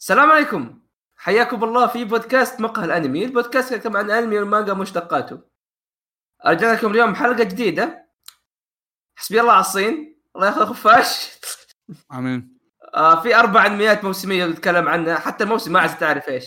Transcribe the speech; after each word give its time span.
السلام 0.00 0.30
عليكم. 0.30 0.80
حياكم 1.16 1.64
الله 1.64 1.86
في 1.86 2.04
بودكاست 2.04 2.60
مقهى 2.60 2.84
الأنمي. 2.84 3.24
البودكاست 3.24 3.72
يتكلم 3.72 3.96
عن 3.96 4.04
الانمي 4.04 4.38
والمانجا 4.38 4.72
ومشتقاته 4.72 5.40
رجعنا 6.46 6.72
لكم 6.72 6.90
اليوم 6.90 7.14
حلقة 7.14 7.44
جديدة. 7.44 8.08
حسبي 9.16 9.40
الله 9.40 9.52
على 9.52 9.60
الصين. 9.60 10.22
الله 10.36 10.46
ياخذ 10.46 10.66
خفاش 10.66 11.38
آمين. 12.12 12.58
آه 12.94 13.22
في 13.22 13.36
أربع 13.36 13.66
انميات 13.66 14.04
موسمية 14.04 14.46
نتكلم 14.46 14.88
عنها. 14.88 15.18
حتى 15.18 15.44
الموسم 15.44 15.72
ما 15.72 15.80
عاد 15.80 15.98
تعرف 15.98 16.28
إيش. 16.28 16.44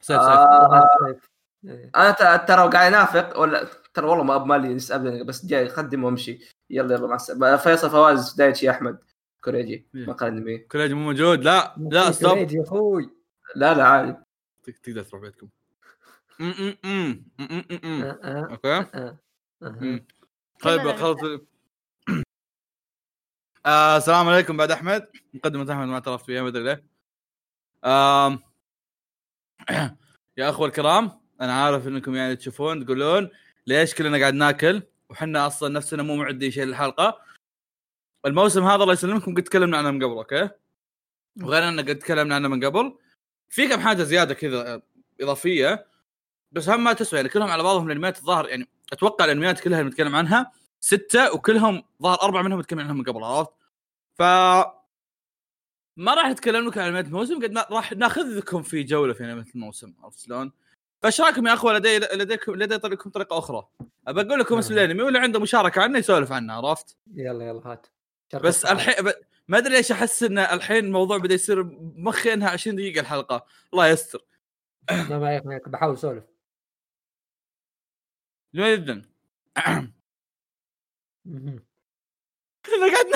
سيف 0.00 0.20
سيف. 0.20 0.28
آه 0.28 1.18
إيه. 1.64 1.90
أنا 1.96 2.10
ت- 2.10 2.48
ترى 2.48 2.70
قاعد 2.70 2.92
انافق 2.92 3.38
ولا 3.38 3.68
ترى 3.94 4.06
والله 4.06 4.24
ما 4.24 4.38
مالي 4.38 4.78
ابدا 4.90 5.22
بس 5.22 5.46
جاي 5.46 5.66
اخدم 5.66 6.04
وامشي. 6.04 6.54
يلا 6.70 6.94
يلا 6.94 7.06
مع 7.06 7.14
السلامة. 7.14 7.56
فيصل 7.56 7.90
فواز 7.90 8.34
دايتشي 8.34 8.70
أحمد. 8.70 8.98
كوريجي 9.40 9.86
إيه. 9.94 10.06
مقهى 10.06 10.28
الانمي 10.28 10.58
كوليج 10.58 10.92
مو 10.92 11.04
موجود. 11.04 11.44
لا 11.44 11.74
لا 11.90 12.10
stop. 12.10 12.32
كريج 12.34 12.52
يا 12.52 12.62
أخوي. 12.62 13.10
لا 13.56 13.74
لا 13.74 13.84
عادي. 13.84 14.16
تق- 14.62 14.78
تقدر 14.82 15.02
تروح 15.02 15.22
بيتكم. 15.22 15.48
okay. 18.50 18.84
طيب 20.62 20.96
خلص 20.96 21.18
آه 23.66 23.96
السلام 23.96 24.28
عليكم 24.28 24.56
بعد 24.56 24.70
أحمد. 24.70 25.08
مقدمة 25.34 25.72
أحمد 25.72 25.86
ما 25.88 25.94
اعترفت 25.94 26.24
فيها 26.26 26.42
ما 26.42 26.48
أدري 26.48 26.62
ليه. 26.64 26.84
يا 30.36 30.50
أخوة 30.50 30.66
الكرام 30.66 31.20
أنا 31.40 31.62
عارف 31.64 31.86
إنكم 31.88 32.14
يعني 32.14 32.36
تشوفون 32.36 32.84
تقولون 32.84 33.30
ليش 33.66 33.94
كلنا 33.94 34.18
قاعد 34.18 34.34
ناكل 34.34 34.82
وحنا 35.10 35.46
أصلا 35.46 35.68
نفسنا 35.68 36.02
مو 36.02 36.16
معدين 36.16 36.50
شيء 36.50 36.64
للحلقة. 36.64 37.29
الموسم 38.26 38.64
هذا 38.64 38.82
الله 38.82 38.92
يسلمكم 38.92 39.34
قد 39.34 39.42
تكلمنا 39.42 39.78
عنه 39.78 39.90
من 39.90 40.04
قبل 40.04 40.12
أوكي 40.12 40.48
وغير 41.42 41.68
أنه 41.68 41.82
قد 41.82 41.98
تكلمنا 41.98 42.34
عنه 42.34 42.48
من 42.48 42.64
قبل 42.64 42.98
في 43.48 43.68
كم 43.68 43.80
حاجة 43.80 44.02
زيادة 44.02 44.34
كذا 44.34 44.74
آه، 44.74 44.82
إضافية 45.20 45.86
بس 46.52 46.68
هم 46.68 46.84
ما 46.84 46.92
تسوى 46.92 47.16
يعني 47.18 47.28
كلهم 47.28 47.50
على 47.50 47.62
بعضهم 47.62 47.86
الأنميات 47.86 48.18
الظاهر 48.18 48.48
يعني 48.48 48.68
أتوقع 48.92 49.24
الأنميات 49.24 49.60
كلها 49.60 49.80
اللي 49.80 49.90
نتكلم 49.90 50.16
عنها 50.16 50.52
ستة 50.80 51.34
وكلهم 51.34 51.82
ظهر 52.02 52.22
أربع 52.22 52.42
منهم 52.42 52.60
نتكلم 52.60 52.80
عنهم 52.80 52.98
من 52.98 53.04
قبل 53.04 53.24
عرفت؟ 53.24 53.50
ف 54.14 54.22
ما 55.96 56.14
راح 56.14 56.28
نتكلم 56.28 56.68
لكم 56.68 56.80
عن 56.80 56.86
أنميات 56.86 57.06
الموسم 57.06 57.42
قد 57.42 57.58
راح 57.70 57.92
ناخذكم 57.92 58.62
في 58.62 58.82
جولة 58.82 59.12
في 59.12 59.24
أنميات 59.24 59.54
الموسم 59.54 59.94
عرفت 60.02 60.18
شلون؟ 60.18 60.52
فإيش 61.02 61.20
رأيكم 61.20 61.46
يا 61.46 61.54
أخوة 61.54 61.72
لدي 61.72 61.98
لديكم 61.98 62.54
لدي 62.54 62.78
طريقكم 62.78 63.10
طريقة 63.10 63.38
أخرى 63.38 63.66
ابى 64.06 64.20
أقول 64.20 64.40
لكم 64.40 64.58
اسم 64.58 64.74
آه. 64.74 64.78
الانمي 64.78 65.02
واللي 65.02 65.18
عنده 65.18 65.40
مشاركة 65.40 65.82
عنه 65.82 65.98
يسولف 65.98 66.32
عنه 66.32 66.52
عرفت؟ 66.52 66.96
يلا 67.14 67.48
يلا 67.48 67.60
هات 67.64 67.86
بس. 68.36 68.64
الحين 68.64 69.04
ب... 69.04 69.12
ما 69.48 69.58
أدري 69.58 69.74
ليش 69.74 69.92
أحس 69.92 70.22
إن 70.22 70.38
الحين 70.38 70.84
الموضوع 70.84 71.18
بدأ 71.18 71.34
يصير 71.34 71.64
مخي 71.80 72.32
انها 72.32 72.50
20 72.50 72.76
دقيقة 72.76 73.00
الحلقة. 73.00 73.46
الله 73.72 73.88
يستر. 73.88 74.24
ما 74.90 75.42
معك 75.44 75.68
بحاول 75.68 75.94
أسولف. 75.94 76.24
جدا. 78.54 79.02
مهم. 81.24 81.64
أنا 82.68 82.92
قاعد 82.92 83.06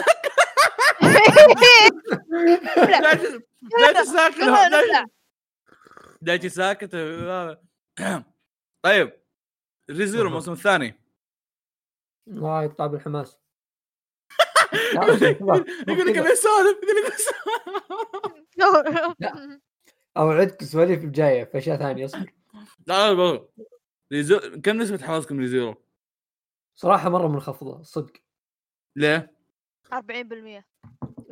دايتي 3.78 4.04
ساكت. 4.04 4.40
دايتي 6.22 6.48
ساكت 6.48 6.90
طيب. 8.82 9.24
Re:Zero 9.90 10.28
الموسم 10.28 10.52
الثاني. 10.52 11.00
الله 12.28 12.62
يقطع 12.62 12.86
بالحماس 12.86 13.43
يقول 15.89 16.06
لك 16.06 16.19
أبي 16.19 16.33
أسولف 16.33 16.78
يقول 16.83 16.97
لك 16.97 17.12
أبي 18.86 19.61
اوعدك 20.17 20.64
سواليف 20.64 21.05
الجايه 21.05 21.44
في 21.44 21.58
أشياء 21.58 21.77
ثانية 21.77 22.05
اصبر 22.05 22.33
لا 22.86 23.14
لا 23.14 23.48
كم 24.62 24.77
نسبة 24.77 24.98
حماسكم 24.98 25.39
Re:Zero؟ 25.40 25.84
صراحة 26.75 27.11
مرة 27.11 27.29
منخفضة 27.29 27.83
صدق. 27.83 28.13
ليه؟ 28.96 29.34
40% 29.95 30.64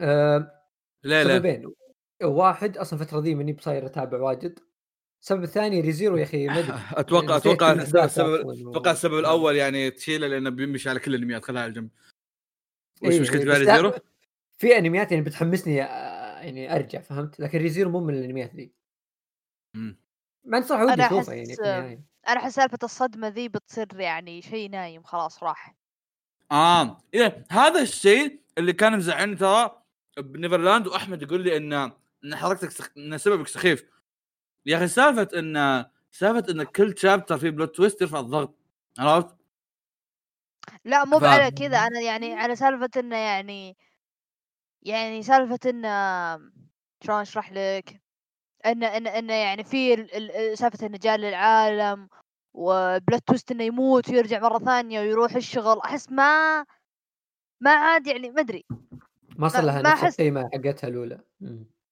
أه 0.00 0.62
ليه 1.04 1.22
ليه؟ 1.22 1.36
سببين. 1.36 1.72
واحد 2.22 2.78
أصلا 2.78 3.00
الفترة 3.00 3.20
ذي 3.20 3.34
ماني 3.34 3.52
بصاير 3.52 3.86
أتابع 3.86 4.20
واجد. 4.20 4.58
السبب 5.22 5.42
الثاني 5.42 5.81
Re:Zero 5.80 6.16
يا 6.16 6.22
أخي 6.22 6.47
ما 6.47 6.60
أتوقع 7.00 7.36
نسيت 7.36 7.47
أتوقع 7.47 7.72
السبب. 8.04 8.50
أتوقع 8.69 8.91
السبب 8.91 9.19
الأول 9.19 9.56
يعني 9.56 9.91
تشيله 9.91 10.26
لأنه 10.26 10.50
بيمشي 10.50 10.88
على 10.88 11.00
كل 11.00 11.14
الانميات 11.14 11.44
خلها 11.44 11.62
على 11.62 11.72
جنب 11.72 11.91
وش 13.04 13.14
مشكلة 13.14 13.44
بقى 13.44 13.60
بس 13.60 13.66
لا، 13.66 13.72
Re:Zero؟ 13.72 13.92
في 14.58 14.78
أنميات 14.78 15.12
يعني 15.12 15.24
بتحمسني 15.24 15.82
آه، 15.82 16.40
يعني 16.40 16.76
أرجع 16.76 17.00
فهمت 17.00 17.40
لكن 17.40 17.58
Re:Zero 17.58 17.90
مو 17.90 18.00
من 18.00 18.14
الأنميات 18.14 18.54
ذي. 18.54 18.72
ما 20.44 20.58
انت 20.58 20.66
صراحة 20.66 20.84
ودي 20.84 21.02
يعني 21.02 21.56
في 21.56 21.60
النهايه 21.60 22.02
أنا 22.28 22.40
أحس 22.40 22.54
سالفة 22.54 22.78
الصدمة 22.82 23.28
ذي 23.28 23.48
بتصير 23.48 24.00
يعني 24.00 24.42
شيء 24.42 24.70
نايم 24.70 25.02
خلاص 25.02 25.42
راح 25.42 25.76
آه 26.52 26.98
إيه 27.14 27.44
هذا 27.50 27.82
الشيء 27.82 28.40
اللي 28.58 28.72
كان 28.72 28.96
مزعلني 28.96 29.36
ترى 29.36 29.82
بنيفرلاند 30.19 30.86
وأحمد 30.86 31.22
يقول 31.22 31.40
لي 31.40 31.56
إن 31.56 31.72
إن 32.24 32.36
حركتك 32.36 32.70
سخ... 32.70 32.90
إن 32.96 33.19
سببك 33.19 33.48
سخيف 33.48 33.84
يا 34.66 34.76
أخي 34.76 34.88
سالفة 34.88 35.38
إن 35.38 35.84
سالفة 36.12 36.52
إن 36.52 36.62
كل 36.62 36.98
شابتر 36.98 37.38
فيه 37.38 37.50
بلوت 37.50 37.76
تويست 37.76 38.02
يرفع 38.02 38.20
الضغط 38.20 38.54
عرفت؟ 38.98 39.36
لا 40.84 41.04
مو 41.04 41.19
ف- 41.19 41.25
على 41.25 41.50
كذا 41.50 41.76
أنا 41.78 42.00
يعني 42.00 42.34
على 42.34 42.56
سالفة 42.56 42.91
انه 42.97 43.16
يعني 43.16 43.76
يعني 44.82 45.22
سالفة 45.22 45.59
انه 45.70 46.37
شلون 47.04 47.20
أشرح 47.20 47.53
لك 47.53 48.00
انه 48.66 48.87
انه 48.87 49.10
انه 49.10 49.32
يعني 49.34 49.65
في 49.65 49.94
ال- 49.94 50.15
ال- 50.37 50.59
سالفة 50.59 50.87
إنه 50.87 50.98
جاء 50.98 51.16
للعالم 51.16 52.09
و 52.54 52.68
plot 52.68 53.22
twist 53.26 53.50
إنه 53.50 53.65
يموت 53.65 54.09
ويرجع 54.10 54.41
مرة 54.41 54.59
ثانية 54.59 55.00
ويروح 55.00 55.34
الشغل 55.34 55.78
أحس 55.84 56.12
ما 56.12 56.65
ما 57.60 57.70
عاد 57.70 58.06
يعني 58.06 58.31
ما 58.31 58.41
أدري 58.41 58.64
ما 59.37 59.49
صار 59.49 59.64
لها 59.64 59.82
ما 59.82 59.93
نفس 59.93 60.04
القيمه 60.20 60.50
حقتها 60.54 60.88
الأولى. 60.88 61.20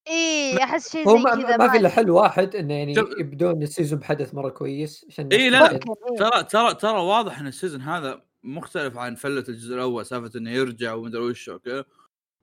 اي 0.08 0.64
أحس 0.64 0.92
شيء 0.92 1.08
زي 1.08 1.22
ما, 1.22 1.30
كذا 1.42 1.56
ما 1.56 1.68
في 1.68 1.76
إلا. 1.78 1.88
حل 1.88 2.10
واحد 2.10 2.56
إنه 2.56 2.74
يعني 2.74 2.94
شوف- 2.94 3.18
يبدون 3.18 3.62
ال 3.62 3.67
season 3.67 3.98
بحدث 3.98 4.34
مرة 4.34 4.48
كويس 4.48 5.06
عشان 5.08 5.28
إيه، 5.32 5.48
الناس 5.48 5.62
لا، 5.62 5.72
إيه. 5.72 5.80
ترى 6.18 6.44
ترى 6.44 6.74
ترى 6.74 6.98
واضح 7.00 7.38
إن 7.40 7.46
ال 7.46 7.51
season 7.51 7.80
هذا 7.80 8.22
مختلف 8.42 8.96
عن 8.98 9.14
فله 9.14 9.44
الجزء 9.48 9.74
الأول 9.74 10.06
سالفة 10.06 10.38
إنه 10.38 10.50
يرجع 10.50 10.94
ومدري 10.94 11.22
وش 11.22 11.48
أوكي 11.48 11.84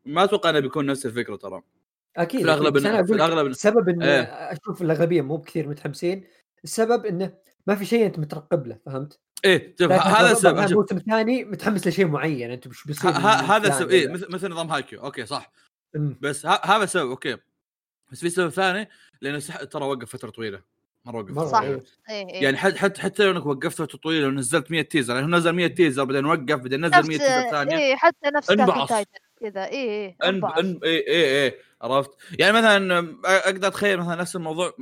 ما 0.06 0.24
أتوقع 0.24 0.50
إنه 0.50 0.60
بيكون 0.60 0.86
نفس 0.86 1.06
الفكرة 1.06 1.36
ترى 1.36 1.62
أكيد 2.18 2.40
في 2.40 2.46
الأغلب 2.46 2.68
أكيد. 2.68 2.74
بس 2.78 2.84
إن- 2.84 2.88
أنا 2.88 3.04
في 3.06 3.14
إن- 3.14 3.46
السبب 3.46 3.90
انه 3.90 4.06
إيه. 4.06 4.22
أشوف 4.24 4.82
الأغلبية 4.82 5.22
مو 5.22 5.38
بكثير 5.38 5.68
متحمسين 5.68 6.28
السبب 6.64 7.06
إنه 7.06 7.34
ما 7.68 7.76
في 7.76 7.86
شيء 7.86 8.06
أنت 8.06 8.20
مترقب 8.20 8.68
له 8.68 8.80
فهمت؟ 8.86 9.20
إيه 9.46 9.76
شوف 9.80 9.92
هذا 9.92 10.32
السبب 10.32 10.58
الموسم 10.60 10.98
الثاني 10.98 11.44
متحمس 11.44 11.88
لشيء 11.88 12.08
معين 12.08 12.52
أنت 12.52 12.68
وش 12.68 12.88
بيصير 12.88 13.10
هذا 13.12 13.68
السبب 13.68 13.90
إيه 13.90 14.08
مثل 14.08 14.32
مثل 14.32 14.50
نظام 14.50 14.72
هايكيو 14.72 15.02
أوكي 15.04 15.26
صح 15.26 15.52
أمم. 15.96 16.18
بس 16.22 16.46
ه- 16.46 16.66
هذا 16.66 16.84
السبب 16.84 17.10
أوكي 17.10 17.38
بس 18.12 18.20
في 18.20 18.30
سبب 18.30 18.50
ثاني 18.50 18.90
لأنه 19.22 19.40
سح... 19.40 19.64
ترى 19.64 19.86
وقف 19.86 20.10
فترة 20.16 20.30
طويلة 20.30 20.62
مره 21.08 21.18
وقف 21.18 21.32
مرة 21.32 21.46
صح. 21.46 21.62
إيه. 21.62 21.84
إيه 22.10 22.30
إيه. 22.30 22.44
يعني 22.44 22.58
حتى 22.58 22.78
حتى 22.80 23.02
حتى 23.02 23.24
لو 23.24 23.32
إنك 23.32 23.46
وقفت 23.46 23.78
فتره 23.82 23.98
طويله 23.98 24.28
ونزلت 24.28 24.72
100 24.72 24.82
teaser 24.82 25.14
يعني 25.14 25.26
هو 25.26 25.30
نزل 25.30 25.52
100 25.52 25.68
teaser 25.68 26.04
بعدين 26.04 26.26
وقف 26.26 26.56
بعدين 26.60 26.86
نزل 26.86 26.92
100 26.96 27.00
نفس 27.00 27.08
teaser 27.08 27.50
ثانية 27.52 27.78
إيه 27.78 27.96
حتى 27.96 28.30
نفس 28.36 28.50
انبعص. 28.50 28.90
كذا. 28.90 29.06
ان 30.24 30.80
اي 30.84 31.08
اي 31.08 31.46
اي 31.46 31.54
عرفت 31.82 32.10
يعني 32.40 32.58
مثلا 32.58 33.16
أقدر 33.26 33.68
أتخيل 33.68 33.98
مثلا 34.00 34.16
نفس 34.16 34.36
الموضوع 34.36 34.74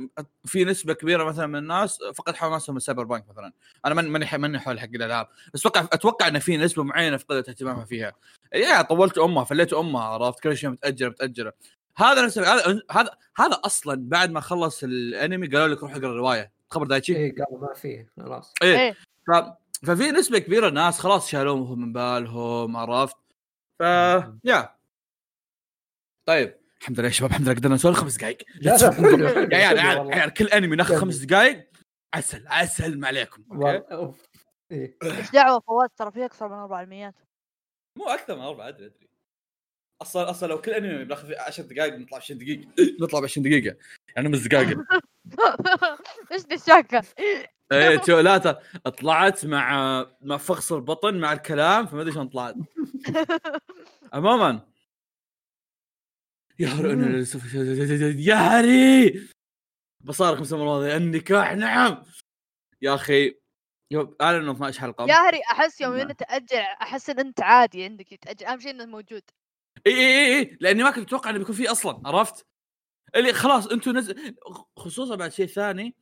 في 0.44 0.64
نسبة 0.64 0.92
كبيرة 0.94 1.24
مثلا 1.24 1.46
من 1.46 1.56
الناس 1.56 1.98
فقد 2.14 2.36
حماسهم 2.36 2.74
من 2.74 2.80
سايبر 2.80 3.04
بانك 3.04 3.24
مثلا 3.28 3.52
أنا 3.86 3.94
من- 3.94 4.08
ماني 4.08 4.26
ماني 4.38 4.58
حول 4.58 4.80
حق 4.80 4.88
الألعاب 4.94 5.28
بس 5.54 5.60
أتوقع 5.66 5.88
أتوقع 5.92 6.28
إن 6.28 6.38
في 6.38 6.56
نسبة 6.56 6.82
معينة 6.82 7.16
فقدت 7.16 7.48
اهتمامها 7.48 7.84
فيها 7.84 8.12
يا 8.54 8.82
طولت 8.82 9.18
أمها 9.18 9.44
فليت 9.44 9.72
أمها 9.72 10.02
عرفت 10.02 10.40
كل 10.42 10.56
شيء 10.56 10.70
متأجرة 10.70 11.08
متأجرة 11.08 11.52
هذا 11.98 12.24
نفس 12.24 12.38
هذا 12.38 12.82
هذا 12.90 13.10
هذا 13.38 13.60
أصلا 13.64 14.08
بعد 14.08 14.30
ما 14.30 14.40
خلص 14.40 14.84
الأنمي 14.84 15.46
قالوا 15.46 15.74
لك 15.74 15.82
روح 15.82 15.94
اقرأ 15.94 16.08
الرواية. 16.08 16.52
خبر 16.70 16.86
دايتشي؟ 16.86 17.16
إيه 17.16 17.34
قالوا 17.34 17.68
ما 17.68 17.74
فيه 17.74 18.12
خلاص. 18.16 18.54
إيه. 18.62 18.78
إيه. 18.78 18.96
ف... 19.26 19.30
ففي 19.86 20.10
نسبة 20.10 20.38
كبيرة 20.38 20.70
ناس 20.70 20.98
خلاص 20.98 21.30
شالوهم 21.30 21.80
من 21.80 21.92
بالهم 21.92 22.76
عرفت؟ 22.76 23.16
ف 23.78 23.82
يا. 24.44 24.76
طيب. 26.26 26.56
الحمد 26.80 26.98
لله 26.98 27.08
يا 27.08 27.12
شباب 27.12 27.30
الحمد 27.30 27.46
لله 27.48 27.56
قدرنا 27.56 27.74
نسولف. 27.74 27.96
خمس 27.96 28.16
دقائق 28.16 28.38
عيال 29.54 29.78
عيال 30.12 30.30
كل 30.34 30.46
أنمي 30.46 30.76
ناخذ. 30.76 30.96
خمس 30.96 31.16
دقائق 31.16 31.70
عسل 32.14 32.46
عسل 32.46 32.98
ما 32.98 33.08
عليكم. 33.08 33.62
إيه. 34.72 34.98
إيش 35.02 35.30
دعوة 35.30 35.60
فواز؟ 35.60 35.90
ترى 35.96 36.10
في 36.10 36.24
أكثر 36.24 36.48
من 36.48 36.54
أربع 36.54 36.82
الميات 36.82 37.14
مو 37.98 38.04
أكثر 38.04 38.36
من 38.36 38.42
اربعه 38.42 38.68
أدري 38.68 38.86
أدري. 38.86 39.08
أصلا 40.02 40.30
أصلا 40.30 40.48
لو 40.48 40.60
كل 40.60 40.70
أنمي 40.70 41.04
بناخذ 41.04 41.28
فيه 41.28 41.40
10 41.40 41.64
دقائق 41.64 41.94
نطلع 41.94 42.18
20 42.18 42.38
دقيقة. 42.38 42.68
نطلع 43.00 43.20
ب 43.20 43.24
20 43.24 43.46
دقيقة. 43.48 43.76
يعني 44.16 44.28
خمس 44.28 44.46
دقائق 44.46 44.78
إيش 46.32 46.42
الشاكه 46.52 47.02
إيه 47.72 48.20
لا 48.20 48.38
طلعت 48.98 49.46
مع 49.46 50.06
مع 50.20 50.36
فخص 50.36 50.72
البطن 50.72 51.20
مع 51.20 51.32
الكلام 51.32 51.86
فما 51.86 52.00
أدري 52.00 52.12
شلون 52.12 52.28
طلعت. 52.28 52.54
عموما. 54.12 54.60
يا 56.58 56.68
يا 58.18 58.34
هري 58.34 59.28
بصارخ 60.00 60.38
خمس 60.38 60.52
مرات 60.52 60.96
النكاح 60.96 61.52
نعم. 61.52 62.02
يا 62.82 62.94
أخي 62.94 63.34
اعلنوا 64.20 64.54
12 64.54 64.80
حلقة. 64.80 65.06
يا 65.06 65.14
هري 65.14 65.40
أحس 65.52 65.80
يوم 65.80 65.92
نعم. 65.92 66.00
إنه 66.00 66.12
تأجل 66.12 66.56
أحس 66.58 67.10
إن 67.10 67.18
أنت 67.18 67.40
عادي 67.40 67.84
عندك 67.84 68.12
يتاجل 68.12 68.46
أهم 68.46 68.60
شيء 68.60 68.70
إنه 68.70 68.86
موجود. 68.86 69.22
اي 69.86 69.92
اي 69.92 70.26
اي 70.26 70.38
اي 70.38 70.56
لأني 70.60 70.82
ما 70.82 70.90
كنت 70.90 71.06
أتوقع 71.06 71.30
إنه 71.30 71.38
بيكون 71.38 71.54
فيه 71.54 71.72
أصلا 71.72 72.02
عرفت؟ 72.08 72.46
اللي 73.16 73.32
خلاص 73.32 73.66
أنتم 73.66 73.98
نزل 73.98 74.34
خصوصا 74.76 75.14
بعد 75.16 75.32
شيء 75.32 75.46
ثاني 75.46 75.94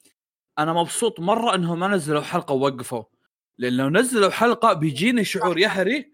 أنا 0.58 0.72
مبسوط 0.72 1.20
مرة 1.20 1.54
إنهم 1.54 1.80
ما 1.80 1.88
نزلوا 1.88 2.20
حلقة 2.22 2.52
ووقفوا 2.52 3.04
لأن 3.58 3.76
لو 3.76 3.88
نزلوا 3.88 4.30
حلقة 4.30 4.72
بيجيني 4.72 5.24
شعور 5.24 5.58
يهري 5.58 6.12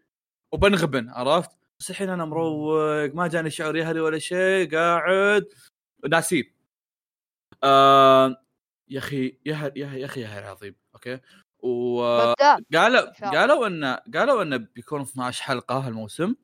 وبنغبن 0.53 1.09
عرفت؟ 1.09 1.51
بس 1.81 1.91
الحين 1.91 2.09
أنا 2.09 2.25
مروق 2.25 3.15
ما 3.15 3.29
جاني 3.29 3.51
شعور 3.51 3.77
يهري 3.77 4.01
ولا 4.01 4.19
شيء 4.19 4.77
قاعد 4.77 5.47
ناسيه 6.09 6.55
آه 7.65 8.37
يا 8.89 8.99
أخي 8.99 9.39
يا 9.47 9.73
يا 9.77 10.05
أخي 10.07 10.21
يهري 10.21 10.47
عظيم 10.47 10.75
أوكي 10.95 11.21
وقالوا. 11.59 13.11
قالوا 13.33 13.67
انه 13.67 13.95
قالوا 14.15 14.43
انه 14.43 14.57
بيكون 14.57 15.01
12 15.01 15.43
حلقة 15.43 15.79
هالموسم 15.79 16.35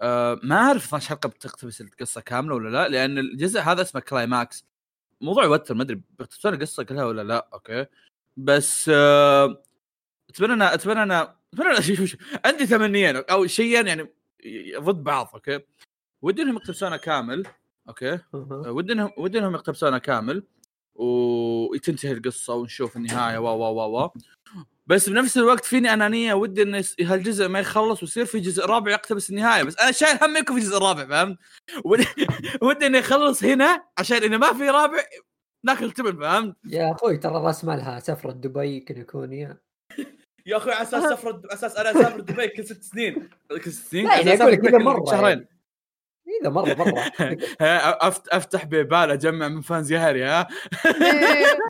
آه 0.00 0.40
ما 0.42 0.56
أعرف 0.56 0.84
12 0.86 1.08
حلقه 1.08 1.28
بتقتبس 1.28 1.80
القصة 1.80 2.20
كاملة 2.20 2.54
ولا 2.54 2.68
لا 2.68 2.88
لأن 2.88 3.18
الجزء 3.18 3.60
هذا 3.60 3.82
اسمه 3.82 4.00
climax 4.00 4.64
موضوع 5.20 5.44
يوتر 5.44 5.74
ما 5.74 5.82
أدري 5.82 6.00
بيختصرون 6.18 6.54
القصة 6.54 6.82
كلها 6.82 7.04
ولا 7.04 7.22
لا 7.22 7.48
أوكي 7.52 7.86
بس 8.36 8.90
آه 8.94 9.62
أتمنى 10.30 10.52
أنا 10.52 10.74
أتمنى 10.74 11.02
أنا 11.02 11.36
أتمنى 11.54 11.76
أنا- 11.76 11.80
شوف. 12.06 12.16
عندي 12.44 12.66
تمنيين 12.66 13.16
أو 13.16 13.46
شيئين 13.46 13.86
يعني 13.86 14.08
ضد 14.78 15.04
بعض 15.04 15.30
أوكي 15.34 15.60
ودي 16.22 16.42
إنهم 16.42 16.56
يقتبسونه 16.56 16.96
كامل 16.96 17.46
أوكي 17.88 18.12
أها. 18.12 18.22
ودي 18.68 18.92
إنهم 18.92 19.10
ودي 19.18 19.38
إنهم 19.38 19.54
يقتبسونه 19.54 19.98
كامل 19.98 20.42
وتنتهي 20.94 22.12
القصة 22.12 22.54
ونشوف 22.54 22.96
النهاية 22.96 23.38
و 23.38 23.44
و 23.46 23.80
و 23.80 24.04
و 24.04 24.10
بس 24.90 25.08
بنفس 25.08 25.38
الوقت 25.38 25.64
فيني 25.64 25.92
انانيه 25.92 26.34
ودي 26.34 26.62
إن 26.62 26.82
هالجزء 27.00 27.48
ما 27.48 27.60
يخلص 27.60 28.02
ويصير 28.02 28.24
في 28.24 28.40
جزء 28.40 28.66
رابع 28.66 28.92
يقتبس 28.92 29.30
النهاية. 29.30 29.62
بس 29.62 29.78
أنا 29.78 29.92
شايل 29.92 30.18
هم 30.22 30.36
يكون 30.36 30.60
في 30.60 30.66
جزء 30.66 30.78
رابع 30.78 31.06
فهمت؟ 31.06 31.38
ودي, 31.84 32.06
ودي 32.62 32.86
إنه 32.86 32.98
يخلص 32.98 33.44
هنا 33.44 33.84
عشان 33.98 34.16
اذا 34.16 34.36
ما 34.36 34.52
في 34.52 34.70
رابع 34.70 34.98
ناكل 35.64 35.90
تبن 35.90 36.20
فهمت؟ 36.20 36.56
يا 36.64 36.92
أخوي 36.92 37.16
ترى 37.16 37.32
راس 37.32 37.64
مالها 37.64 38.00
سفرة 38.00 38.32
دبي 38.32 38.76
يمكن 38.76 39.00
يكون 39.00 39.32
يا. 39.32 39.58
أخوي 40.48 40.72
على 40.72 40.82
أساس 40.82 41.04
سفر 41.04 41.28
على 41.28 41.54
أساس 41.54 41.76
أنا 41.76 41.90
أسافر 41.90 42.20
دبي 42.20 42.48
كل 42.48 42.64
ست 42.64 42.82
سنين. 42.82 43.28
كل 43.50 43.72
ست 43.72 43.90
سنين؟ 43.90 44.06
لا 44.06 44.16
يعني 44.16 44.42
أقول 44.42 44.52
لك 44.52 45.10
شهرين. 45.10 45.46
إذا 46.40 46.50
مرة 46.50 46.74
مرة 46.74 47.12
أفتح 48.32 48.64
PayPal 48.64 49.10
أجمع 49.10 49.48
من 49.48 49.60
fans 49.60 49.92
يهري 49.92 50.24
ها؟ 50.24 50.48
إيه. 50.86 51.60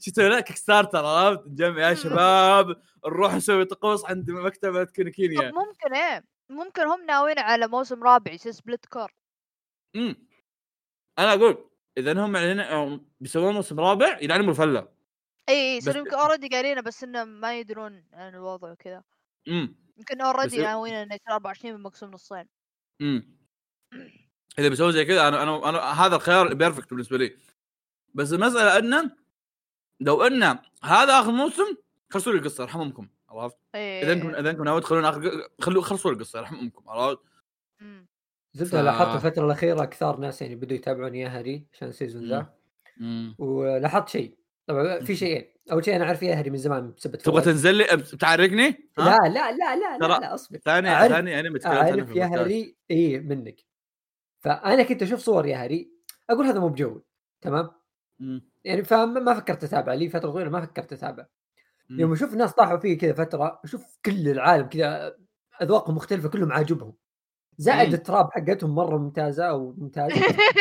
تسوي 0.00 0.28
لك 0.28 0.44
Kickstarter 0.44 1.04
عرفت؟ 1.04 1.46
نجمع 1.46 1.88
يا 1.88 1.94
شباب 1.94 2.82
نروح 3.06 3.34
نسوي 3.34 3.64
طقوس 3.64 4.04
عند 4.04 4.30
مكتبة 4.30 4.84
طب 4.84 5.54
ممكن 5.54 5.94
إيه؟ 5.94 6.24
ممكن 6.50 6.82
هم 6.82 7.06
ناويين 7.06 7.38
على 7.38 7.68
موسم 7.68 8.04
رابع 8.04 8.32
يصير 8.32 8.52
split 8.52 8.86
cour 8.86 9.12
امم 9.96 10.28
أنا 11.18 11.34
أقول 11.34 11.70
إذا 11.98 12.24
هم 12.24 12.32
معلنين 12.32 13.00
بيسوون 13.20 13.54
موسم 13.54 13.80
رابع 13.80 14.18
يلعنوا 14.22 14.50
الفلة. 14.50 14.88
إي 15.48 15.74
إي 15.74 15.80
صار 15.80 15.96
يمكن 15.96 16.14
already 16.14 16.48
قايلينه 16.48 16.80
بس 16.80 17.04
إنه 17.04 17.24
ما 17.24 17.58
يدرون 17.58 18.04
عن 18.12 18.34
الوضع 18.34 18.72
وكذا. 18.72 19.02
امم 19.48 19.76
يمكن 19.96 20.20
already 20.20 20.62
ناويين 20.62 20.94
إنه 20.94 21.14
يصير 21.14 21.34
24 21.34 21.82
مقسوم 21.82 22.10
نصين. 22.10 22.48
امم 23.00 23.34
إذا 24.58 24.68
بيسوون 24.68 24.92
زي 24.92 25.04
كذا 25.04 25.28
أنا 25.28 25.42
أنا 25.42 25.68
أنا 25.68 25.78
هذا 25.78 26.16
الخيار 26.16 26.54
perfect 26.54 26.90
بالنسبة 26.90 27.18
لي. 27.18 27.36
بس 28.14 28.32
المسألة 28.32 28.78
أن 28.78 29.10
لو 30.00 30.22
أن 30.22 30.42
هذا 30.84 31.20
آخر 31.20 31.30
موسم 31.30 31.76
خلصوا 32.10 32.32
لي 32.32 32.38
القصة 32.38 32.62
يرحم 32.62 32.80
امكم 32.80 33.08
عرفت؟ 33.28 33.56
اي 33.74 34.02
إذا 34.02 34.12
أنكم 34.12 34.34
إذا 34.34 34.50
أنكم 34.50 34.64
ناويين 34.64 34.82
تخلون 34.82 35.04
آخر 35.04 35.48
خلوا 35.60 35.82
خلصوا 35.82 36.10
لي 36.10 36.16
القصة 36.16 36.38
يرحم 36.38 36.54
امكم 36.56 36.88
عرفت؟ 36.88 37.18
زبده 38.52 38.82
ف- 38.82 38.84
لاحظت 38.84 39.24
الفترة 39.26 39.46
الأخيرة 39.46 39.84
كثار 39.84 40.16
ناس 40.16 40.42
يعني 40.42 40.54
بدوا 40.54 40.76
يتابعون 40.76 41.14
يا 41.14 41.28
هري 41.28 41.66
عشان 41.72 41.88
ال 41.88 41.94
season 41.94 42.28
ذا. 42.28 42.54
ولاحظت 43.38 44.08
شيء. 44.08 44.38
طبعا 44.66 45.00
في 45.00 45.16
شيئين. 45.16 45.53
أول 45.72 45.84
شيء 45.84 45.96
أنا 45.96 46.04
اعرف 46.04 46.22
يا 46.22 46.34
هري 46.34 46.50
من 46.50 46.56
زمان 46.56 46.92
بسبب 46.96 47.16
تبغى. 47.16 47.42
تنزل 47.42 47.74
لي 47.74 47.84
بتعرقني؟ 47.96 48.88
لا 48.98 49.04
لا 49.04 49.28
لا 49.28 49.76
لا 49.76 49.98
لا, 49.98 50.06
لا 50.06 50.34
أصبر 50.34 50.58
ثاني 50.58 51.08
ثاني 51.08 51.34
أعرف 51.76 52.10
في 52.12 52.18
يا. 52.18 52.26
هري 52.26 52.76
إي 52.90 53.18
منك 53.20 53.60
فأنا 54.40 54.82
كنت 54.82 55.02
أشوف 55.02 55.20
صور 55.20 55.46
يا 55.46 55.56
هري 55.56 55.90
أقول 56.30 56.46
هذا 56.46 56.60
مو 56.60 56.68
بجوي 56.68 57.02
تمام 57.40 57.70
مم. 58.18 58.50
يعني 58.64 58.84
فما 58.84 59.04
ما 59.20 59.34
فكرت 59.34 59.64
أتابع 59.64 59.94
لي 59.94 60.08
فترة 60.08 60.30
طويلة 60.30 60.50
ما 60.50 60.60
فكرت 60.60 60.92
أتابع. 60.92 61.26
يوم 61.90 62.12
أشوف 62.12 62.32
الناس 62.32 62.52
طاحوا 62.52 62.76
فيه 62.78 62.98
كذا 62.98 63.12
فترة 63.12 63.60
أشوف 63.64 63.98
كل 64.04 64.28
العالم 64.28 64.66
كذا 64.68 65.16
أذواقهم 65.62 65.94
مختلفة 65.96 66.28
كلهم 66.28 66.52
عاجبهم 66.52 66.94
زائد 67.58 67.88
مم. 67.88 67.94
ال 67.94 68.01
trap 68.01 68.30
حقتهم 68.32 68.74
مرة 68.74 68.98
ممتازة 68.98 69.44
أو 69.44 69.74
ممتاز 69.78 70.12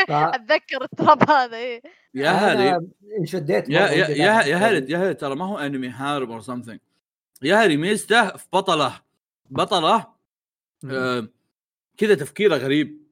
ف- 0.08 0.12
أتذكر 0.36 0.84
ال 0.84 0.93
trap 0.93 1.30
هذا 1.30 1.58
إيه. 1.58 1.82
يا 2.14 2.30
هري 2.32 2.70
أنا 2.70 2.88
انشديت 3.20 3.70
يا 3.70 3.80
يا 3.82 4.08
يا 4.08 4.42
يا. 4.42 4.82
يا 4.90 4.98
هري 4.98 5.14
ترى 5.14 5.36
ما 5.36 5.46
هو 5.46 5.58
انمي 5.58 5.92
حارب 5.92 6.32
or 6.32 6.42
something 6.42 6.80
يا 7.42 7.66
هري 7.66 7.78
ميزته 7.78 8.38
في 8.38 8.48
بطله. 8.54 9.02
بطله 9.50 10.08
آه 10.92 11.28
كذا 11.98 12.16
تفكيره 12.16 12.56
غريب. 12.56 13.04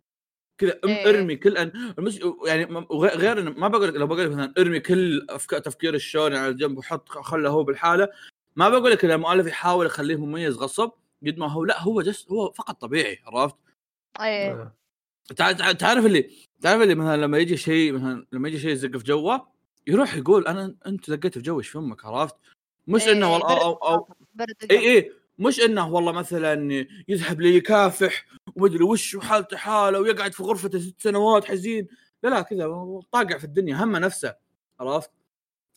كذا 0.57 0.79
إيه. 0.85 1.09
أرمي 1.09 1.35
كل 1.35 1.57
أن... 1.57 1.71
المش... 1.99 2.19
يعني 2.47 2.65
غير 2.91 3.39
إنه 3.39 3.51
ما 3.51 3.67
بقول 3.67 3.87
لك 3.87 3.95
لو 3.95 4.07
بقول 4.07 4.19
لك 4.25 4.31
مثلا 4.31 4.53
أرمي 4.57 4.79
كل 4.79 5.25
أفكار 5.29 5.59
تفكير 5.59 5.93
الشوني 5.93 6.37
على 6.37 6.53
جنب 6.53 6.77
وحط 6.77 7.09
خله 7.09 7.49
هو 7.49 7.63
بالحالة. 7.63 8.09
ما 8.55 8.69
بقول 8.69 8.91
لك 8.91 9.05
المؤلف 9.05 9.47
يحاول 9.47 9.85
يخليه 9.85 10.15
مميز 10.15 10.57
غصب. 10.57 10.91
قد 11.27 11.37
ما 11.37 11.47
هو 11.51 11.65
لا 11.65 11.81
هو 11.81 12.01
جس 12.01 12.27
هو 12.31 12.51
فقط 12.51 12.81
طبيعي 12.81 13.19
عرفت؟ 13.27 13.55
إيه. 14.19 14.73
تع- 15.35 15.51
تع- 15.51 15.71
تعرف 15.71 16.05
اللي 16.05 16.29
تعرف 16.61 16.81
اللي 16.81 16.95
مثلا 16.95 17.17
لما 17.21 17.37
يجي 17.37 17.57
شيء 17.57 17.93
مثلا 17.93 18.25
لما 18.31 18.47
يجي 18.47 18.59
شيء 18.59 18.71
يزق 18.71 18.97
في 18.97 19.03
جوه 19.03 19.47
يروح 19.87 20.15
يقول 20.15 20.47
أنا 20.47 20.75
أنت 20.87 21.09
دقيت 21.11 21.33
في 21.33 21.41
جوي 21.43 21.59
إيش 21.59 21.69
فمك 21.69 22.05
عرفت؟ 22.05 22.35
مش 22.87 23.07
إيه، 23.07 23.11
إنه 23.13 23.33
والله 23.33 23.47
برد 23.47 23.61
أو, 23.61 23.73
أو, 23.73 24.07
اي. 24.71 24.97
اي 24.97 25.11
مش 25.39 25.59
إنه 25.59 25.89
والله 25.93 26.11
مثلا 26.11 26.85
يذهب 27.07 27.41
ليكافح 27.41 28.25
ومدري 28.55 28.83
وش 28.83 29.15
وحالته 29.15 29.57
حاله 29.57 29.99
ويقعد 29.99 30.33
في 30.33 30.43
غرفته 30.43 30.79
ست 30.79 31.01
سنوات 31.01 31.45
حزين 31.45 31.87
لا 32.23 32.29
لا 32.29 32.41
كذا 32.41 32.67
طاقع 33.11 33.37
في 33.37 33.43
الدنيا 33.43 33.83
همه 33.83 33.99
نفسه 33.99 34.35
عرفت؟ 34.79 35.11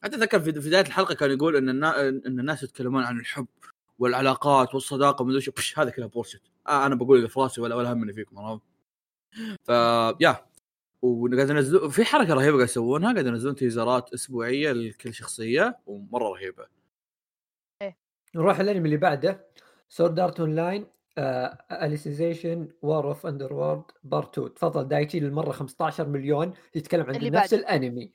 حتى 0.02 0.28
في 0.28 0.52
في 0.52 0.68
بداية 0.68 0.86
الحلقة 0.86 1.14
كان 1.14 1.30
يقول 1.30 1.56
إن 1.56 1.68
النا... 1.68 2.08
إن 2.08 2.40
الناس 2.40 2.62
يتكلمون 2.62 3.02
عن 3.04 3.20
الحب 3.20 3.46
والعلاقات 3.98 4.74
والصداقة 4.74 5.22
ومدري 5.22 5.52
بش 5.56 5.78
هذا 5.78 5.90
كله 5.90 6.06
بورشت 6.06 6.42
آه 6.68 6.86
أنا 6.86 6.94
بقول 6.94 7.16
اللي 7.18 7.28
في 7.28 7.40
راسي 7.40 7.60
ولا 7.60 7.74
ولا 7.74 7.92
همني 7.92 8.12
فيكم 8.12 8.38
عرفت؟ 8.38 8.62
ف 9.62 9.68
يا 10.20 10.46
وقاعد 11.02 11.50
ينزلون 11.50 11.90
في 11.90 12.04
حركة 12.04 12.34
رهيبة 12.34 12.56
قاعد 12.56 12.68
يسوونها. 12.68 13.12
قاعد 13.12 13.26
ينزلون 13.26 13.54
تيزرات 13.54 14.12
أسبوعية 14.14 14.72
لكل 14.72 15.14
شخصية 15.14 15.78
ومرة 15.86 16.28
رهيبة. 16.28 16.66
نروح 18.34 18.60
الانمي 18.60 18.84
اللي 18.84 18.96
بعده. 18.96 19.46
Sword 19.88 20.20
Art 20.20 20.40
Online 20.40 20.86
Alicization 21.72 22.68
War 22.82 23.08
of 23.08 23.26
Underworld 23.26 23.82
part 24.04 24.38
2 24.38 24.54
تفضل 24.54 24.88
دايتشي 24.88 25.20
للمرة 25.20 25.52
15 25.52 26.08
مليون 26.08 26.52
يتكلم 26.74 27.06
عن 27.06 27.14
اللي 27.16 27.30
نفس 27.30 27.54
بعده. 27.54 27.62
الأنمي. 27.62 28.10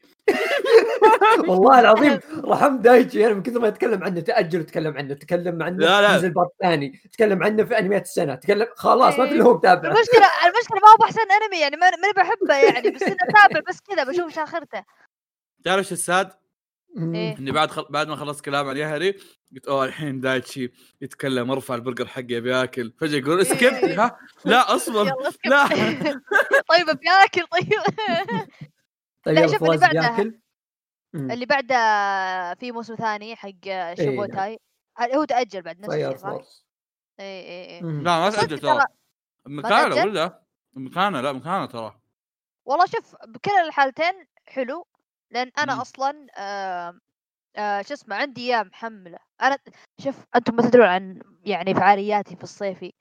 والله 1.38 1.80
العظيم 1.80 2.20
رحم 2.52 2.78
دايتشي 2.78 3.26
أنا 3.26 3.34
من 3.34 3.44
كثر 3.44 3.60
ما 3.60 3.68
يتكلم 3.68 4.04
عنه 4.04 4.20
تاجل 4.20 4.60
وتكلم 4.60 4.98
عنه 4.98 5.14
تكلم 5.14 5.64
عنه 5.64 5.78
لا، 5.78 6.02
لا. 6.02 6.16
نزل 6.18 6.30
part 6.34 6.50
ثاني 6.62 7.02
تكلم 7.12 7.44
عنه 7.44 7.64
في 7.64 7.80
أنميات 7.80 8.02
السنة 8.06 8.36
تكلم 8.36 8.68
خلاص 8.76 9.20
ما 9.20 9.28
في 9.28 9.34
الا 9.34 9.44
هو 9.44 9.54
متابع 9.58 9.90
المشكلة 9.90 10.26
المشكلة 10.46 10.80
ما 10.84 10.88
هو 11.00 11.04
احسن 11.06 11.20
أنمي 11.44 11.60
يعني 11.62 11.76
ما- 11.78 11.90
ماني 11.90 12.14
بحبه 12.18 12.56
يعني 12.56 12.90
بس 12.90 13.04
إنه 13.04 13.16
اتابع 13.30 13.62
بس 13.70 13.80
كذا 13.82 14.04
بشوف 14.04 14.26
إيش 14.26 14.40
آخرته 14.40 14.84
تعرف 15.64 15.78
إيش 15.80 15.92
ال 15.92 16.00
sad؟ 16.00 16.32
مم. 16.96 17.16
إيه. 17.16 17.38
إني 17.38 17.52
بعد 17.52 17.72
خل... 17.72 17.86
بعد 17.90 18.08
ما 18.08 18.16
خلصت 18.16 18.46
كلام 18.46 18.68
عن 18.68 18.78
يهري 18.78 19.16
قلت 19.56 19.68
أوه 19.68 19.86
الحين 19.86 20.20
دايتشي 20.22 20.72
يتكلم 21.02 21.52
ارفع 21.52 21.76
البرجر 21.76 22.08
حقي 22.08 22.38
ابي 22.38 22.64
اكل 22.64 22.94
فجأة 23.00 23.18
يقول 23.18 23.40
إيه. 23.62 24.06
ها 24.06 24.20
لا 24.46 24.76
اصبر. 24.76 25.04
لا 25.46 25.68
طيب 26.70 26.86
بياكل 27.00 27.48
طيب 27.52 27.80
طيب 29.24 29.36
لا، 29.36 29.48
شوف 29.48 29.64
اللي 29.64 29.78
بعدها. 29.78 30.32
مم. 31.14 31.32
اللي 31.32 31.46
بعده 31.46 31.76
في 32.54 32.72
موسم 32.72 32.96
ثاني 32.96 33.36
حق 33.36 33.50
شابوتاي 33.98 34.60
هل- 34.98 35.16
هو 35.16 35.26
تأجل 35.26 35.62
بعد 35.62 35.80
نفس 35.80 35.90
الشيء 35.96 36.18
صح؟ 36.18 36.30
Force 36.30 36.66
اي 37.20 37.26
اي 37.26 37.76
اي. 37.78 37.82
لا 37.82 38.20
ما 38.20 38.30
تأجل 38.30 38.60
ترى 38.60 38.86
مكانه؟ 39.46 39.96
ولا 39.96 40.44
مكانه 40.74 41.22
لا 41.22 41.32
مكانه 41.32 41.66
ترى 41.66 42.00
والله 42.66 42.86
شوف 42.86 43.16
بكلا 43.28 43.62
الحالتين 43.68 44.28
حلو 44.46 44.88
لأن 45.32 45.52
أنا 45.58 45.76
مم. 45.76 45.82
أصلا 45.82 46.28
آه 46.38 47.00
آه 47.56 47.82
شو 47.82 47.94
اسمه 47.94 48.16
عندي 48.16 48.42
أيام 48.42 48.68
محمله 48.68 49.20
أنا 49.42 49.58
شوف 50.02 50.26
أنتم 50.36 50.56
ما 50.56 50.62
تدرون 50.62 50.86
عن 50.88 51.22
يعني 51.46 51.74
فعالياتي 51.76 52.36
في 52.36 52.44
الصيفي 52.44 52.94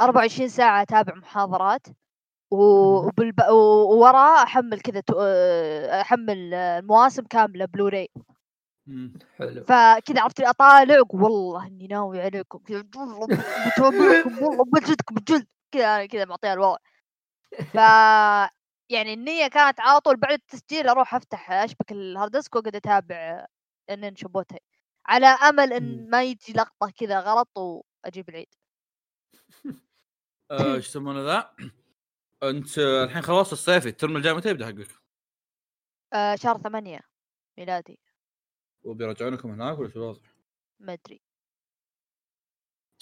24 0.00 0.48
ساعة 0.48 0.82
أتابع 0.82 1.14
محاضرات 1.14 1.86
وبالب... 2.50 3.40
ووراه 3.50 4.42
أحمل 4.42 4.80
كذا 4.80 5.02
آه، 5.18 6.00
أحمل 6.00 6.54
آه، 6.54 6.78
المواسم 6.78 7.22
كاملة 7.22 7.64
بلوراي. 7.64 8.08
حلو 9.38 9.64
فكذا 9.64 10.20
عرفت 10.20 10.40
أطالع 10.40 11.02
والله 11.10 11.66
إني 11.66 11.86
ناوي 11.86 12.20
عليكم 12.20 12.58
كذا 12.58 12.84
والله 12.96 14.64
بجلدكم 14.72 15.14
بجلد 15.14 15.46
كذا 15.72 16.06
كذا 16.06 16.24
معطيها 16.24 16.52
الوضع 16.52 16.78
ف 17.72 17.76
يعني 18.94 19.14
النية 19.14 19.48
كانت 19.48 19.80
على 19.80 20.00
طول 20.00 20.16
بعد 20.16 20.32
التسجيل 20.32 20.88
أروح 20.88 21.14
أفتح 21.14 21.50
أشبك 21.52 21.92
ال 21.92 22.00
hard 22.00 22.30
disk 22.30 22.56
وأقعد 22.56 22.76
أتابع 22.76 23.46
انن 23.90 24.16
شبوتاي 24.16 24.58
على 25.06 25.26
أمل 25.26 25.72
إن. 25.72 26.10
ما 26.10 26.22
يجي 26.22 26.52
لقطة 26.52 26.92
كذا 26.96 27.20
غلط 27.20 27.58
وأجيب 27.58 28.28
العيد 28.28 28.54
آه، 30.50 30.74
إيش 30.74 30.88
يسمونه 30.88 31.22
ذا؟ 31.24 31.54
أنت 32.42 32.78
الحين 32.78 33.22
خلصت 33.22 33.52
الصيفي 33.52 33.88
الترم 33.88 34.16
الجاي 34.16 34.34
متى 34.34 34.48
يبدأ 34.48 34.66
حقك؟ 34.66 34.88
آه 36.12 36.34
شهر 36.34 36.58
ثمانية 36.58 37.00
ميلادي. 37.58 37.98
وبيرجعونكم 38.82 39.50
هناك 39.50 39.78
ولا 39.78 39.88
شو 39.88 39.98
الوضع؟ 39.98 40.20
ما 40.80 40.92
أدري. 40.92 41.22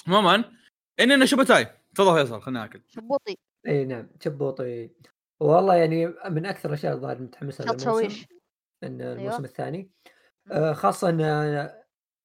عموما 0.07 0.52
إنن 1.00 1.13
نو 1.13 1.26
شوبوتاي. 1.26 1.66
تفضل 1.95 2.14
فيصل 2.14 2.40
خلينا 2.40 2.61
ناكل 2.61 2.83
شبوطي. 2.88 3.38
إي 3.66 3.85
نعم 3.85 4.11
شبوطي. 4.25 4.90
والله 5.40 5.75
يعني 5.75 6.07
من 6.07 6.47
أكثر 6.47 6.68
الأشياء 6.68 6.95
الظاهر 6.95 7.23
متحمس 7.23 7.61
لها 7.61 7.78
شويش 7.78 8.26
إن 8.83 9.00
أيوة. 9.00 9.12
الموسم 9.12 9.45
الثاني. 9.45 9.90
آه، 10.50 10.73
خاصة 10.73 11.09
إن 11.09 11.21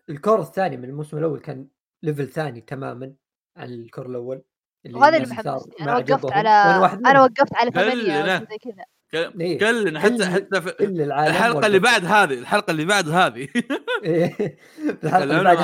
ال 0.09 0.16
cour 0.16 0.41
الثاني 0.41 0.77
من 0.77 0.89
الموسم 0.89 1.17
الأول 1.17 1.39
كان 1.39 1.67
level 2.03 2.27
ثاني 2.27 2.61
تماما 2.61 3.15
عن 3.57 3.69
ال 3.69 3.76
cour 3.76 4.05
الأول. 4.05 4.43
وهذا 4.91 5.17
اللي 5.17 5.27
محمسني 5.27 5.73
ما 5.79 5.85
أنا 5.85 5.97
وقفت. 5.97 6.31
على 6.31 6.49
أنا. 6.49 7.21
وقفت 7.21 7.55
على 7.55 7.71
كلنا. 7.71 7.89
ثمانية 7.89 8.47
زي 8.49 8.57
كذا. 8.57 8.83
كل- 9.11 9.41
إيه. 9.41 9.59
كلنا 9.59 9.99
حتى 9.99 10.17
كل- 10.17 10.25
حتى 10.25 10.61
في 10.61 10.71
كل 10.71 11.01
العالم 11.01 11.27
الحلقة 11.35 11.65
اللي. 11.67 11.79
بعد 11.79 12.05
هذه 12.05 12.33
الحلقة 12.33 12.71
اللي 12.71 12.85
بعد 12.85 13.09
هذه. 13.09 13.47
إيه. 14.03 14.57
الحلقة 15.03 15.23
اللي 15.23 15.43
بعد 15.43 15.57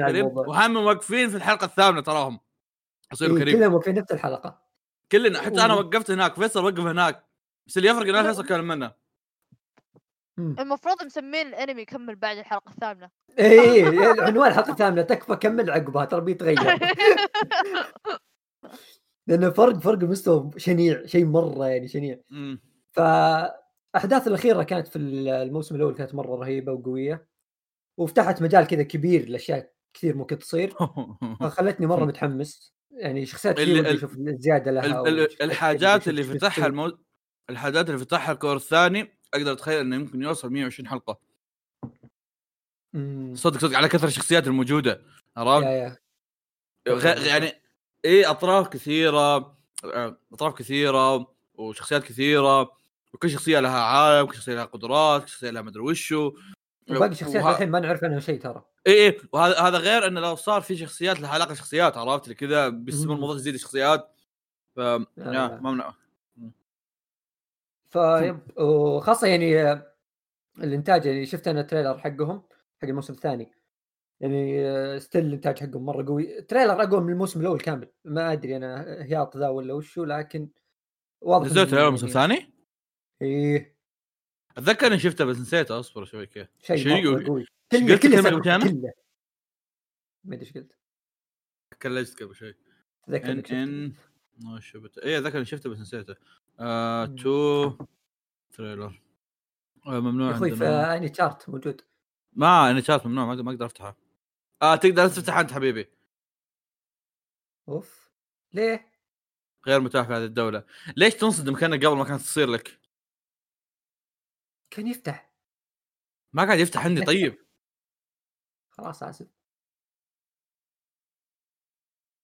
هذه 0.00 0.22
وهم 0.22 0.74
موقفين 0.74 1.28
في 1.30 1.36
الحلقة 1.36 1.64
الثامنة 1.64 2.00
تراهم. 2.00 2.40
صير 3.14 3.30
إيه، 3.36 3.38
كريم 3.38 3.58
كلهم 3.58 3.80
في 3.80 3.92
نفس 3.92 4.12
الحلقة. 4.12 4.62
كلنا. 5.12 5.40
حتى 5.42 5.64
أنا 5.64 5.74
وقفت 5.74 6.10
هناك. 6.10 6.34
فيصل 6.34 6.64
وقف 6.64 6.80
هناك. 6.80 7.24
بس 7.66 7.76
اللي 7.76 7.88
يفرق 7.88 8.16
ان 8.16 8.22
فيصل 8.26 8.46
كان 8.46 8.64
منه. 8.64 8.92
مم. 10.38 10.56
المفروض 10.58 11.04
مسمين 11.04 11.46
الأنمي 11.46 11.82
يكمل 11.82 12.16
بعد 12.16 12.36
الحلقة 12.38 12.70
الثامنة. 12.70 13.10
إيه 13.38 14.22
عنوان 14.22 14.48
الحلقة 14.50 14.70
الثامنة. 14.72 15.02
تكفى 15.02 15.36
كمل 15.36 15.70
عقبها 15.70 16.04
ترى 16.04 16.20
بيتغير. 16.20 16.58
لأنه 19.30 19.50
فرق 19.50 19.78
فرق 19.78 19.98
المستوى 19.98 20.50
شنيع 20.56 21.06
شيء 21.06 21.24
مرة 21.24 21.66
يعني 21.66 21.88
شنيع. 21.88 22.18
فأحداث 22.92 24.26
الأخيرة 24.26 24.62
كانت 24.62 24.88
في 24.88 24.98
الموسم 24.98 25.74
الأول 25.74 25.94
كانت 25.94 26.14
مرة 26.14 26.36
رهيبة 26.36 26.72
وقوية 26.72 27.28
وفتحت 27.98 28.42
مجال 28.42 28.66
كذا 28.66 28.82
كبير 28.82 29.28
لأشياء 29.28 29.72
كثير 29.94 30.16
ممكن 30.16 30.38
تصير. 30.38 30.74
فخلتني 31.40 31.86
مرة 31.86 32.04
متحمس. 32.04 32.74
يعني 32.90 33.26
شخصيات 33.26 33.56
كثير 33.56 33.94
أشوف 33.94 34.16
زياده 34.18 34.70
لها 34.70 35.12
الحاجات 35.40 36.08
اللي 36.08 36.22
فتحها 36.22 36.66
المو... 36.66 36.98
الحاجات 37.50 37.90
اللي 37.90 37.98
فتحها 37.98 38.32
الكور 38.32 38.56
الثاني 38.56 39.18
أقدر 39.34 39.52
أتخيل 39.52 39.80
إنه 39.80 39.96
يمكن 39.96 40.22
يوصل 40.22 40.50
120 40.52 40.88
حلقة. 40.88 41.20
صدق 43.34 43.58
صدق 43.58 43.76
على 43.76 43.88
كثر 43.88 44.06
الشخصيات 44.06 44.46
الموجودة 44.46 45.02
عرفت؟ 45.36 46.00
غ... 46.88 47.26
يعني 47.26 47.59
إيه 48.04 48.30
أطراف 48.30 48.68
كثيرة 48.68 49.36
آه، 49.84 50.16
أطراف 50.32 50.54
كثيرة 50.54 51.32
وشخصيات 51.54 52.02
كثيرة 52.04 52.72
وكل 53.14 53.30
شخصية 53.30 53.60
لها 53.60 53.80
عالم 53.80 54.26
كل 54.26 54.34
شخصية 54.34 54.54
لها 54.54 54.64
قدرات 54.64 55.22
كل 55.22 55.28
شخصية 55.28 55.50
لها 55.50 55.62
مدري 55.62 55.82
وشو. 55.82 56.32
وباقي 56.90 57.10
الشخصيات 57.12 57.44
وه- 57.44 57.50
الحين 57.50 57.70
ما 57.70 57.80
نعرف 57.80 58.04
عنها 58.04 58.20
شيء 58.20 58.40
ترى. 58.40 58.64
إيه 58.86 58.92
إيه 58.92 59.18
وهذا 59.32 59.60
هذا 59.60 59.78
غير 59.78 60.06
انه 60.06 60.20
لو 60.20 60.34
صار 60.36 60.60
في 60.60 60.76
شخصيات 60.76 61.20
لها 61.20 61.30
علاقة 61.30 61.54
شخصيات 61.54 61.96
عرفت؟ 61.96 62.32
كذا 62.32 62.68
بيستمر. 62.68 63.14
الموضوع 63.14 63.36
تزيد 63.36 63.54
الشخصيات. 63.54 64.10
ف 64.76 64.78
يا 64.78 65.06
لا. 65.16 65.60
ما 65.60 65.70
منع. 65.70 65.94
فيب 67.90 68.38
وخاصة 68.58 69.26
يعني 69.26 69.82
الإنتاج 70.58 71.06
يعني 71.06 71.26
شفت 71.26 71.48
أنا 71.48 71.60
التريلر 71.60 71.98
حقهم 71.98 72.42
حق 72.82 72.88
الموسم 72.88 73.12
الثاني. 73.12 73.52
يعني 74.20 74.68
آه، 74.68 74.98
still 74.98 75.26
الانتاج 75.26 75.58
حقهم 75.58 75.84
مرة 75.84 76.06
قوي. 76.06 76.38
ال 76.38 76.44
trailer 76.44 76.82
أقوى 76.82 77.00
من 77.00 77.12
الموسم 77.12 77.40
الأول 77.40 77.60
كامل. 77.60 77.88
ما 78.04 78.32
أدري 78.32 78.56
أنا 78.56 78.84
هياط 79.02 79.36
ذا 79.36 79.48
ولا 79.48 79.74
وشو 79.74 80.04
لكن 80.04 80.48
واضح 81.20 81.46
نزلت 81.46 81.70
trailer 81.70 81.86
الموسم 81.86 82.06
يعني 82.06 82.34
الثاني؟ 82.34 82.54
إيه. 83.22 83.76
أتذكر 84.56 84.86
إني 84.86 84.98
شفته 84.98 85.24
بس 85.24 85.38
نسيته 85.38 85.80
أصبر 85.80 86.04
شوي 86.04 86.26
كيف 86.26 86.48
شيء 86.58 86.76
شيء 86.76 87.10
مرة 87.10 87.26
قوي. 87.26 87.46
أنا؟ 87.72 87.96
كله 87.96 88.92
ما 90.24 90.34
أدري 90.34 90.40
إيش 90.40 90.52
قلت. 90.52 90.76
glitch 91.82 92.16
ت 92.16 92.22
قبل 92.22 92.34
شوي. 92.34 92.54
ذكر 93.10 93.32
ان. 93.32 93.42
ان 93.50 93.92
ما 94.44 94.60
شفت 94.60 94.98
اي 94.98 95.18
أتذكر 95.18 95.36
إني 95.36 95.44
شفته 95.44 95.70
بس 95.70 95.78
نسيته. 95.78 96.14
آه. 96.60 97.06
تو 97.06 97.72
trailer. 98.52 99.02
آه 99.86 100.00
ممنوع 100.00 100.30
يا 100.30 100.36
أخوي 100.36 100.56
في 100.56 100.64
اني 100.66 101.08
تشارت 101.08 101.48
موجود. 101.48 101.80
ما 102.32 102.70
أنا 102.70 102.80
شات 102.80 103.06
ممنوع 103.06 103.34
ما 103.34 103.50
أقدر 103.50 103.66
افتحها 103.66 103.96
آه 104.62 104.76
تقدر 104.76 105.08
تفتح 105.08 105.36
أنت 105.36 105.52
حبيبي. 105.52 105.92
أوف. 107.68 108.10
ليه؟ 108.52 108.92
غير 109.66 109.80
متاح 109.80 110.06
في 110.06 110.12
هذه 110.12 110.24
الدولة. 110.24 110.64
ليش 110.96 111.14
تنصدم 111.14 111.56
كانك 111.56 111.84
قبل 111.84 111.96
ما 111.96 112.04
كانت 112.04 112.20
تصير 112.20 112.48
لك؟ 112.48 112.80
كان 114.70 114.86
يفتح. 114.86 115.32
ما 116.32 116.44
قاعد 116.44 116.58
يفتح 116.58 116.84
عندي 116.84 117.04
طيب. 117.04 117.46
خلاص 118.70 119.02
آسف. 119.02 119.28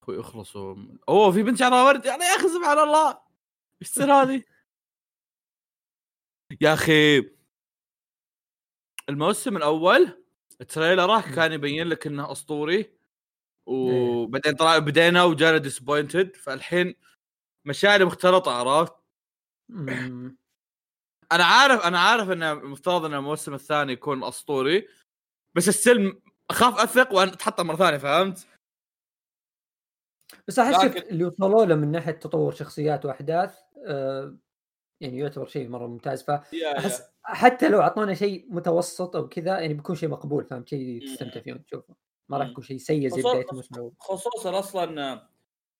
أخوي 0.02 0.20
اخلصوا. 0.20 0.76
أوه 1.08 1.32
في 1.32 1.42
بنت 1.42 1.58
شعرها 1.58 1.82
ورد. 1.82 2.06
يعني 2.06 2.24
يا 2.24 2.36
أخي 2.36 2.48
سبحان 2.48 2.78
الله. 2.78 3.22
إيش 3.82 3.90
تصير 3.90 4.12
هذه؟ 4.12 4.44
يا 6.60 6.74
أخي. 6.74 7.18
الموسم 9.08 9.56
الأول 9.56 10.25
تريلره 10.62 11.34
كان 11.34 11.52
يبين 11.52 11.88
لك 11.88 12.06
إنه 12.06 12.32
أسطوري 12.32 12.90
وبعدين 13.66 14.52
طلع 14.54 14.78
بدينا 14.78 15.24
وجانا 15.24 15.58
ديسبوينتد 15.58 16.36
فالحين 16.36 16.94
مشاعري 17.64 18.04
مختلطة 18.04 18.52
عرفت. 18.52 18.94
أنا 21.32 21.44
عارف 21.44 21.84
أنا 21.86 21.98
عارف 22.00 22.30
إنه 22.30 22.52
المفترض 22.52 23.04
إن 23.04 23.14
الموسم 23.14 23.54
الثاني 23.54 23.92
يكون 23.92 24.24
أسطوري 24.24 24.88
بس 25.54 25.68
السلم 25.68 26.20
اخاف 26.50 26.78
أثق 26.80 27.12
وان 27.12 27.28
أتحطم 27.28 27.66
مرة 27.66 27.76
ثانية 27.76 27.98
فهمت؟ 27.98 28.46
بس 30.48 30.58
أحس 30.58 30.84
لكن- 30.84 31.08
اللي 31.08 31.24
وصلوا 31.24 31.64
له 31.64 31.74
من 31.74 31.90
ناحية 31.90 32.12
تطور 32.12 32.52
شخصيات 32.52 33.04
وأحداث 33.04 33.58
آه 33.86 34.36
يعني 35.00 35.18
يعتبر 35.18 35.46
شيء 35.46 35.68
مرة 35.68 35.86
ممتاز 35.86 36.22
فاحس 36.22 37.02
حتى 37.28 37.68
لو 37.68 37.80
اعطونا 37.80 38.14
شيء 38.14 38.46
متوسط 38.50 39.16
أو 39.16 39.28
كذا 39.28 39.60
يعني 39.60 39.74
بيكون 39.74 39.96
شيء 39.96 40.08
مقبول 40.08 40.44
فهمت 40.44 40.68
شيء 40.68 41.02
تستمتع 41.06 41.40
فيه 41.40 41.52
وانت 41.52 41.66
تشوفه 41.68 41.94
ما 42.28 42.38
راح 42.38 42.46
مم. 42.46 42.52
يكون 42.52 42.64
شيء 42.64 42.76
سيء 42.78 43.08
زي 43.08 43.20
بداية 43.22 43.46
الموسم 43.50 43.90
خصوصا 44.00 44.58
أصلا 44.58 45.28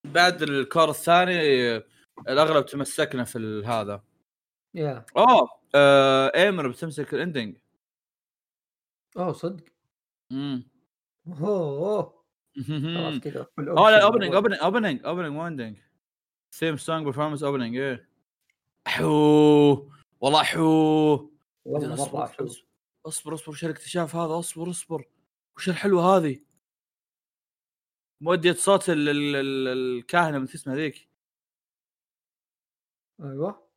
بعد 0.04 0.42
الكور 0.42 0.90
الثاني 0.90 1.36
الأغلب 2.28 2.66
تمسكنا 2.66 3.24
في 3.24 3.62
هذا. 3.66 4.02
يا. 4.74 5.04
أوه 5.16 5.48
آه 5.74 6.32
إيمر 6.34 6.68
بتمسك 6.68 7.14
الاندنج 7.14 7.56
أوه 9.16 9.32
صدق؟ 9.32 9.64
امم 10.32 10.68
أوه. 11.26 11.48
اوه 11.48 12.24
خلاص 12.66 13.18
كذا. 13.24 13.46
اوه 13.58 13.90
لا 13.90 14.02
اوبننج. 14.04 14.34
اوبننج 14.34 14.58
opening 14.60 15.04
opening 15.06 15.32
مو 15.32 15.46
ending 15.46 15.76
theme 16.52 16.76
song 16.76 17.06
performance 17.06 17.42
opening 17.42 17.76
إيه. 17.76 18.08
حو 18.86 19.88
والله 20.20 20.42
حو. 20.42 21.35
والله 21.66 21.94
أصبر 21.94 22.18
مرة 22.18 22.24
أصبر 22.24 22.36
حلو 22.36 22.46
أصبر 23.06 23.34
أصبر 23.34 23.50
وش 23.50 23.64
الاكتشاف 23.64 24.16
هذا 24.16 24.38
أصبر 24.38 24.70
أصبر. 24.70 25.04
وش 25.56 25.68
الحلوه 25.68 26.16
هذه 26.16 26.40
مودية 28.20 28.52
صوت 28.52 28.90
ال- 28.90 29.08
ال- 29.08 29.36
ال- 29.36 29.68
الكاهنة 29.98 30.38
من 30.38 30.44
اسمها 30.44 30.76
ذيك؟ 30.76 31.08
أيوه. 33.20 33.68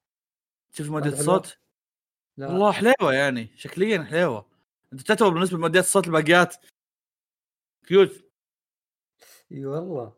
شوف 0.72 0.89
مودية 0.89 1.10
حلوة؟ 1.10 1.19
الصوت. 1.19 1.58
لا. 2.38 2.48
والله 2.48 2.72
حليوة 2.72 3.13
يعني 3.13 3.50
شكليا 3.55 4.03
حليوة. 4.03 4.46
أنت 4.93 5.01
تعتبر 5.01 5.29
بالنسبة 5.29 5.58
لموديات 5.58 5.84
الصوت 5.84 6.08
الباقيات 6.08 6.55
cute. 7.88 8.24
إي 9.51 9.65
والله. 9.65 10.13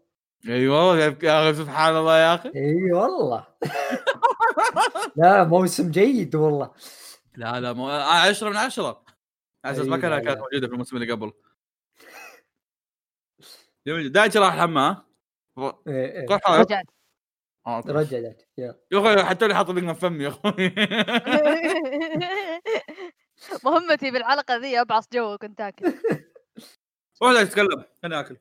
أيوه 0.47 0.97
يا 0.97 1.09
أخي 1.49 1.53
سبحان 1.57 1.95
الله 1.97 2.17
يا 2.17 2.35
أخي. 2.35 2.51
إي 2.55 2.91
والله. 2.91 3.47
لا 5.15 5.43
موسم 5.43 5.91
جيد 5.91 6.35
والله. 6.35 6.71
لا 7.41 7.59
لا 7.59 7.73
مو... 7.73 7.89
آه، 7.89 8.29
عشرة 8.29 8.49
من 8.49 8.57
عشرة. 8.57 9.05
على 9.65 9.75
أساس 9.75 9.87
ما 9.87 9.97
كانت 9.97 10.25
كانت 10.25 10.37
لا. 10.37 10.43
موجودة 10.43 10.67
في 10.67 10.73
الموسم 10.73 10.97
اللي 10.97 11.11
قبل. 11.11 11.31
جميل 13.87 14.11
دايتش 14.11 14.37
راح 14.37 14.53
الحمام 14.53 15.05
إيه 15.57 15.81
إيه. 15.87 16.25
روح 16.29 16.41
حاول. 16.43 16.59
رجعت. 16.59 16.85
آه،. 17.67 17.83
رجعت 17.87 18.41
يا. 18.57 18.79
أخي 18.93 19.23
حتى 19.23 19.47
لي 19.47 19.55
حاط 19.55 19.69
لقمة 19.69 19.93
فمي 19.93 20.23
يا 20.23 20.29
أخوي. 20.29 20.53
مهمتي 23.65 24.11
بالحلقة 24.11 24.55
ذي 24.55 24.81
أبعص 24.81 25.09
جوك 25.13 25.43
وانت 25.43 25.57
تاكل. 25.57 25.93
روح 27.21 27.43
تتكلم 27.43 27.83
أنا 28.03 28.19
آكل. 28.19 28.37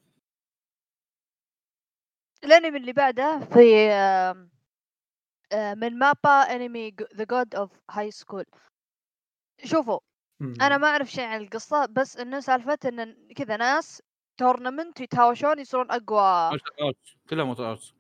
الأنمي 2.45 2.79
اللي 2.79 2.93
بعده 2.93 3.39
في 3.39 3.91
آه، 5.53 5.75
من 5.75 5.99
MAPPA 5.99 6.31
أنمي 6.31 6.95
The 7.15 7.25
God 7.25 7.55
of 7.55 7.71
High 7.91 8.11
School 8.11 8.45
شوفوا 9.65 9.99
أنا 10.61 10.79
ما 10.79 10.89
أعرف 10.89 11.11
شيء 11.11 11.25
عن 11.25 11.41
القصة 11.41 11.87
بس 11.87 12.17
إنه 12.17 12.41
سالفة 12.41 12.79
إن 12.85 13.17
كذا 13.37 13.57
ناس 13.57 14.03
tournament 14.37 15.01
يتهاوشون 15.01 15.59
يصيرون 15.59 15.91
أقوى. 15.91 16.59
كلها 17.31 17.45
martial 17.45 17.65
arts. 17.65 17.95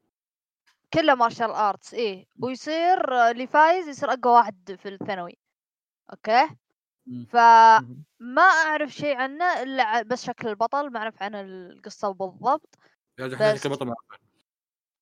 كله 0.95 1.14
martial 1.14 1.50
arts 1.50 1.95
إيه 1.95 2.26
ويصير 2.43 3.31
اللي 3.31 3.47
فايز 3.47 3.88
يصير 3.88 4.12
أقوى 4.12 4.33
واحد 4.33 4.79
في 4.83 4.88
الثانوي. 4.88 5.38
أوكي. 6.12 6.49
فما 7.29 8.43
أعرف 8.43 8.90
شيء 8.90 9.17
عنه 9.17 9.62
إلا 9.62 10.02
بس 10.02 10.25
شكل 10.26 10.49
البطل 10.49 10.90
ما 10.93 10.99
أعرف 10.99 11.23
عن 11.23 11.35
القصة 11.35 12.11
بالضبط. 12.12 12.79
الحين 13.33 13.57
بس- 13.57 13.62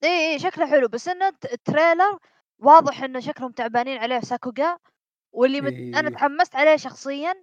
إي 0.04 0.32
إي 0.32 0.38
شكله 0.38 0.66
حلو. 0.70 0.88
بس 0.88 1.08
إنه 1.08 1.28
الت- 1.28 1.52
ال 1.52 1.60
trailer 1.60 2.18
واضح 2.58 3.02
إنه 3.02 3.20
شكلهم 3.20 3.52
تعبانين 3.52 3.98
عليه 3.98 4.20
ساكوغا. 4.20 4.78
واللي 5.32 5.60
مت... 5.60 5.72
أنا 5.72 6.08
إيه. 6.08 6.14
تحمست 6.14 6.56
عليه 6.56 6.76
شخصيا 6.76 7.34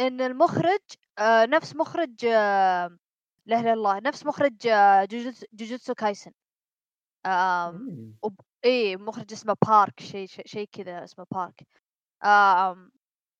إن 0.00 0.20
المخرج 0.20 0.80
آه 1.18 1.46
نفس 1.46 1.76
مخرج 1.76 2.24
آه 2.24 2.98
لا 3.46 3.60
إله 3.60 3.72
الله 3.72 4.00
نفس 4.00 4.26
مخرج 4.26 4.66
آه 4.66 5.04
جوجوتسو, 5.04 5.46
جوجوتسو 5.52 5.94
كايسن. 5.94 6.32
آم 7.26 8.14
إيه. 8.64 8.96
مخرج 8.96 9.32
اسمه 9.32 9.56
بارك 9.68 10.00
شيء 10.00 10.26
شيء 10.26 10.46
شي 10.46 10.66
كذا 10.66 11.04
اسمه 11.04 11.26
بارك. 11.30 11.66
آم 12.24 12.92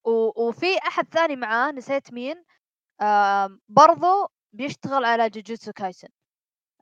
و... 0.05 0.47
وفي 0.47 0.77
أحد 0.77 1.07
ثاني 1.13 1.35
معاه 1.35 1.71
نسيت 1.71 2.13
مين 2.13 2.43
آم 3.01 3.59
برضو 3.69 4.27
بيشتغل 4.53 5.05
على 5.05 5.29
جوجوتسو 5.29 5.71
كايسن. 5.73 6.09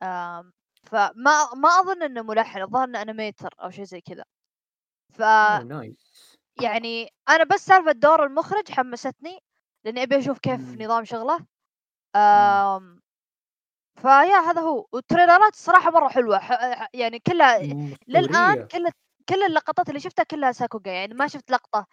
آم 0.03 0.53
فما 0.83 1.53
ما 1.55 1.69
أظن 1.69 2.03
إنه 2.03 2.21
ملحن 2.21 2.61
الظاهر 2.61 2.83
انه 2.83 3.01
animator 3.01 3.49
أو 3.63 3.69
شيء 3.69 3.83
زي 3.85 4.01
كذا. 4.01 4.23
ف 5.13 5.21
nice. 5.63 6.32
يعني 6.61 7.13
أنا 7.29 7.43
بس 7.43 7.65
سالفة 7.65 7.91
دور 7.91 8.25
المخرج 8.25 8.71
حمستني 8.71 9.39
لأني 9.85 10.03
أبي 10.03 10.17
أشوف 10.17 10.39
كيف 10.39 10.59
مم. 10.59 10.81
نظام 10.81 11.05
شغله. 11.05 11.45
آم 12.15 13.01
فيا 14.01 14.37
هذا 14.37 14.61
هو. 14.61 14.87
وال 14.91 15.04
trailer 15.04 15.47
ات 15.47 15.53
الصراحه 15.53 15.91
مرة 15.91 16.09
حلوة 16.09 16.39
يعني 16.93 17.19
كلها 17.19 17.59
للآن 18.07 18.67
كل 18.67 18.89
كل 19.29 19.43
اللقطات 19.43 19.89
اللي 19.89 19.99
شفتها 19.99 20.23
كلها 20.23 20.51
ساكوغا 20.51 20.91
يعني 20.91 21.13
ما 21.13 21.27
شفت 21.27 21.51
لقطة 21.51 21.87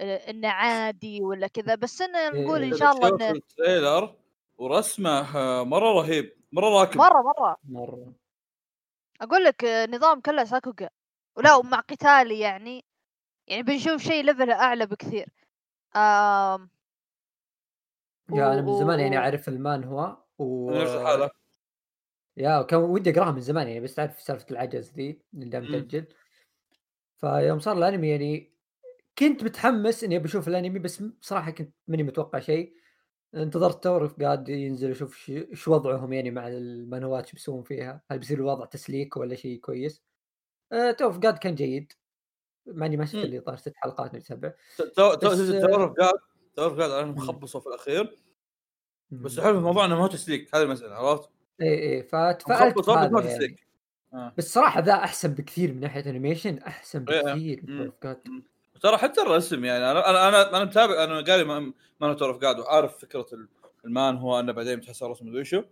آه، 0.00 0.30
إنه 0.30 0.48
عادي 0.48 1.22
ولا 1.22 1.46
كذا 1.46 1.74
بس 1.74 2.02
انه 2.02 2.28
نقول 2.28 2.62
إن 2.62 2.76
شاء 2.76 2.92
الله 2.92 3.08
إنه 3.08 3.30
التريلر 3.30 4.14
ورسمه 4.58 5.36
آه، 5.36 5.64
مرة 5.64 5.92
رهيب 5.92 6.36
مرة 6.52 6.80
راكب. 6.80 6.96
مرة 6.96 7.22
مرة. 7.22 7.56
مرة. 7.64 8.12
أقول 9.20 9.44
لك 9.44 9.64
آه، 9.64 9.86
نظام 9.86 10.20
كله 10.20 10.44
ساكوغا. 10.44 10.88
ولا 11.36 11.54
ومع 11.54 11.80
قتالي 11.80 12.40
يعني. 12.40 12.84
يعني 13.48 13.62
بنشوف 13.62 14.02
شيء 14.02 14.24
level 14.24 14.50
أعلى 14.50 14.86
بكثير. 14.86 15.28
آم. 15.96 16.70
yeah 18.32 18.52
أنا 18.54 18.60
من 18.62 18.74
زمان 18.78 19.00
يعني 19.00 19.18
أعرف 19.18 19.48
ال 19.48 19.84
manhwa 19.84 20.18
و 20.38 20.70
نفس 20.70 20.90
الحالة. 20.94 21.30
yeah 22.36 22.58
وكان 22.58 22.80
ودي 22.80 23.10
أقراها 23.10 23.32
من 23.32 23.40
زمان 23.40 23.68
يعني 23.68 23.80
بس 23.80 23.94
تعرف 23.94 24.20
سالفة 24.20 24.46
العجز 24.50 24.92
ذي 24.92 25.22
اللي 25.34 25.44
دام 25.50 25.62
مم. 25.62 25.68
تأجل. 25.72 26.06
فيوم 27.16 27.58
صار 27.58 27.78
الأنمي 27.78 28.08
يعني 28.08 28.52
كنت 29.18 29.44
متحمس 29.44 30.04
إني 30.04 30.18
بشوف 30.18 30.48
الأنمي 30.48 30.78
بس 30.78 31.02
بصراحه 31.02 31.50
كنت 31.50 31.74
ماني 31.88 32.02
متوقع 32.02 32.38
شيء. 32.38 32.74
انتظرت 33.34 33.84
Tower 33.84 34.08
of 34.08 34.24
God 34.24 34.48
ينزل 34.48 34.90
أشوف 34.90 35.16
ش- 35.16 35.32
شو 35.52 35.72
وضعهم 35.74 36.12
يعني 36.12 36.30
مع 36.30 36.48
ال 36.48 36.58
manhwa 36.58 37.16
ات 37.16 37.26
شو 37.26 37.32
بيسوون 37.32 37.62
فيها 37.62 38.02
هل 38.10 38.18
بيصير 38.18 38.38
الوضع 38.38 38.64
تسليك 38.64 39.16
ولا 39.16 39.34
شيء 39.34 39.60
كويس. 39.60 40.02
أه 40.72 40.90
تو 40.92 41.10
قاعد 41.10 41.38
كان 41.38 41.54
جيد. 41.54 41.92
مع 42.68 42.86
اني 42.86 42.96
ما 42.96 43.04
شفت. 43.04 43.14
اللي 43.14 43.40
طار 43.40 43.56
ست 43.56 43.72
حلقات 43.76 44.14
من 44.14 44.20
سبع 44.20 44.52
تو 44.78 45.02
قاعد 45.02 46.14
تو 46.56 46.68
قاعد 46.68 46.90
أنا 46.90 47.04
مخبصه 47.04 47.60
في 47.60 47.66
الأخير 47.66 48.16
بس 49.10 49.38
الحلو 49.38 49.52
في 49.52 49.58
الموضوع 49.58 49.84
إنه 49.84 49.94
ما 49.96 50.02
هو 50.02 50.06
تسليك 50.06 50.54
هذه 50.54 50.62
المسألة 50.62 50.94
عرفت؟ 50.94 51.30
اي 51.60 51.96
اي 51.96 52.02
فتفائلت 52.02 52.78
بس 52.78 53.24
يعني. 53.24 53.58
آه. 54.14 54.32
صراحة 54.38 54.80
ذا 54.80 54.92
أحسن 54.94 55.34
بكثير 55.34 55.72
من 55.72 55.80
ناحية 55.80 56.10
انيميشن 56.10 56.58
أحسن 56.58 57.04
إيه، 57.08 57.22
بكثير 57.22 57.62
من. 57.66 58.42
ترى 58.80 58.96
حتى 58.96 59.20
الرسم 59.22 59.64
يعني 59.64 59.90
أنا 59.90 60.10
أنا 60.10 60.28
أنا, 60.28 60.56
أنا 60.56 60.64
متابع 60.64 61.04
أنا 61.04 61.20
قاري 61.20 61.44
مان 61.44 61.72
اوف 62.02 62.22
اوف 62.22 62.38
جاد 62.38 62.58
وعارف 62.58 62.98
فكرة 62.98 63.26
ال- 63.32 63.48
المان 63.84 64.16
هو 64.16 64.40
إنه 64.40 64.52
بعدين 64.52 64.76
بتحس 64.78 65.02
الرسم 65.02 65.26
مدري 65.28 65.44
شو 65.44 65.62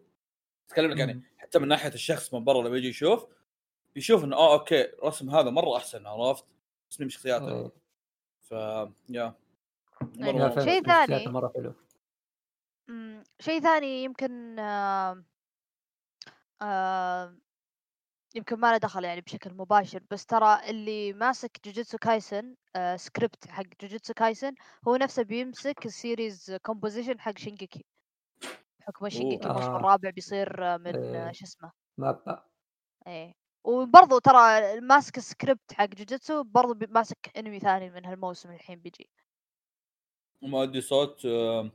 اتكلم 0.69 0.91
لك 0.91 0.99
يعني. 0.99 1.23
حتى 1.39 1.59
من 1.59 1.69
ناحية 1.69 1.95
الشخص 1.95 2.35
من 2.35 2.45
برا 2.45 2.69
لما 2.69 2.77
يجي 2.77 2.89
يشوف 2.89 3.27
يشوف 3.97 4.25
إنه 4.25 4.37
آه 4.37 4.53
أوكي 4.53 4.83
الرسم 4.83 5.31
هذا 5.31 5.51
مرة 5.51 5.77
أحسن 5.77 6.07
عرفت؟ 6.07 6.45
تصميم 6.91 7.09
شخصياته 7.09 7.49
إيه. 7.49 7.71
ف 8.43 8.51
yeah 9.09 9.35
يعني 10.17 10.61
شيء 10.65 10.83
ثاني. 10.83 11.27
مرة 11.27 11.53
حلو 11.57 11.75
شيء 13.41 13.61
ثاني 13.61 14.05
يمكن 14.05 14.59
آم، 14.59 15.25
آم، 16.63 17.41
يمكن 18.35 18.57
ما 18.61 18.73
له 18.73 18.77
دخل 18.79 19.05
يعني 19.05 19.21
بشكل 19.21 19.55
مباشر 19.55 20.03
بس 20.11 20.27
ترى 20.27 20.71
اللي 20.71 21.13
ماسك 21.13 21.61
جوجوتسو 21.65 21.99
كايسن 21.99 22.55
آه، 22.77 22.97
سكريبت 22.97 23.47
حق 23.49 23.65
جوجوتسو 23.83 24.15
كايسن 24.15 24.55
هو 24.89 24.97
نفسه 24.97 25.23
بيمسك 25.23 25.87
ال 25.87 25.97
series 25.97 26.57
composition 26.63 27.21
حق 27.21 27.39
شينجيكي 27.39 27.85
بحكم 28.81 29.09
شينجيكي 29.09 29.47
الموسم 29.47 29.71
آه. 29.71 29.77
الرابع 29.77 30.11
بيصير 30.11 30.65
آه، 30.75 30.77
من 30.77 30.97
إيه. 30.97 31.29
آه، 31.29 31.33
شو 31.33 31.45
اسمه 31.45 31.73
ما 31.99 32.13
بقى. 32.13 32.51
إيه 33.07 33.35
وبرضو 33.67 34.19
ترى 34.19 34.81
ماسك 34.81 35.17
السكريبت 35.17 35.73
حق 35.73 35.87
جوجوتسو 35.87 36.43
برضو 36.43 36.75
بي- 36.75 36.87
ماسك 36.87 37.33
انمي 37.39 37.61
ثاني 37.61 37.91
من 37.91 38.05
هالموسم 38.05 38.51
الحين 38.51 38.79
بيجي. 38.81 39.11
مؤدي 40.43 40.81
صوت 40.81 41.27
آه، 41.27 41.71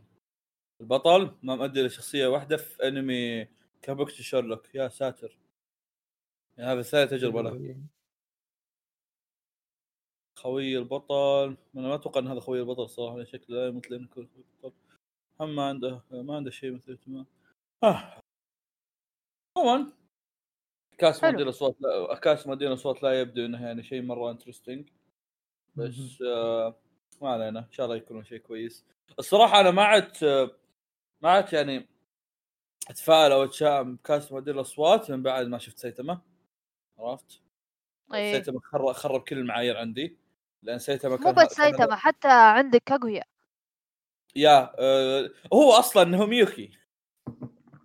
البطل 0.82 1.38
ما 1.44 1.56
مؤدي 1.56 1.82
لشخصيه 1.84 2.28
واحدة 2.28 2.58
في 2.58 2.88
انمي 2.88 3.48
كابوكيتشو 3.82 4.24
شيرلوك 4.24 4.76
يا 4.76 4.88
ساتر. 4.88 5.38
يعني 6.58 6.72
هذا 6.72 6.82
ثالث 6.82 7.12
تجربة 7.12 7.42
له. 7.42 7.78
خوي 10.40 10.78
البطل. 10.78 11.58
أنا 11.76 11.88
ما 11.88 11.96
أتوقع 11.96 12.20
إن 12.20 12.28
هذا 12.28 12.40
خوي 12.40 12.60
البطل 12.60 12.90
صراحة 12.90 13.24
شكله 13.24 13.72
مثل 13.72 13.96
إنه 13.96 14.04
يكون 14.06 14.28
خوي 14.28 14.44
البطل. 14.56 14.98
هم 15.40 15.56
ما 15.56 15.70
عنده 15.70 16.02
ما 16.12 16.36
عنده 16.36 16.52
شيء 16.52 16.72
مثل 16.72 16.92
اهتمام. 16.92 17.26
عموما 19.58 20.01
cast. 21.02 21.24
مؤدين 21.24 21.42
الاصوات 21.42 21.76
لا 21.80 22.16
cast 22.16 22.48
مؤدين 22.48 22.68
الاصوات 22.68 23.04
لا 23.04 23.22
يبدو 23.22 23.46
إنه 23.46 23.66
يعني 23.66 23.84
شيء 23.84 24.02
مرة 24.02 24.32
interesting 24.32 24.90
بس 25.76 26.22
آه 26.28 26.76
ما 27.22 27.30
علينا 27.30 27.60
إن 27.60 27.72
شاء 27.72 27.86
الله 27.86 27.96
يكون 27.98 28.24
شيء 28.24 28.38
كويس. 28.38 28.86
الصراحة 29.20 29.60
أنا 29.60 29.72
ما 29.72 29.84
عدت 29.84 30.24
ما 31.22 31.30
عدت 31.32 31.54
يعني 31.54 31.88
أتفائل 32.90 33.32
أو 33.32 33.44
أتشائم 33.44 33.96
ب 33.96 34.03
cast 34.03 34.32
مؤدين 34.32 34.56
الاصوات 34.56 35.12
من 35.12 35.24
بعد 35.24 35.48
ما 35.48 35.58
شفت 35.58 35.78
سيتما. 35.80 36.22
عرفت؟ 37.00 37.42
إيه. 38.14 38.34
سيتما 38.34 38.60
خرب, 38.64 38.92
خرب 38.92 39.22
كل 39.22 39.38
المعايير 39.38 39.78
عندي. 39.78 40.18
لأن 40.64 40.80
سيتما 40.80 41.12
مو 41.16 41.18
كان 41.18 41.34
بس 41.34 41.38
كان- 41.42 41.50
سايتاما 41.50 41.96
حتى 41.96 42.28
عندك 42.32 42.84
كاغويا. 42.86 43.24
يا 44.36 44.76
آه 44.80 45.30
هو 45.54 45.72
أصلا 45.72 46.18
هو 46.18 46.26
ميوكي. 46.26 46.72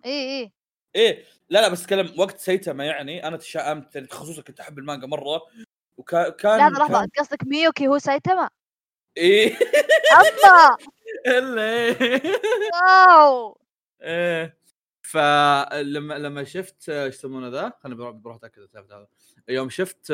إيه 0.05 0.11
إيه. 0.41 0.51
إيه 0.95 1.23
لا 1.49 1.61
لا 1.61 1.67
بس 1.69 1.83
أتكلم 1.83 2.13
وقت 2.19 2.37
سيتما 2.39 2.85
يعني. 2.85 3.27
أنا 3.27 3.37
تشائمت 3.37 3.95
يعني 3.95 4.07
خصوصا 4.07 4.41
كنت 4.41 4.59
أحب 4.59 4.79
المانجا 4.79 5.07
مرة. 5.07 5.41
وكان 5.97 6.23
كان 6.31 6.59
كان- 6.77 6.95
انت 6.95 7.19
قصدك 7.19 7.43
ميوكي 7.43 7.87
هو 7.87 7.97
سايتاما 7.97 8.49
إيه. 9.17 9.57
أما! 10.13 10.77
إلا 11.37 11.61
إيه. 11.61 12.21
Wow! 12.73 13.57
إيه. 14.01 14.57
فلما 15.01 16.13
لما 16.13 16.43
شفت 16.43 16.89
إيش 16.89 17.15
يسمونه 17.15 17.47
ذا؟ 17.47 17.73
خليني 17.83 17.97
بروح 18.11 18.35
أتأكد 18.35 18.67
هذا. 18.75 19.07
يوم 19.49 19.69
شفت 19.69 20.11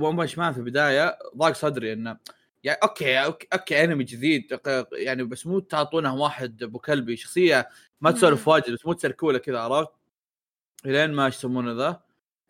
ون 0.00 0.16
بانش 0.16 0.38
مان 0.38 0.52
في 0.52 0.58
البداية 0.58 1.18
ضاق 1.36 1.52
صدري 1.52 1.92
إنه 1.92 2.16
يعني 2.66 2.78
okay 2.82 3.18
okay, 3.24 3.46
okay 3.52 3.84
أنمي 3.84 4.04
جديد 4.04 4.58
يعني 4.92 5.24
بس 5.24 5.46
مو 5.46 5.58
تعطونا 5.58 6.12
واحد 6.12 6.62
أبو 6.62 6.78
كلبي 6.78 7.16
شخصية 7.16 7.68
ما 8.00 8.10
تسولف. 8.10 8.48
واجد 8.48 8.70
بس 8.72 8.86
مو 8.86 8.92
تسركولة 8.92 9.38
كذا 9.38 9.58
عرفت؟ 9.58 9.90
لين 10.84 11.12
ما 11.12 11.26
إيش 11.26 11.36
يسمونه 11.36 11.72
ذا 11.72 12.00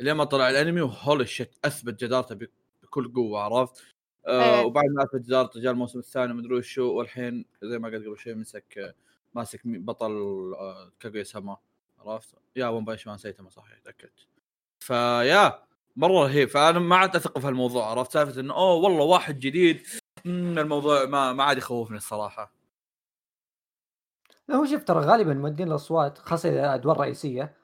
لين 0.01 0.13
ما 0.15 0.25
طلع 0.25 0.51
الأنمي 0.51 0.81
و 0.81 0.90
holy 0.90 1.27
shit 1.27 1.55
أثبت 1.65 2.05
جدارته 2.05 2.35
بك- 2.35 2.51
بكل 2.83 3.13
قوة 3.15 3.41
عرفت؟ 3.41 3.83
آه 4.27 4.59
إيه. 4.61 4.65
وبعد 4.65 4.85
ما 4.85 5.03
أثبت 5.05 5.21
جدارته 5.27 5.61
جاء 5.61 5.73
الموسم 5.73 5.99
الثاني 5.99 6.33
مدري 6.35 6.55
وشو 6.55 6.93
والحين 6.93 7.45
زي 7.63 7.79
ما 7.79 7.89
قلت 7.89 8.07
قبل 8.07 8.19
شوي 8.19 8.35
مسك 8.35 8.95
ماسك 9.35 9.61
بطل 9.67 10.13
آه، 10.59 10.93
كاغويا 11.01 11.23
سما 11.25 11.57
عرفت؟ 11.99 12.35
يا 12.57 12.67
ون 12.69 12.85
بايش 12.85 13.07
مان 13.07 13.19
سيتما 13.19 13.51
صحيح 13.51 13.79
تأكدت 13.79 14.27
فيا 14.81 15.63
مرة 15.97 16.25
رهيب 16.25 16.49
فأنا 16.49 16.79
ما 16.79 16.97
عاد 16.97 17.17
أثق 17.17 17.39
في 17.39 17.47
هالموضوع 17.47 17.91
عرفت 17.91 18.13
سالفة 18.13 18.41
إنه 18.41 18.55
أوه 18.55 18.75
والله 18.75 19.05
واحد 19.05 19.39
جديد 19.39 19.83
الموضوع 20.27 21.05
ما 21.05 21.33
ما 21.33 21.45
عاد 21.45 21.59
يخوفني 21.59 21.97
الصراحة. 21.97 22.53
لا 24.49 24.57
هو 24.57 24.65
شوف 24.65 24.85
ترى 24.85 25.01
غالبا 25.01 25.35
مؤدين 25.35 25.69
الأصوات 25.69 26.19
خاصة 26.19 26.49
إذا 26.49 26.75
أدوار 26.75 27.01
رئيسية 27.01 27.57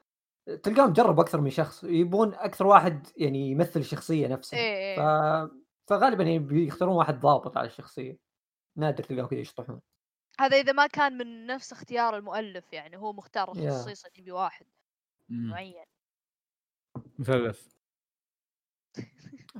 تلقاهم 0.63 0.93
جربوا 0.93 1.23
أكثر 1.23 1.41
من 1.41 1.51
شخص 1.51 1.85
يبون 1.85 2.35
أكثر 2.35 2.67
واحد 2.67 3.07
يعني 3.17 3.51
يمثل 3.51 3.81
الشخصية 3.81 4.29
نفسها. 4.29 4.59
إيه 4.59 4.97
ف... 4.97 5.01
إيه 5.01 5.51
فغالبا 5.87 6.25
يعني 6.25 6.39
بيختارون 6.39 6.97
واحد 6.97 7.21
ضابط 7.21 7.57
على 7.57 7.67
الشخصية. 7.67 8.19
نادر 8.77 9.05
تلقاهم 9.05 9.27
كذا 9.27 9.41
يشطحون. 9.41 9.81
هذا 10.41 10.57
إذا 10.57 10.73
ما 10.73 10.87
كان 10.87 11.19
من 11.19 11.47
نفس 11.47 11.73
اختيار 11.73 12.17
المؤلف 12.17 12.73
يعني 12.73 12.97
هو 12.97 13.13
مختار. 13.13 13.55
خصيصا 13.55 14.09
يبي 14.19 14.33
واحد. 14.33 14.67
معين. 15.29 15.85
مثلث. 17.19 17.73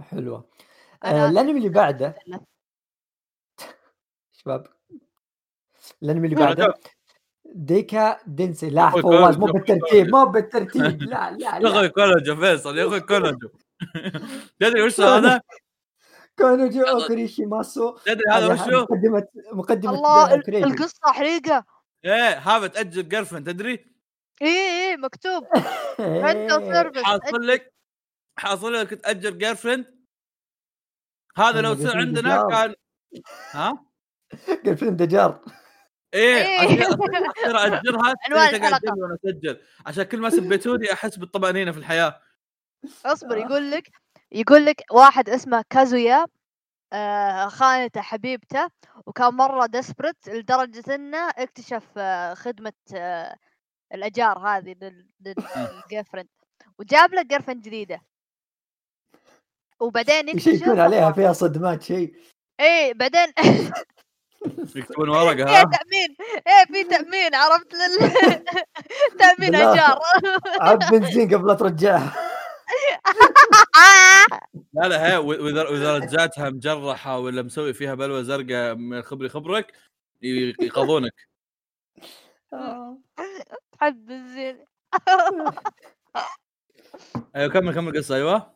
حلوة. 0.01 0.51
آه 1.05 1.29
الأنمي 1.29 1.59
اللي 1.59 1.69
بعده. 1.69 2.15
شباب 4.45 4.67
الأنمي 6.03 6.29
اللي 6.29 6.37
بعده 6.37 6.75
ديكا 7.45 8.19
دنسي 8.27 8.71
لا 8.71 8.91
فواز 8.91 9.37
مو 9.37 9.47
بالترتيب 9.47 10.09
مو 10.09 10.25
بالترتيب 10.25 11.03
لا 11.03 11.31
لا 11.39 11.59
يا 11.59 11.69
أخوي 11.69 11.89
كانوجو 11.89 12.37
فيصل 12.37 12.79
يا 12.79 12.87
أخوي 12.87 13.01
كانوجو 13.01 13.49
تدري 14.61 14.83
وش 14.83 15.01
هذا؟ 15.01 15.41
كونوجي 16.39 16.83
اوكوريشي 16.91 17.47
ماسو 17.47 17.97
تدري 17.97 18.25
هذا 18.33 18.53
وشو؟ 18.53 18.83
مقدمة 18.83 19.27
مقدمة 19.53 19.91
الله 19.95 20.35
ال- 20.35 20.43
كريجي. 20.43 20.65
القصة 20.65 20.99
حريقه 21.13 21.65
إيه 22.05 22.39
هذا 22.39 22.67
تأجل 22.67 23.09
جيرفن 23.09 23.45
تدري؟ 23.45 23.93
إيه 24.43 24.49
إيه 24.49 24.97
مكتوب. 24.97 25.45
عنده 26.27 26.59
سيرفس 26.59 27.03
حاصل 27.03 27.47
لك 27.47 27.73
حاصل 28.39 28.73
لك 28.73 28.95
تاجر 28.95 29.31
جير 29.31 29.55
فريند 29.55 29.87
هذا 31.37 31.61
لو 31.61 31.75
صار 31.77 31.97
عندنا. 31.97 32.47
كان 32.51 32.75
ها؟ 33.51 33.85
قال 34.67 34.77
فيلم 34.77 34.97
دجار. 34.97 35.45
إيه 36.15 36.37
إيه. 36.37 36.83
اجرها 37.45 38.15
وأنا 38.33 39.19
أسجل. 39.25 39.61
عشان 39.87 40.03
كل 40.03 40.21
ما 40.21 40.31
سبيتوني 40.31 40.93
أحس 40.93 41.17
بالطمأنينة 41.19 41.73
في 41.73 41.79
الحياة. 41.79 42.21
اصبر 43.05 43.37
يقول 43.37 43.71
لك 43.71 43.91
يقول 44.33 44.67
لك 44.67 44.83
واحد 44.93 45.29
اسمه 45.29 45.65
كازويا 45.71 46.27
آه 46.93 47.49
خانته 47.49 48.01
حبيبته 48.01 48.69
وكان 49.07 49.35
مرة 49.35 49.67
desperate 49.67 50.29
لدرجة 50.29 50.95
إنه 50.95 51.29
اكتشف 51.31 51.85
آه 51.97 52.35
خدمة 52.35 52.73
آه 52.95 53.37
الأجار 53.95 54.39
هذه 54.39 54.75
لل- 54.83 55.09
لل 55.21 55.39
girlfriend 55.39 56.29
وجاب 56.79 57.15
له 57.15 57.23
girlfriend 57.23 57.63
جديدة. 57.63 58.03
وبعدين 59.81 60.29
يكتشف 60.29 60.47
يكون 60.63 60.81
عليها 60.81 61.13
فيها 61.13 61.33
صدمات 61.33 61.83
شيء. 61.83 62.15
إيه 62.61 62.95
بعدين 62.95 63.27
يكتبون 64.77 65.09
ورقة 65.09 65.35
فيها 65.37 65.61
ها؟ 65.61 65.65
تأمين. 65.65 66.17
إيه 66.47 66.65
في 66.73 66.85
تأمين 66.85 67.35
عرفت؟ 67.35 67.75
لل 67.75 67.99
تأمين. 69.19 69.55
اجار 69.55 69.99
عب 70.61 70.79
بنزين 70.91 71.35
قبل 71.35 71.49
لا 71.49 71.55
ترجعها. 71.55 72.17
لا 74.73 74.89
لا 74.89 75.13
هي 75.13 75.17
وإذا 75.17 75.95
رجعتها 75.99 76.51
مجرحة 76.51 77.19
ولا 77.19 77.43
مسوي 77.43 77.75
فيها 77.75 77.95
بلوه 77.95 78.23
زرقاء 78.23 78.75
من 78.75 79.03
خبري 79.03 79.29
خبرك 79.29 79.73
ي- 80.23 80.55
يقضونك 80.61 81.29
حد 83.81 84.07
بنزين. 84.07 84.67
أيوه 87.37 87.53
كمل 87.53 87.75
كمل 87.75 87.99
قصة 87.99 88.15
أيوه. 88.17 88.55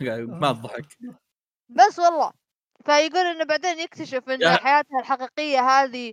ما 0.00 0.50
الضحك. 0.50 0.98
بس 1.68 1.98
والله. 1.98 2.32
فيقول 2.84 3.26
إنه 3.26 3.44
بعدين 3.44 3.78
يكتشف 3.78 4.28
إن 4.28 4.40
يا- 4.40 4.56
حياته 4.56 4.98
الحقيقية 5.00 5.60
هذه 5.60 6.12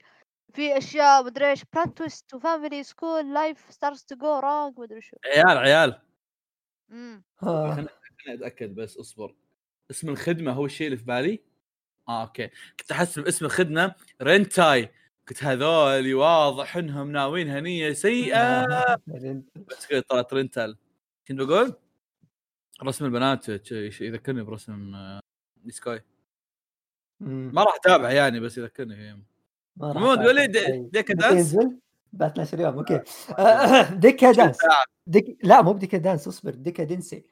في 0.53 0.77
أشياء 0.77 1.23
مدري 1.25 1.49
إيش 1.49 1.63
plot 1.73 1.97
twist 1.97 2.33
و 2.33 2.40
family 2.40 2.83
school 2.83 3.33
life 3.33 3.65
starts 3.71 4.03
to 4.03 4.15
go 4.15 4.39
wrong 4.39 4.79
مدري 4.79 5.01
شو. 5.01 5.15
عيال 5.25 5.57
عيال. 5.57 6.01
امم 6.91 7.23
آه. 7.43 7.73
أنا 7.73 7.87
أتأكد 8.27 8.75
بس 8.75 8.97
اصبر. 8.97 9.35
اسم 9.91 10.09
الخدمة 10.09 10.51
هو 10.51 10.65
الشيء 10.65 10.87
اللي 10.87 10.97
في 10.97 11.03
بالي؟ 11.05 11.39
آه 12.09 12.21
okay. 12.21 12.47
كنت 12.79 12.91
احسب 12.91 13.27
اسم 13.27 13.45
الخدمة 13.45 13.95
رنتاي 14.21 14.89
قلت 15.29 15.43
هذول 15.43 16.13
واضح 16.13 16.77
إنهم 16.77 17.11
ناويين 17.11 17.49
نية 17.49 17.93
سيئة. 17.93 18.65
بس 19.55 19.87
كذا 19.87 20.01
طلعت 20.01 20.33
rental 20.33 20.77
كنت 21.27 21.39
بقول؟ 21.39 21.73
رسم 22.83 23.05
البنات 23.05 23.49
يذكرني 24.01 24.41
برسم 24.43 24.95
آه، 24.95 25.19
نيسكاي 25.65 25.95
مم. 25.95 26.01
ما 27.21 27.63
راح 27.63 27.75
أتابع 27.75 28.11
يعني 28.11 28.39
بس 28.39 28.57
يذكرني 28.57 29.25
راح 29.81 29.95
مو 29.95 30.15
طيب. 30.15 30.51
ديكا 30.91 31.13
متى 31.13 31.13
دانس؟ 31.13 31.53
ينزل؟ 31.53 31.79
بعد 32.13 32.31
12 32.31 32.59
يوم 32.59 32.77
okay. 32.77 33.01
آه، 33.39 33.93
ديكا 33.93 34.31
دانس. 34.31 34.57
ديك... 35.07 35.37
لا 35.43 35.61
مو 35.61 35.73
بديكا 35.73 35.97
دانس 35.97 36.27
اصبر 36.27 36.51
ديكا 36.51 36.83
دنسي 36.83 37.25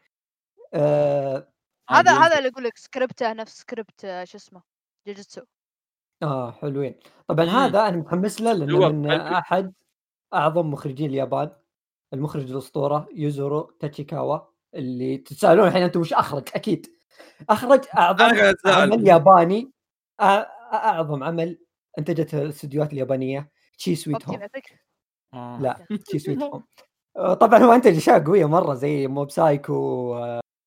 آه... 0.74 1.52
هذا 1.90 2.12
هذا 2.12 2.38
اللي 2.38 2.50
يقول 2.50 2.64
لك 2.64 2.78
سكريبته 2.78 3.34
نفس 3.34 3.60
سكريبت 3.60 4.06
آه، 4.06 4.24
شو 4.24 4.38
اسمه 4.38 4.62
جوجوتسو 5.08 5.42
آه 6.24 6.52
حلوين. 6.52 6.96
طبعا 7.28 7.46
مم. 7.46 7.52
هذا 7.52 7.88
أنا 7.88 7.98
متحمس 7.98 8.42
له 8.42 8.54
لأنه 8.54 8.90
من. 8.90 9.12
أحد 9.12 9.74
أعظم 10.34 10.72
مخرجين 10.72 11.10
اليابان. 11.10 11.52
المخرج 12.14 12.52
الأسطورة 12.52 13.08
يوزورو 13.14 13.62
تاتشيكاوا 13.80 14.40
اللي 14.76 15.18
تتسالون 15.18 15.68
الحين 15.68 15.84
أنتم 15.84 16.00
وش 16.00 16.14
أخرج؟ 16.14 16.50
أكيد. 16.56 16.88
أخرج 17.50 17.82
أعظم 17.98 18.56
عمل 18.66 19.08
ياباني 19.08 19.72
أعظم 20.20 21.24
عمل 21.24 21.60
انتجته 22.00 22.42
الاستديوهات 22.42 22.94
اليابانية 22.94 23.52
تشي 23.78 23.96
سويت 23.96 24.26
هوم. 24.30 24.40
آه. 25.34 25.62
لا 25.62 25.86
تشي 26.06 26.20
سويت 26.20 26.44
هوم. 26.44 26.64
طبعا 27.42 27.60
هو 27.60 27.72
انتج 27.72 27.98
اشياء 27.98 28.24
قوية 28.24 28.46
مرة 28.46 28.74
زي 28.74 29.08
موب 29.08 29.30
سايكو 29.30 30.16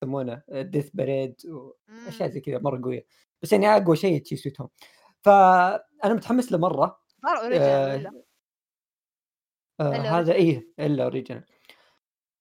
يسمونه 0.03 0.43
ديث 0.51 0.91
بريد 0.95 1.37
واشياء 2.07 2.31
زي 2.31 2.41
كذا 2.41 2.59
مرة 2.59 2.83
قوية. 2.83 3.07
بس 3.43 3.53
يعني 3.53 3.77
أقوى 3.77 3.97
شيء 3.97 4.23
تشي 4.23 4.37
سويت 4.37 4.61
هوم. 4.61 4.69
فانا 5.23 6.15
متحمس 6.15 6.53
له 6.53 6.59
مرة. 6.59 7.03
صار 7.23 7.37
آه 9.81 9.97
إلا 9.97 10.19
هذا 10.19 10.33
إيه 10.33 10.69
إلا 10.79 11.05
original 11.05 11.45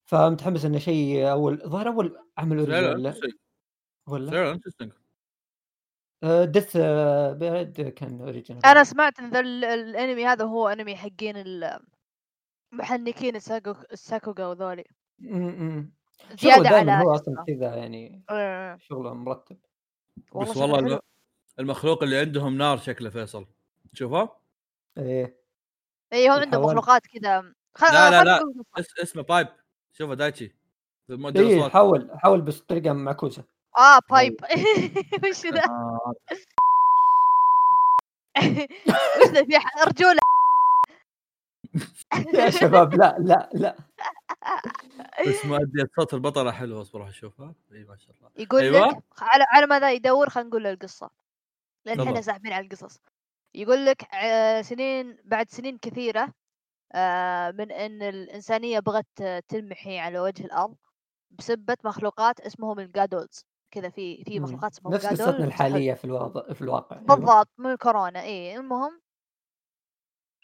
فمتحمس 0.05 0.65
إنه 0.65 0.79
شيء 0.79 1.31
أول 1.31 1.61
ظهر 1.65 1.87
أول 1.87 2.17
عمل 2.37 2.57
original 2.59 2.95
ولا؟ 2.95 3.13
ولا 4.07 4.59
interesting 6.23 6.45
ديث 6.45 6.77
بريد 7.37 7.89
كان 7.89 8.21
original 8.21 8.65
أنا 8.65 8.83
سمعت 8.83 9.19
إن 9.19 9.29
ذا 9.29 9.39
ال- 9.39 9.65
الانمي 9.65 10.25
هذا 10.25 10.45
هو 10.45 10.67
انمي 10.67 10.95
حقين 10.95 11.37
ال- 11.37 11.79
محنكين 12.71 13.35
الساكو 13.35 13.75
الساكوغا 13.91 14.45
وذولي. 14.47 14.83
شغله 15.21 15.91
زيادة 16.35 16.69
على 16.69 16.91
هو 17.05 17.15
أصلا. 17.15 17.43
كذا 17.47 17.75
يعني 17.75 18.23
آه، 18.29 18.77
شغله 18.77 19.13
مرتب. 19.13 19.57
بس 20.41 20.57
والله 20.57 20.99
المخلوق 21.59 22.03
اللي 22.03 22.17
عندهم 22.19 22.57
نار 22.57 22.77
شكله 22.77 23.09
فيصل. 23.09 23.45
شوفه 23.93 24.29
إيه. 24.97 25.41
اي 26.13 26.29
هو 26.29 26.33
عنده 26.33 26.43
الحيوان. 26.47 26.65
مخلوقات 26.65 27.01
كذا. 27.07 27.53
خ... 27.75 27.83
لا، 27.83 28.09
لا، 28.09 28.19
خل 28.19 28.25
لا. 28.25 29.03
اسمه 29.03 29.21
بايب. 29.23 29.47
شوفه 29.91 30.13
دايتشي. 30.13 30.55
إيه 31.35 31.69
حاول 31.69 32.11
حاول 32.13 32.41
بس 32.41 32.61
بطريقه 32.61 32.93
معكوسه 32.93 33.43
آه 33.77 33.99
بايب 34.09 34.35
وش 35.23 35.45
ذا؟ 35.45 35.63
آه، 35.65 36.13
وش 39.21 39.27
ذا 39.27 39.43
في 39.43 39.57
رجولة. 39.87 40.19
يا 42.33 42.49
شباب 42.49 42.93
لا 42.93 43.15
لا 43.19 43.49
لا. 43.53 43.75
بس 45.27 45.45
مؤدي 45.45 45.85
صوت 45.95 46.13
البطلة 46.13 46.51
حلو 46.51 46.81
أصبر 46.81 47.09
أشوفها. 47.09 47.55
إي 47.71 47.83
ما 47.83 47.97
شاء 47.97 48.15
الله. 48.15 48.31
يقول 48.37 48.61
أيوة. 48.61 48.87
لك 48.87 49.03
على 49.21 49.45
على 49.49 49.65
ماذا 49.67 49.91
يدور 49.91 50.29
خلينا 50.29 50.49
نقول 50.49 50.63
له 50.63 50.71
القصة. 50.71 51.09
لأن 51.85 51.99
إحنا. 52.01 52.21
ساحبين 52.21 52.53
على 52.53 52.65
القصص. 52.65 52.99
يقول 53.55 53.85
لك 53.85 54.03
ع- 54.13 54.61
سنين 54.61 55.17
بعد 55.25 55.49
سنين 55.49 55.77
كثيرة 55.77 56.33
آه، 56.93 57.51
من 57.51 57.71
إن 57.71 58.01
الإنسانية 58.01 58.79
بغت 58.79 59.21
آه، 59.21 59.39
تنمحي 59.47 59.99
على 59.99 60.19
وجه 60.19 60.45
الأرض 60.45 60.75
بسبة 61.31 61.77
مخلوقات 61.83 62.39
اسمهم 62.39 62.79
الجادولز. 62.79 63.45
كذا 63.71 63.89
في 63.89 64.23
في. 64.23 64.39
مخلوقات 64.39 64.71
اسمهم 64.73 64.93
نفس 64.93 65.05
قصتنا 65.05 65.45
الحالية 65.45 65.93
في 65.93 66.05
الواقع 66.05 66.53
في 66.53 66.61
الواقع 66.61 66.95
أيوة. 66.95 67.07
بالضبط 67.15 67.49
من 67.57 67.75
كورونا 67.75 68.21
اي 68.21 68.55
المهم 68.57 69.01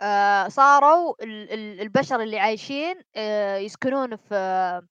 آه 0.01 0.47
صاروا 0.47 1.23
ال- 1.23 1.53
ال- 1.53 1.81
البشر 1.81 2.21
اللي 2.21 2.39
عايشين 2.39 3.01
آه 3.15 3.57
يسكنون 3.57 4.15
في 4.15 4.81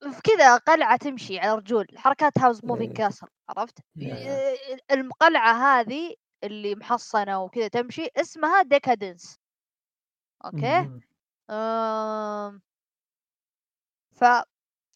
في 0.00 0.20
كذا 0.24 0.56
قلعة 0.56 0.96
تمشي 0.96 1.38
على 1.38 1.54
رجول 1.54 1.86
حركات 1.96 2.38
Howl's 2.38 2.64
Moving. 2.64 2.96
Castle 2.96 3.26
عرفت؟ 3.48 3.78
آه، 4.02 4.56
القلعة 4.90 5.52
هذه 5.52 6.14
اللي 6.44 6.74
محصنة 6.74 7.42
وكذا 7.42 7.68
تمشي 7.68 8.08
اسمها 8.16 8.62
ديكادنس 8.62 9.38
okay؟ 10.44 10.90
آم، 11.50 12.62
ف 14.14 14.24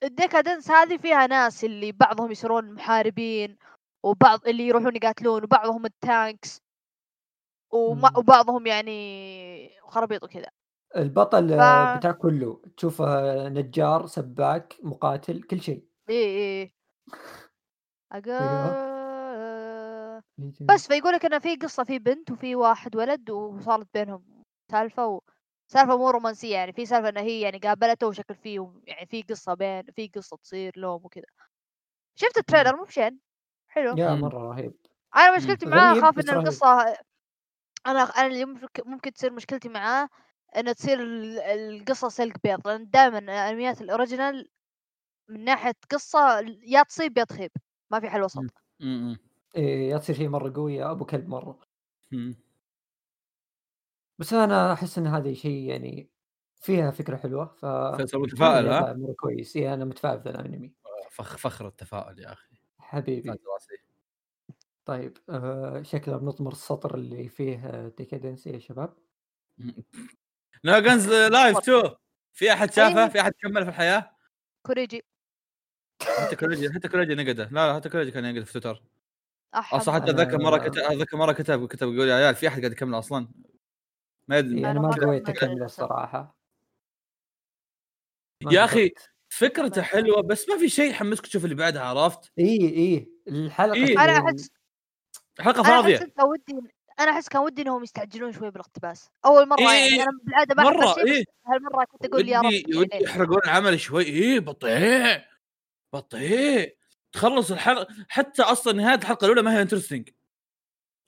الديكادنس 0.02 0.70
هذه 0.70 0.96
فيها 0.96 1.26
ناس 1.26 1.64
اللي 1.64 1.92
بعضهم 1.92 2.30
يصيرون 2.30 2.72
محاربين 2.72 3.58
وبعض 4.02 4.46
اللي 4.46 4.66
يروحون 4.66 4.96
يقاتلون 4.96 5.44
وبعضهم 5.44 5.86
ال 5.86 5.99
tanks 5.99 6.62
وما. 7.72 8.10
وبعضهم 8.18 8.66
يعني 8.66 9.70
خرابيط 9.82 10.24
وكذا 10.24 10.48
البطل 10.96 11.48
ف- 11.48 11.52
آه، 11.60 11.96
بتاع 11.98 12.12
كله 12.12 12.62
تشوفه 12.76 13.48
نجار 13.48 14.06
سباك 14.06 14.76
مقاتل 14.82 15.42
كل 15.42 15.60
شيء 15.60 15.84
إيه 16.08 16.26
إيه 16.26 16.72
أيوه. 18.12 18.66
أقا... 18.72 20.22
بس 20.74 20.86
فيقول 20.86 21.12
لك 21.12 21.24
انه 21.24 21.38
في 21.38 21.56
قصة 21.56 21.84
في 21.84 21.98
بنت 21.98 22.30
وفي 22.30 22.56
واحد 22.56 22.96
ولد 22.96 23.30
وصارت 23.30 23.86
بينهم 23.94 24.24
سالفة 24.70 25.06
و... 25.06 25.20
سالفة 25.72 25.96
مو 25.98 26.10
رومانسية 26.10 26.54
يعني 26.54 26.72
في 26.72 26.86
سالفة 26.86 27.08
انها 27.08 27.22
هي 27.22 27.40
يعني 27.40 27.58
قابلته 27.58 28.06
وشكل 28.06 28.34
فيه 28.34 28.72
يعني 28.86 29.06
في 29.06 29.22
قصة 29.22 29.54
بين 29.54 29.82
في 29.96 30.08
قصة 30.08 30.36
تصير 30.36 30.72
لهم 30.76 31.04
وكذا 31.04 31.24
شفت 32.16 32.38
ال 32.38 32.43
trailer 32.43 32.76
مو 32.76 32.84
بشين 32.84 33.20
حلو 33.68 33.98
يا. 33.98 34.14
مرة 34.14 34.38
رهيب 34.38 34.74
أنا 35.16 35.36
مشكلتي 35.36 35.66
معاه 35.66 35.92
اخاف 35.92 36.18
إن. 36.18 36.28
القصة 36.30 36.96
أنا 37.86 38.00
أنا 38.02 38.26
اللي 38.26 38.44
ممكن 38.44 38.82
ممكن 38.86 39.12
تصير 39.12 39.32
مشكلتي 39.32 39.68
معاه 39.68 40.08
إن 40.56 40.74
تصير 40.74 41.02
ال- 41.02 41.38
القصة 41.40 42.08
سلق 42.08 42.36
بيض 42.44 42.68
لأن 42.68 42.90
دائما 42.90 43.18
الأنميات 43.18 43.82
الأوريجينال 43.82 44.50
من 45.30 45.44
ناحية 45.44 45.74
قصة 45.90 46.40
يا 46.62 46.82
تصيب 46.82 47.18
يا 47.18 47.24
تخيب 47.24 47.52
ما 47.92 48.00
في 48.00 48.10
حل 48.10 48.22
وسط 48.22 48.46
مم. 48.80 49.08
مم. 49.10 49.16
إيه 49.56 49.90
يا 49.90 49.98
تصير 49.98 50.16
شيء 50.16 50.28
مرة 50.28 50.52
قوي 50.56 50.74
يا 50.74 50.90
أبو 50.90 51.04
كلب 51.04 51.28
مرة. 51.28 51.58
بس 54.22 54.32
أنا 54.32 54.72
أحس 54.72 54.98
إن 54.98 55.06
هذا 55.06 55.34
شيء 55.34 55.68
يعني 55.68 56.10
فيها 56.60 56.90
فكرة 56.90 57.16
حلوة 57.16 57.46
ف 57.46 57.64
متفائل 58.14 58.66
ها؟ 58.68 58.92
مرة 58.92 59.12
كويس. 59.12 59.56
إيه 59.56 59.74
أنا 59.74 59.84
متفائل 59.84 60.20
في 60.22 60.30
الأنمي. 60.30 60.72
فخ 61.10 61.36
فخر 61.36 61.68
التفاؤل 61.68 62.18
يا 62.18 62.32
أخي. 62.32 62.56
حبيبي. 62.78 63.34
طيب 64.84 65.18
آه 65.30 65.82
شكله 65.82 66.16
بنطمر 66.16 66.52
السطر 66.52 66.94
اللي 66.94 67.28
فيه 67.28 67.92
Deca-Dence 67.98 68.46
يا 68.46 68.58
شباب. 68.58 68.94
No 70.64 70.80
Guns 70.80 71.12
Life 71.12 71.58
2 71.58 71.82
في 72.32 72.52
أحد 72.52 72.72
شافه؟ 72.72 72.98
أيوه. 72.98 73.08
في 73.08 73.20
أحد 73.20 73.32
كمل 73.42 73.62
في 73.62 73.68
الحياة؟ 73.68 74.16
كوريجي. 74.66 75.04
حتى 76.02 76.36
كوريجي 76.36 76.72
حتى 76.72 76.88
كوريجي 76.88 77.14
نقده 77.14 77.44
لا 77.44 77.68
لا 77.68 77.74
حتى 77.74 77.88
كوريجي 77.88 78.10
كان 78.10 78.24
ينقد 78.24 78.44
في 78.44 78.52
تويتر. 78.52 78.82
أصلا 79.54 79.94
حتى 79.94 80.12
ذاك 80.12 80.34
مرة 80.34 80.58
كتب 80.58 80.98
ذاك 80.98 81.14
مرة 81.14 81.32
كتب 81.32 81.68
كتب 81.68 81.94
يقول 81.94 82.08
يا 82.08 82.14
عيال 82.14 82.34
في 82.34 82.48
أحد 82.48 82.60
قاعد 82.60 82.72
يكمل 82.72 82.98
أصلا. 82.98 83.28
ما 84.28 84.38
يدري 84.38 84.58
إيه 84.58 84.64
أنا 84.64 84.70
أنا 84.70 84.80
ما 84.80 84.88
قويت 84.90 85.22
كملت 85.22 85.28
اكمل 85.28 85.54
للأسف. 85.54 85.82
الصراحة 85.82 86.36
يا 88.50 88.64
أخي. 88.64 88.90
فكرته 89.28 89.82
حلوة 89.82 90.22
بس 90.22 90.48
ما 90.48 90.58
في 90.58 90.68
شيء 90.68 90.90
يحمسك 90.90 91.26
تشوف 91.26 91.44
اللي 91.44 91.54
بعدها 91.54 91.82
عرفت؟ 91.82 92.32
إيه 92.38 92.68
إيه 92.68 93.08
الحلقة 93.28 93.74
إيه. 93.74 94.04
أنا 94.04 94.18
أحس 94.18 94.50
حلقة 95.40 95.60
أنا 95.60 95.82
فاضية 95.82 95.96
أحس 95.96 96.04
كان 96.04 96.26
ودي 96.26 96.70
أنا 97.00 97.10
أحس 97.10 97.28
كان 97.28 97.42
ودي 97.42 97.62
انهم 97.62 97.82
يستعجلون 97.82 98.32
شوي 98.32 98.50
بالاقتباس 98.50 99.10
أول 99.24 99.48
مرة 99.48 99.58
إيه، 99.60 99.66
يعني 99.66 99.84
إيه. 99.84 100.02
أنا 100.02 100.10
بالعادة 100.24 100.54
ما 100.54 100.62
مرة 100.62 100.92
بس 100.92 101.24
هالمرة 101.46 101.84
كنت 101.84 102.04
أقول 102.04 102.28
يا 102.28 102.38
رب 102.40 102.46
ودي 102.46 102.88
يعني 102.92 103.04
يحرقون 103.04 103.40
العمل 103.44 103.80
شوي 103.80 104.04
إيه 104.04 104.40
بطيء 104.40 105.22
بطيء 105.92 106.76
تخلص 107.12 107.50
الحلقة 107.50 107.86
حتى 108.08 108.42
أصلا 108.42 108.72
نهاية 108.72 108.98
الحلقة 108.98 109.24
الأولى 109.24 109.42
ما 109.42 109.56
هي 109.56 109.62
انترستنج 109.62 110.08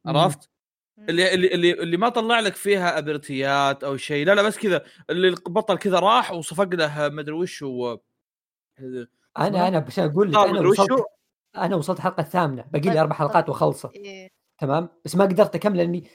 مم. 0.04 0.16
عرفت؟ 0.16 0.50
اللي 0.98 1.34
اللي 1.34 1.54
اللي, 1.54 1.72
اللي 1.72 1.96
ما 1.96 2.08
طلع 2.08 2.40
لك 2.40 2.54
فيها 2.54 2.98
أبرتيات 2.98 3.84
أو 3.84 3.96
شيء. 3.96 4.26
لا 4.26 4.34
لا 4.34 4.42
بس 4.42 4.58
كذا. 4.58 4.84
اللي 5.10 5.28
البطل 5.28 5.78
كذا 5.78 5.98
راح 5.98 6.32
وصفق 6.32 6.74
له 6.74 7.08
مدري 7.08 7.34
وش 7.34 7.62
و 7.62 7.96
أنا 9.38 9.68
أنا 9.68 9.78
بس 9.78 9.98
أقول 9.98 10.32
لك 10.32 10.38
أنا 10.38 10.68
وصلت 10.68 11.04
أنا 11.56 11.76
وصلت 11.76 11.98
الحلقة 11.98 12.20
الثامنة. 12.20 12.64
باقي 12.72 12.90
لي 12.90 13.00
أربع 13.00 13.14
حلقات 13.16 13.48
واخلصه 13.48 13.90
إيه. 13.94 14.28
تمام؟ 14.58 14.88
بس 15.04 15.16
ما 15.16 15.24
قدرت 15.24 15.54
أكمل 15.54 15.76
لأني 15.76 16.10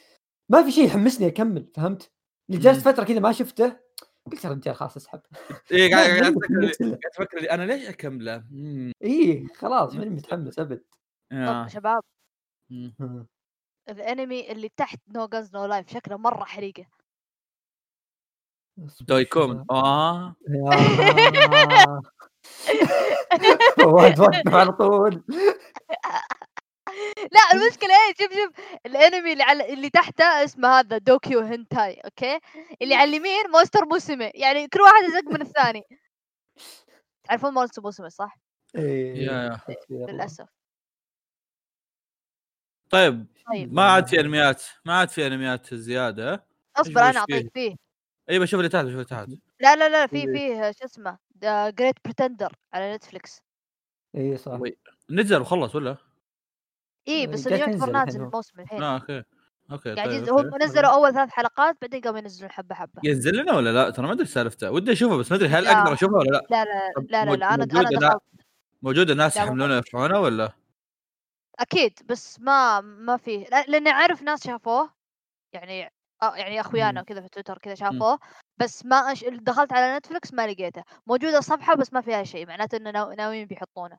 ما 0.49 0.63
في 0.63 0.71
شيء 0.71 0.85
يحمسني 0.85 1.27
أكمل 1.27 1.71
فهمت؟ 1.75 2.11
اللي 2.49 2.61
جلست 2.61 2.81
فترة 2.81 3.03
كذا 3.03 3.19
ما 3.19 3.31
شفته 3.31 3.77
قلت 4.31 4.45
يا 4.45 4.49
رجال 4.49 4.75
خلاص 4.75 4.97
اسحب. 4.97 5.21
إيه 5.71 5.95
قاعد 5.95 6.09
أفكر 7.17 7.51
أنا 7.51 7.63
ليش 7.63 7.89
أكمله؟ 7.89 8.43
إيه 9.01 9.47
خلاص 9.55 9.95
ماني 9.95 10.09
متحمس 10.09 10.59
أبد. 10.59 10.83
طب 11.31 11.67
شباب. 11.67 12.01
الانمي 13.89 14.51
اللي 14.51 14.69
تحت 14.77 14.99
No 15.07 15.27
Guns 15.27 15.55
No 15.55 15.65
Life 15.65 15.93
شكله 15.93 16.17
مرة 16.17 16.43
حريقة. 16.43 16.85
دويكومن 19.01 19.65
آه 19.71 20.35
يا 20.49 22.01
فواز 23.79 24.19
وقف 24.19 24.55
على 24.55 24.71
طول 24.71 25.23
لا 27.31 27.39
المشكلة 27.53 27.89
إيه 27.89 28.13
شوف 28.17 28.33
شوف 28.33 28.51
الانمي 28.85 29.31
اللي 29.33 29.43
على 29.43 29.73
اللي 29.73 29.89
تحته 29.89 30.23
اسمه 30.23 30.79
هذا 30.79 30.97
Dokyuu 30.97 31.39
Hentai 31.39 32.01
أوكي؟ 32.05 32.39
اللي 32.81 32.95
على 32.95 33.09
اليمين 33.09 33.49
Monster 33.51 33.85
Musume 33.85 34.31
يعني 34.35 34.67
كل 34.67 34.81
واحد 34.81 35.03
يزق 35.03 35.31
من 35.31 35.41
الثاني. 35.41 35.83
تعرفون 37.23 37.53
Monster 37.53 37.81
Musume 37.81 38.09
صح؟ 38.09 38.37
إيه. 38.75 39.59
للأسف. 39.89 40.58
طيب 42.89 43.25
طيب 43.53 43.73
ما 43.73 43.83
عاد 43.83 44.07
في 44.07 44.19
أنميات 44.19 44.63
ما 44.85 44.93
عاد 44.93 45.09
في 45.09 45.27
أنميات 45.27 45.73
زيادة 45.73 46.45
أصبر 46.77 47.01
أنا 47.01 47.11
فيه؟ 47.11 47.19
أعطيك 47.19 47.51
فيه 47.53 47.75
اي 48.29 48.39
بشوف 48.39 48.59
اللي 48.59 48.69
تحت 48.69 48.83
بشوف 48.85 48.93
اللي 48.95 49.05
تحت 49.05 49.27
لا 49.59 49.75
لا 49.75 49.89
لا 49.89 50.07
في 50.07 50.15
إيه. 50.15 50.25
فيه 50.33 50.71
شو 50.71 50.85
اسمه 50.85 51.17
The 51.41 51.69
Great 51.69 51.95
Pretender 52.05 52.53
على 52.73 52.95
Netflix 52.95 53.41
إيه 54.15 54.35
صح. 54.37 54.59
نزل 55.09 55.41
وخلص 55.41 55.75
ولا؟ 55.75 55.97
اي 57.07 57.23
آه، 57.23 57.27
بس 57.27 57.47
يعتبر 57.47 57.91
نازل. 57.91 58.21
الموسم 58.21 58.61
الحين 58.61 58.83
آه 58.83 58.95
أوكي 58.95 59.23
أوكي 59.71 59.95
قاعد 59.95 60.09
طيب 60.09 60.29
هم. 60.29 60.51
نزلوا 60.63 60.93
أول 60.93 61.13
ثلاث 61.13 61.29
حلقات 61.29 61.77
بعدين 61.81 62.01
قاموا 62.01 62.19
ينزلون 62.19 62.51
حبة 62.51 62.75
حبة 62.75 63.01
ينزل 63.03 63.37
لنا 63.37 63.53
ولا 63.55 63.69
لا؟ 63.73 63.89
ترى 63.89 64.07
ما 64.07 64.13
أدري 64.13 64.25
سالفته 64.25 64.71
ودي 64.71 64.91
أشوفه 64.91 65.17
بس 65.17 65.31
ما 65.31 65.37
أدري 65.37 65.49
هل 65.49 65.63
لا. 65.63 65.79
أقدر 65.79 65.93
أشوفه 65.93 66.13
ولا 66.13 66.29
لا؟ 66.29 66.41
لا 66.51 66.65
لا 66.65 66.91
لا 67.09 67.25
لا, 67.25 67.35
لا 67.35 67.53
أنا 67.53 67.63
أنا 67.63 67.63
لا. 67.63 67.97
دخلت 67.99 68.21
موجود 68.81 69.09
الناس 69.09 69.37
لا، 69.37 69.43
يحملونه 69.43 69.75
يرفعونه 69.75 70.19
ولا؟ 70.19 70.51
أكيد 71.59 71.99
بس 72.05 72.39
ما 72.39 72.81
ما 72.81 73.17
في 73.17 73.37
لا- 73.51 73.65
لأني 73.67 73.89
أعرف 73.89 74.21
ناس 74.21 74.43
شافوه 74.47 74.93
يعني 75.53 75.91
آه 76.21 76.35
يعني 76.35 76.59
أخويانا 76.59 76.91
مم. 76.91 77.01
وكذا 77.01 77.21
في 77.21 77.29
تويتر 77.29 77.57
كذا 77.57 77.75
شافوه 77.75 78.19
بس 78.57 78.85
ما 78.85 78.95
أش... 78.95 79.23
دخلت 79.23 79.73
على 79.73 79.97
Netflix 79.97 80.33
ما 80.33 80.47
لقيته. 80.47 80.83
موجودة 81.07 81.39
صفحه 81.39 81.75
بس 81.75 81.93
ما 81.93 82.01
فيها 82.01 82.23
شيء 82.23 82.47
معناته 82.47 82.75
إنه 82.77 82.91
ناو- 82.91 83.11
ناويين 83.11 83.47
بيحطونه. 83.47 83.97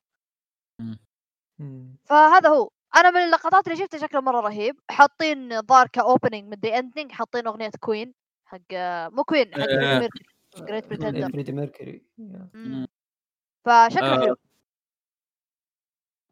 مم. 1.58 1.96
فهذا 2.04 2.48
هو. 2.48 2.70
أنا 2.96 3.10
من 3.10 3.16
اللقطات 3.18 3.66
اللي 3.66 3.78
شفتها 3.78 3.98
شكله 3.98 4.20
مرة 4.20 4.40
رهيب 4.40 4.80
حاطين 4.90 5.60
ظاهر 5.62 5.86
ك 5.86 5.94
opening 5.94 6.44
مدري 6.52 6.78
ending 6.78 7.12
حاطين 7.12 7.46
أغنية 7.46 7.70
Queen 7.80 8.14
حق 8.46 8.60
مو 9.12 9.24
Queen 9.24 9.54
حق 9.54 9.66
Great 10.56 10.86
Pretender 10.86 11.32
فريدي 11.32 11.52
ميركوري. 11.52 12.02
فشكله 13.64 14.14
آه. 14.14 14.20
حلو. 14.20 14.36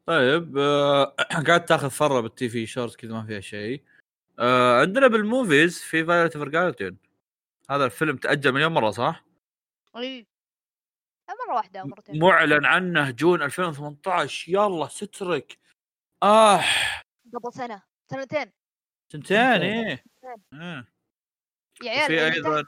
طيب 0.09 0.57
آه 0.57 1.15
قاعد 1.47 1.65
تاخذ 1.65 1.89
فرة 1.89 2.19
بال 2.21 2.49
TV 2.49 2.65
short 2.65 2.95
كذا 2.95 3.13
ما 3.13 3.25
فيها 3.25 3.39
شيء. 3.39 3.83
آه 4.39 4.81
عندنا 4.81 5.07
بال 5.07 5.25
movies 5.25 5.79
في 5.81 6.05
Violet 6.05 6.37
Evergarden 6.37 6.97
هذا 7.69 7.85
الفيلم 7.85 8.17
تأجل 8.17 8.51
مليون 8.51 8.71
مرة 8.71 8.91
صح؟ 8.91 9.25
إي. 9.97 10.27
مرة 11.47 11.55
واحدة 11.55 11.83
مرتين. 11.83 12.19
معلن 12.19 12.65
عنه 12.65 13.11
June 13.11 13.41
2018 13.41 14.51
يلا 14.51 14.87
سترك 14.87 15.57
آه. 16.23 16.61
قبل 17.33 17.53
سنة. 17.53 17.83
سنتين. 18.11 18.51
سنتين 19.13 19.37
إيه. 19.37 20.03
آه. 20.53 20.87
يا 21.83 21.91
عيال 21.91 22.07
في 22.07 22.25
أيضا 22.25 22.65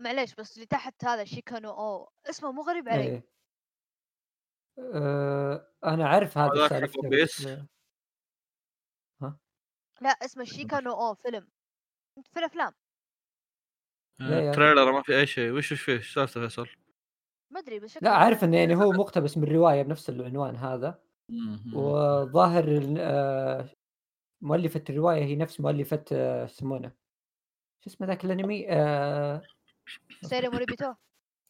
معليش 0.00 0.34
بس 0.34 0.54
اللي 0.54 0.66
تحت 0.66 1.04
هذا 1.04 1.24
Shika 1.24 1.57
no 1.57 1.70
Ou. 1.70 2.12
اسمه 2.30 2.52
مو 2.52 2.62
غريب 2.62 2.88
علي. 2.88 3.22
آه، 4.78 5.68
أنا 5.84 6.04
اعرف 6.04 6.38
هذا 6.38 6.86
بيس. 7.08 7.46
بس- 7.46 7.58
لا 10.00 10.08
اسمه 10.10 10.44
Shika 10.44 10.78
no 10.78 10.92
Ou 10.92 11.14
فيلم. 11.14 11.48
انت 12.18 12.28
في 12.28 12.38
الأفلام. 12.38 12.72
لا 14.20 14.40
يا- 14.40 14.52
trailer 14.52 14.92
ما 14.92 15.02
في 15.02 15.18
أي 15.18 15.26
شيء. 15.26 15.52
وش 15.52 15.72
وش 15.72 15.82
فيه؟ 15.82 15.92
إيش 15.92 16.14
سالفته 16.14 16.40
فيصل؟ 16.40 16.68
ما 17.50 17.60
أدري 17.60 17.80
بس 17.80 18.02
لا 18.02 18.10
عارف 18.10 18.44
إنه 18.44 18.56
يعني 18.56 18.74
هو 18.74 18.90
مقتبس 18.92 19.38
من 19.38 19.44
رواية 19.44 19.82
بنفس 19.82 20.10
العنوان 20.10 20.56
هذا. 20.56 21.02
وظاهر 21.74 22.64
ال- 22.64 22.96
آه، 22.98 23.68
مؤلفة 24.42 24.84
الرواية 24.90 25.24
هي 25.24 25.36
نفس 25.36 25.60
مؤلفة 25.60 26.04
آه، 26.12 26.46
شو 26.46 26.52
يسمونه؟ 26.54 26.88
شو 27.84 27.90
اسمه 27.90 28.06
ذاك 28.06 28.24
الأنمي؟ 28.24 28.66
آه... 28.70 29.42
Seirei 30.22 30.48
Moribito 30.48 30.94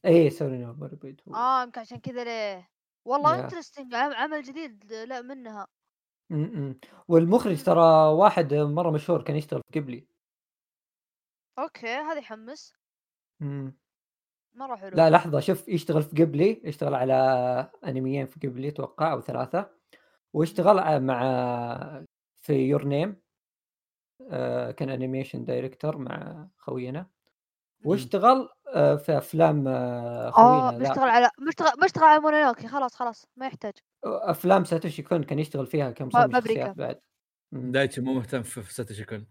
إيه 0.04 0.30
Seirei 0.30 0.58
no 0.58 0.72
Moribito 0.72 1.34
آه 1.34 1.62
يمكن 1.62 1.80
عشان 1.80 1.98
كذا 2.00 2.24
ليه؟ 2.24 2.70
والله. 3.04 3.44
interesting 3.44 3.94
عمل 3.94 4.42
جديد 4.42 4.92
لا 4.92 5.22
منها. 5.22 5.66
م-م. 6.30 6.78
والمخرج 7.08 7.62
ترى 7.62 8.08
واحد 8.12 8.54
مرة 8.54 8.90
مشهور 8.90 9.22
كان 9.22 9.36
يشتغل 9.36 9.62
في 9.72 9.80
قبلي. 9.80 10.06
أوكي 11.58 11.86
هذا 11.86 12.18
يحمس. 12.18 12.74
م. 13.40 13.70
مرة 14.54 14.76
حلو. 14.76 14.96
لا 14.96 15.10
لحظة 15.10 15.40
شوف 15.40 15.68
يشتغل 15.68 16.02
في 16.02 16.24
قبلي 16.24 16.60
يشتغل 16.64 16.94
على 16.94 17.14
انميين 17.86 18.26
في 18.26 18.48
قبلي 18.48 18.68
أتوقع 18.68 19.12
أو 19.12 19.20
ثلاثة. 19.20 19.70
واشتغل 20.32 20.78
ع- 20.78 20.98
مع 20.98 22.04
في 22.42 22.52
Your 22.52 22.84
Name 22.84 23.22
كان 24.76 24.90
animation 24.90 25.44
director 25.44 25.98
مع 25.98 26.48
خوينا. 26.56 27.06
واشتغل 27.84 28.48
آه، 28.74 28.96
في 28.96 29.18
أفلام 29.18 29.68
آه، 29.68 30.28
آه 30.28 30.30
خوينا 30.30 30.70
ذا. 30.70 30.78
بيشتغل 30.88 31.08
على 31.08 31.30
بيشتغل 31.38 31.70
بيشتغل 31.82 32.04
على 32.04 32.20
مونونوكي 32.20 32.68
خلاص 32.68 32.94
خلاص 32.94 33.26
ما 33.36 33.46
يحتاج 33.46 33.72
أفلام 34.04 34.64
ساتوشي 34.64 35.02
كون 35.02 35.22
كان 35.22 35.38
يشتغل 35.38 35.66
فيها 35.66 35.90
كم. 35.90 36.10
شخصيات 36.10 36.76
بعد. 36.76 37.00
دايتشي 37.52 38.00
مو 38.00 38.14
مهتم 38.14 38.42
في 38.42 38.74
ساتوشي 38.74 39.04
كون 39.04 39.26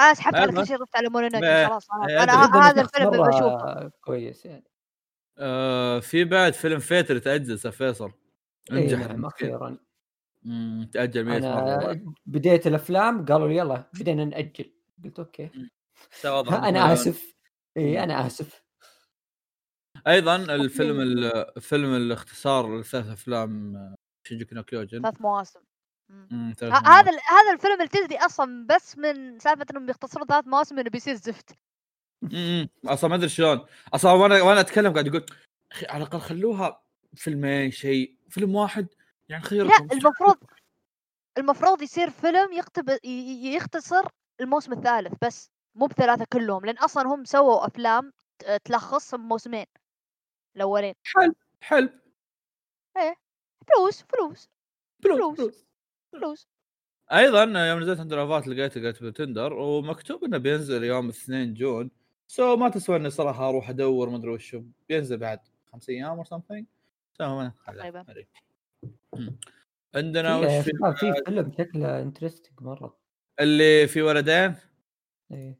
أنا 0.00 0.14
سحبت 0.14 0.36
على. 0.36 0.52
كل 0.52 0.66
شيء 0.66 0.82
رحت 0.82 0.96
على 0.96 1.08
مونونوكي 1.08 1.40
ما- 1.40 1.68
خلاص 1.68 1.88
خلاص. 1.88 2.08
إيه، 2.10 2.22
أنا 2.22 2.32
أدري. 2.32 2.58
ه- 2.58 2.62
هذا 2.70 2.82
الفيلم 2.82 3.10
بشوفه 3.10 3.90
كويس 4.00 4.46
يعني 4.46 4.64
آه 5.38 6.00
في 6.00 6.24
بعد 6.24 6.52
فيلم 6.52 6.78
فيتر 6.78 7.18
تأجل 7.18 7.58
سا 7.58 7.70
فيصل 7.70 8.12
إي 8.72 8.78
أنجح 8.82 8.98
نعم 9.08 9.26
أخيرا 9.26 9.76
تأجل 10.92 11.24
100 11.24 11.36
أنا 11.36 11.76
مرة 11.86 12.00
بديت 12.26 12.66
الأفلام 12.66 13.24
قالوا 13.24 13.48
لي 13.48 13.56
يلا 13.56 13.84
بدينا 13.94 14.24
نأجل 14.24 14.72
قلت 15.04 15.18
أوكي 15.18 15.50
أنا 16.68 16.92
آسف 16.92 17.34
اي 17.76 17.92
مم. 17.92 18.02
أنا 18.02 18.26
آسف. 18.26 18.62
أيضا 20.06 20.36
الفيلم 20.36 21.00
ال- 21.00 21.60
فيلم 21.60 21.94
الاختصار 21.94 22.78
لثلاث 22.80 23.06
أفلام 23.06 23.74
Shingeki 24.28 24.54
no 24.54 24.62
Kyojin. 24.62 25.02
ثلاث 25.02 25.20
مواسم. 25.20 25.60
مم. 26.10 26.28
مم، 26.30 26.52
ثلاث 26.58 26.72
ه- 26.72 26.74
مواسم. 26.82 26.88
هذا 26.88 27.10
هذا 27.10 27.52
الفيلم 27.52 27.74
اللي 27.74 27.88
تدري 27.88 28.18
أصلا 28.18 28.66
بس 28.66 28.98
من 28.98 29.38
سالفة 29.38 29.66
إنهم 29.70 29.86
بيختصروا 29.86 30.26
ثلاث 30.26 30.46
مواسم 30.46 30.78
إنه 30.78 30.90
بيصير 30.90 31.14
زفت. 31.14 31.54
إمم 32.24 32.68
أصلا 32.84 33.10
ما 33.10 33.16
أدري 33.16 33.28
شلون. 33.28 33.66
أصلا 33.94 34.12
وأنا 34.12 34.42
وأنا 34.42 34.60
أتكلم 34.60 34.92
قاعد 34.92 35.08
أقول 35.08 35.26
أخي 35.72 35.86
على 35.86 36.02
الأقل 36.04 36.20
خلوها 36.20 36.82
فيلمين 37.16 37.70
شيء 37.70 38.16
فيلم 38.28 38.54
واحد 38.54 38.86
يعني 39.28 39.42
لا 39.42 39.48
خيركم 39.48 39.88
المفروض 39.92 40.36
المفروض 41.38 41.82
يصير 41.82 42.10
فيلم 42.10 42.52
يقتب 42.52 42.98
يختصر 43.54 44.02
الموسم 44.40 44.72
الثالث 44.72 45.14
بس. 45.24 45.50
مو 45.74 45.86
بثلاثة 45.86 46.26
كلهم 46.32 46.64
لأن 46.64 46.78
أصلا 46.78 47.14
هم 47.14 47.24
سووا 47.24 47.66
أفلام 47.66 48.12
ت- 48.38 48.60
تلخص 48.64 49.14
موسمين 49.14 49.66
الأولين. 50.56 50.94
حلو 51.60 51.88
فلوس 53.68 54.02
فلوس 54.02 54.48
فلوس 55.04 55.36
فلوس. 55.36 55.66
فلوس. 56.12 56.48
أيضا 57.12 57.42
يوم 57.68 57.80
نزلت 57.80 58.00
عند 58.00 58.12
رافات 58.14 58.48
لقيته 58.48 58.80
Great 58.80 59.02
Pretender 59.02 59.52
ومكتوب 59.52 60.24
إنه 60.24 60.38
بينزل 60.38 60.84
يوم 60.84 61.08
2 61.08 61.54
June. 61.54 61.90
so 62.26 62.56
ما 62.56 62.68
تسوى 62.68 62.96
إني 62.96 63.10
صراحة 63.10 63.48
أروح 63.48 63.70
أدور 63.70 64.10
ما 64.10 64.16
أدري 64.16 64.30
وشو 64.30 64.62
بينزل 64.88 65.16
بعد 65.16 65.40
خمس 65.72 65.88
أيام 65.88 66.18
أو 66.18 66.24
something 66.24 66.66
تقريباً. 67.18 68.04
عندنا 69.94 70.40
في 70.40 70.46
وش 70.46 70.64
في 70.64 70.72
في 70.96 71.22
فيلم 71.26 71.52
شكله 71.58 72.02
interesting 72.02 72.62
مرة. 72.62 72.96
اللي 73.40 73.88
في 73.88 74.02
ولدين؟ 74.02 74.54
إيه. 75.32 75.58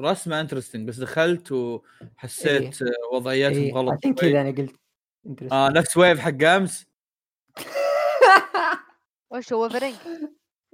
رسمه 0.00 0.40
interesting 0.40 0.88
بس 0.88 0.96
دخلت 0.96 1.52
وحسيت 1.52 2.78
وضعياتهم 3.12 3.62
إيه. 3.62 3.74
غلط 3.74 3.92
عشان 3.92 4.16
شوي. 4.16 4.30
كذا 4.30 4.40
أنا 4.40 4.50
قلت 4.50 4.70
interesting. 5.28 5.52
آه 5.52 5.68
نفس 5.68 5.96
wave 5.96 6.18
حق 6.18 6.42
امس 6.44 6.86
وش 9.32 9.52
هو 9.52 9.68
fringe 9.68 9.94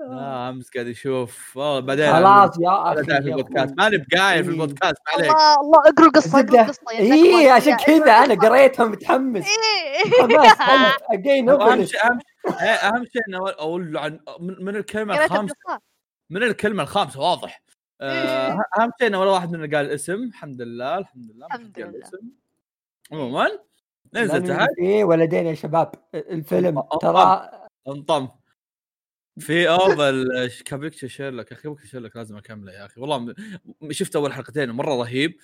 آه. 0.00 0.48
امس 0.48 0.70
قاعد 0.70 0.86
يشوف. 0.86 1.56
والله 1.56 1.80
بعدين 1.80 2.12
خلاص 2.12 2.50
يا 2.60 2.92
أخي 2.92 3.04
في 3.04 3.18
البودكاست. 3.18 3.74
ماني 3.78 3.96
بقايل 3.98 4.44
في 4.44 4.50
إيه. 4.50 4.54
البودكاست 4.54 4.94
ما 5.06 5.12
عليك. 5.12 5.30
الله 5.30 5.60
الله 5.60 5.78
اقرأ 5.78 6.06
القصة 6.06 6.40
اقرأ. 6.40 6.60
القصة 6.62 6.92
يا 6.92 7.40
اي 7.40 7.50
عشان 7.50 7.76
كذا 7.76 8.12
أنا 8.12 8.34
قريتها 8.34 8.84
متحمس. 8.86 9.46
إيه. 9.46 10.10
حماس 10.22 10.52
حماس 10.58 10.94
again 11.10 11.50
أهم 11.50 11.84
شيء 11.84 12.00
أهم 12.04 12.18
شيء 12.20 12.60
إيه، 12.60 12.68
أهم 12.68 13.04
شيء 13.04 13.22
إنه 13.28 13.48
أقول 13.48 13.96
عن 13.96 14.20
من 14.40 14.64
من 14.64 14.76
الكلمة 14.76 15.24
الخامسة 15.24 15.54
القصة 15.66 15.80
من 16.30 16.42
الكلمة 16.42 16.82
الخامسة 16.82 17.20
واضح. 17.20 17.62
آه، 18.00 18.52
إيه. 18.52 18.62
أهم 18.78 18.90
شيء 18.98 19.08
إنه 19.08 19.20
ولا 19.20 19.30
واحد 19.30 19.52
منا 19.52 19.76
قال 19.76 19.86
الاسم. 19.86 20.22
الحمد 20.22 20.62
لله 20.62 20.98
الحمد 20.98 21.30
لله 21.30 21.46
الحمد 21.46 21.78
لله. 21.78 21.88
الاسم. 21.88 22.30
عموما 23.12 23.48
نزل 24.14 24.32
لأنه 24.32 24.56
تحت. 24.56 24.68
في 24.76 25.04
ولدين 25.04 25.46
يا 25.46 25.54
شباب. 25.54 25.92
الفيلم 26.14 26.80
ترى 27.00 27.50
أنطم. 27.88 28.28
في 29.38 29.68
اول 29.68 30.48
كابوكيتشو 30.64 31.08
شيرلوك 31.08 31.50
يا 31.50 31.56
أخي 31.56 31.62
كابوكيتشو 31.62 31.88
شيرلوك 31.88 32.16
لازم 32.16 32.36
أكمله 32.36 32.72
يا 32.72 32.86
أخي. 32.86 33.00
والله 33.00 33.34
شفت 33.90 34.16
أول 34.16 34.32
حلقتين 34.32 34.70
مره 34.70 34.94
رهيب 34.94 35.36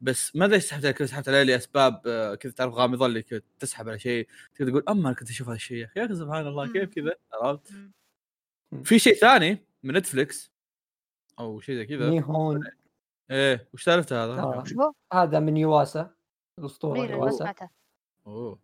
بس 0.00 0.36
ما 0.36 0.44
أدري 0.44 0.60
سحبت 0.60 0.84
عليه 0.84 0.94
كذا 0.94 1.06
سحبت 1.06 1.28
عليه 1.28 1.42
لأسباب 1.42 2.02
آه، 2.06 2.34
كذا 2.34 2.52
تعرف 2.52 2.74
غامضة 2.74 3.06
اللي 3.06 3.22
كذا 3.22 3.40
تسحب 3.58 3.88
على 3.88 3.98
شيء 3.98 4.28
كذا 4.54 4.70
تقول 4.70 4.84
أما 4.88 5.08
أنا 5.08 5.16
كنت 5.16 5.30
أشوف 5.30 5.48
هذا 5.48 5.56
الشيء 5.56 5.76
يا 5.76 5.84
أخي. 5.84 6.00
يا 6.00 6.04
أخي 6.04 6.14
سبحان 6.14 6.46
الله 6.46 6.72
كيف 6.72 6.94
كذا؟ 6.94 7.14
عرفت. 7.32 7.72
في 8.84 8.98
شيء 8.98 9.14
ثاني 9.14 9.66
من 9.82 9.96
نتفلكس 9.96 10.52
أو 11.40 11.60
شيء 11.60 11.74
زي 11.74 11.86
كذا. 11.86 12.10
نيهون 12.10 12.64
إيه 13.30 13.68
وش 13.74 13.84
سالفته 13.84 14.24
هذا؟ 14.24 14.32
آه. 14.32 14.64
هذا 15.12 15.40
من 15.40 15.56
يواسا 15.56 16.10
الأسطورة 16.58 16.98
يواسا؟ 16.98 17.54
أوه. 18.26 18.58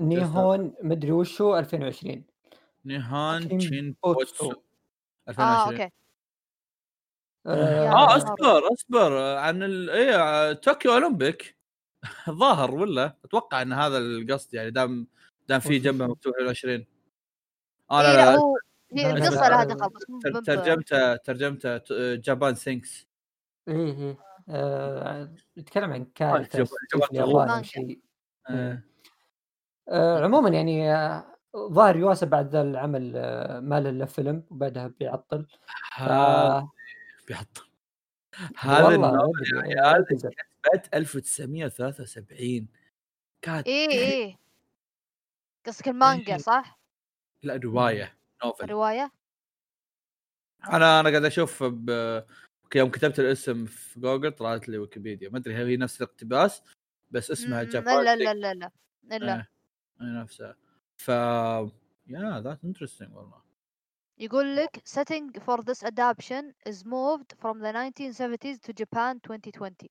نيهون 0.00 0.74
مدري 0.82 1.12
وش 1.12 1.42
هو 1.42 1.58
2020 1.58 2.24
نيهون 2.84 3.58
تشين 3.58 3.96
بوتسو. 4.02 4.48
بوتسو. 4.48 4.60
آه 5.28 5.28
2020 5.28 5.72
أوكي. 5.72 5.92
آه، 7.46 7.88
آه 7.88 7.88
آه. 7.88 8.16
أصبر 8.16 8.72
أصبر. 8.72 9.18
آه، 9.18 9.38
عن 9.38 9.62
ال... 9.62 9.90
إيه 9.90 10.52
طوكيو 10.52 10.92
أولمبيك. 10.92 11.56
ظاهر 12.30 12.74
ولا؟ 12.74 13.16
أتوقع 13.24 13.62
إن 13.62 13.72
هذا 13.72 13.98
القصد 13.98 14.54
يعني 14.54 14.70
دام 14.70 15.06
دام 15.48 15.60
في 15.60 15.78
جنبه؟ 15.78 16.06
مكتوب 16.06 16.34
2020 16.34 16.86
آه 17.90 18.00
إيه، 18.00 18.06
لا 18.06 18.16
لا, 18.16 18.36
هو 18.36 18.56
هي 18.92 19.10
القصة 19.10 19.48
لا، 19.48 19.64
لها. 19.64 19.64
دخل 19.64 19.90
ترجمته 20.44 21.16
ترجمته 21.16 21.80
Japan 22.14 22.54
Sinks 22.54 23.06
إيه 23.68 23.92
إيه 23.98 24.18
آه، 24.48 25.34
يتكلم 25.56 25.92
عن 25.92 26.04
كارثه. 26.04 26.64
شيء 27.62 28.00
آه. 28.50 28.82
آه، 29.88 30.24
عموما 30.24 30.48
يعني 30.48 30.94
آه، 30.94 31.36
ظاهر 31.56 31.96
يواسا 31.96 32.26
بعد 32.26 32.48
ذا 32.48 32.62
العمل 32.62 33.12
آه، 33.16 33.60
ما 33.60 33.80
له 33.80 33.90
إلا 33.90 34.06
فيلم 34.06 34.44
وبعدها 34.50 34.86
بيعطل 34.86 35.46
ف- 35.96 36.02
بيحط 37.28 37.66
هذا 38.58 38.88
النوع 38.88 39.30
يا 39.76 39.82
عيال. 39.82 40.04
كتبت 40.04 40.94
1973 40.94 42.68
كانت 43.42 43.66
إيه 43.66 43.88
إيه 43.90 44.36
قصدك 45.66 45.88
المانجا 45.88 46.32
إيه. 46.32 46.38
صح؟ 46.38 46.80
لا 47.42 47.56
رواية 47.64 48.16
نوفل. 48.44 48.64
الروايه؟ 48.64 49.12
أنا 50.64 51.00
أنا 51.00 51.10
قاعد 51.10 51.24
أشوف 51.24 51.62
ب... 51.62 51.90
يوم 52.74 52.90
كتبت 52.90 53.20
الاسم 53.20 53.66
في 53.66 54.00
جوجل 54.00 54.32
طلعت 54.32 54.68
لي 54.68 54.78
ويكيبيديا. 54.78 55.28
ما 55.28 55.38
أدري 55.38 55.54
هل 55.54 55.66
هي 55.66 55.76
نفس 55.76 56.02
الاقتباس 56.02 56.62
بس 57.10 57.30
اسمها 57.30 57.62
جابان 57.62 58.04
لا 58.04 58.16
لا 58.16 58.34
لا 58.34 58.54
لا 58.54 58.70
لا 59.02 59.18
لا. 59.18 59.34
إيه، 59.34 59.48
هي 60.00 60.20
نفسها. 60.22 60.56
ف 60.96 61.08
yeah 62.08 62.40
that's 62.40 62.64
interesting 62.64 63.16
والله. 63.16 63.42
يقول 64.18 64.56
لك 64.56 64.76
setting 64.76 65.40
for 65.40 65.62
this 65.62 65.82
adaptation 65.82 66.52
is 66.68 66.84
moved 66.84 67.36
from 67.38 67.60
the 67.60 67.72
1970s 67.72 68.58
to 68.60 68.72
Japan 68.72 69.20
2020 69.30 69.88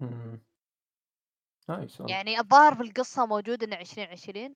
مم. 0.00 0.40
nice 1.68 2.00
والله. 2.00 2.16
يعني 2.16 2.40
الظاهر 2.40 2.74
في 2.74 2.82
القصة 2.82 3.26
موجود 3.26 3.62
إنه 3.62 3.76
2020 3.80 4.54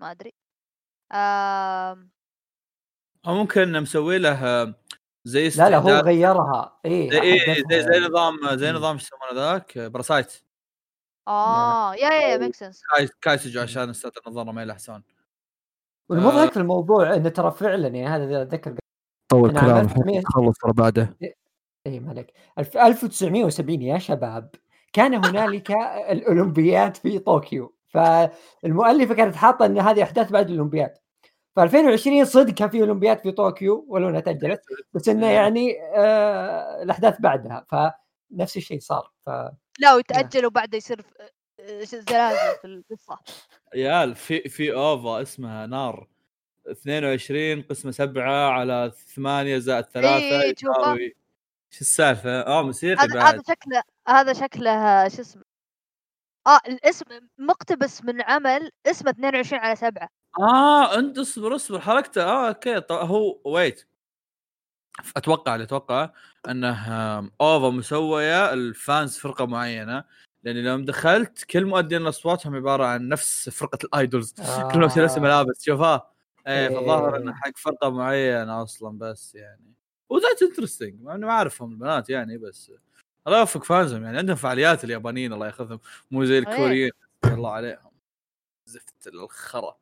ما 0.00 0.10
أدري. 0.10 0.32
آم... 1.12 2.10
أو 3.26 3.34
ممكن 3.34 3.80
مسوي 3.80 4.18
له 4.18 4.74
زي 5.24 5.48
لا 5.48 5.70
لا 5.70 5.78
هو 5.78 5.88
غيرها. 5.88 6.78
إيه 6.84 7.10
زي 7.10 7.20
إيه. 7.20 7.54
زي, 7.70 7.82
زي 7.82 8.00
نظام 8.00 8.56
زي. 8.56 8.72
نظام 8.72 8.98
شو 8.98 9.06
يسمونه 9.06 9.50
ذاك؟ 9.50 9.78
براسايت 9.78 10.42
آه 11.28 11.94
yeah 11.94 12.10
yeah 12.10 12.36
make 12.36 12.54
sense 12.54 12.82
كاي 12.96 13.08
كايسجو 13.20 13.60
عشان 13.60 13.90
أستاذ 13.90 14.10
النظارة 14.26 14.50
ما 14.52 14.62
يلحسون. 14.62 15.02
والمضحك 16.08 16.52
في 16.52 16.56
الموضوع 16.56 17.14
انه 17.14 17.28
ترى 17.28 17.50
فعلا 17.50 17.88
يعني 17.88 18.06
هذا 18.06 18.42
أتذكر 18.42 18.74
طول 19.28 19.50
كلام 19.60 19.86
تخلص 20.22 20.56
ورا 20.64 20.72
بعده. 20.72 21.16
اي 21.86 22.00
مالك 22.00 22.32
الف- 22.58 22.76
1970 22.76 23.82
يا 23.82 23.98
شباب. 23.98 24.50
كان 24.92 25.14
هنالك 25.14 25.70
الاولمبياد 26.12 26.96
في 26.96 27.18
طوكيو. 27.18 27.74
فالمؤلفة 27.88 29.14
كانت 29.14 29.36
حاطة 29.36 29.66
إن 29.66 29.78
هذه 29.78 30.02
أحداث 30.02 30.32
بعد 30.32 30.50
الأولمبياد. 30.50 30.94
ف 31.58 31.60
2020 31.60 32.24
صدق 32.24 32.54
كان 32.54 32.70
في 32.70 32.80
أولمبياد 32.80 33.20
في 33.20 33.32
طوكيو 33.32 33.84
ولو 33.88 34.08
انها 34.08 34.20
تاجلت 34.20 34.62
بس 34.94 35.08
إنه 35.08 35.26
يعني 35.26 35.76
آه 35.96 36.82
الأحداث 36.82 37.20
بعدها 37.20 37.66
فنفس 37.68 38.56
الشيء 38.56 38.80
صار 38.80 39.10
ف 39.26 39.30
لا 39.78 39.94
ويتأجل 39.94 40.46
وبعده 40.46 40.76
يصير 40.76 41.04
آه، 41.60 41.84
زلازل 41.84 42.58
في 42.60 42.64
القصة. 42.64 43.18
عيال 43.74 44.14
في 44.14 44.48
في 44.48 44.72
OVA 44.72 45.22
اسمها 45.22 45.66
نار. 45.66 46.08
22 46.70 47.62
قسمه 47.62 47.90
7 47.90 48.50
على 48.50 48.92
8 49.14 49.58
زائد 49.58 49.84
3 49.84 50.16
إيه،؟ 50.16 50.54
يساوي 50.62 51.16
شو 51.70 51.80
السالفة؟ 51.80 52.40
آه 52.40 52.62
موسيقي 52.62 53.04
هذا 53.04 53.14
بعد. 53.14 53.34
هذا 53.34 53.42
شكله 53.42 53.82
هذا 54.08 54.32
شكله 54.32 55.08
شو 55.08 55.20
اسمه؟ 55.20 55.42
آه 56.46 56.60
الاسم 56.68 57.06
مقتبس 57.38 58.04
من 58.04 58.22
عمل 58.22 58.70
اسمه 58.86 59.10
22 59.10 59.60
على 59.60 59.76
7 59.76 60.17
آه 60.38 60.98
انت 60.98 61.18
اصبر 61.18 61.54
اصبر 61.54 61.80
حركته 61.80 62.22
آه 62.22 62.48
أوكي. 62.48 62.80
طب 62.80 62.96
هو 62.96 63.40
wait 63.44 63.88
أتوقع 65.16 65.54
اللي 65.54 65.64
أتوقع 65.64 66.10
أنه 66.48 66.76
OVA 67.40 67.70
مسوية 67.70 68.52
ال 68.52 68.65
fans 68.65 69.18
فرقة 69.18 69.46
معينة. 69.46 70.04
لأني 70.42 70.62
لما 70.62 70.86
دخلت 70.86 71.44
كل 71.44 71.64
مؤدين 71.64 72.06
اصواتهم 72.06 72.54
عبارة 72.56 72.84
عن 72.84 73.08
نفس 73.08 73.48
فرقة 73.48 73.78
ال 73.84 73.91
idols. 73.91 74.32
كلهم 74.32 74.80
لابسين 74.80 75.02
نفس 75.04 75.14
آه. 75.14 75.16
الملابس 75.18 75.64
شوفها 75.64 76.10
إيه 76.46 76.68
فالظاهر 76.68 77.14
إيه. 77.16 77.22
إنه 77.22 77.34
حق 77.34 77.56
فرقة 77.56 77.90
معينة 77.90 78.62
أصلا 78.62 78.98
بس 78.98 79.34
يعني. 79.34 79.74
و 80.08 80.13
that's 80.13 80.42
interesting 80.42 81.02
مع 81.02 81.14
اني 81.14 81.26
ما 81.26 81.32
أعرفهم 81.32 81.72
البنات 81.72 82.10
يعني 82.10 82.38
بس 82.38 82.72
الله 83.26 83.38
يوفق 83.40 83.64
fans 83.64 83.91
هم 83.91 84.04
يعني. 84.04 84.18
عندهم 84.18 84.36
فعاليات 84.36 84.84
اليابانيين 84.84 85.32
الله 85.32 85.46
ياخذهم. 85.46 85.80
مو 86.10 86.24
زي 86.24 86.38
الكوريين. 86.38 86.90
الله 87.24 87.50
عليهم. 87.52 87.90
زفت 88.66 89.06
الخرا. 89.06 89.76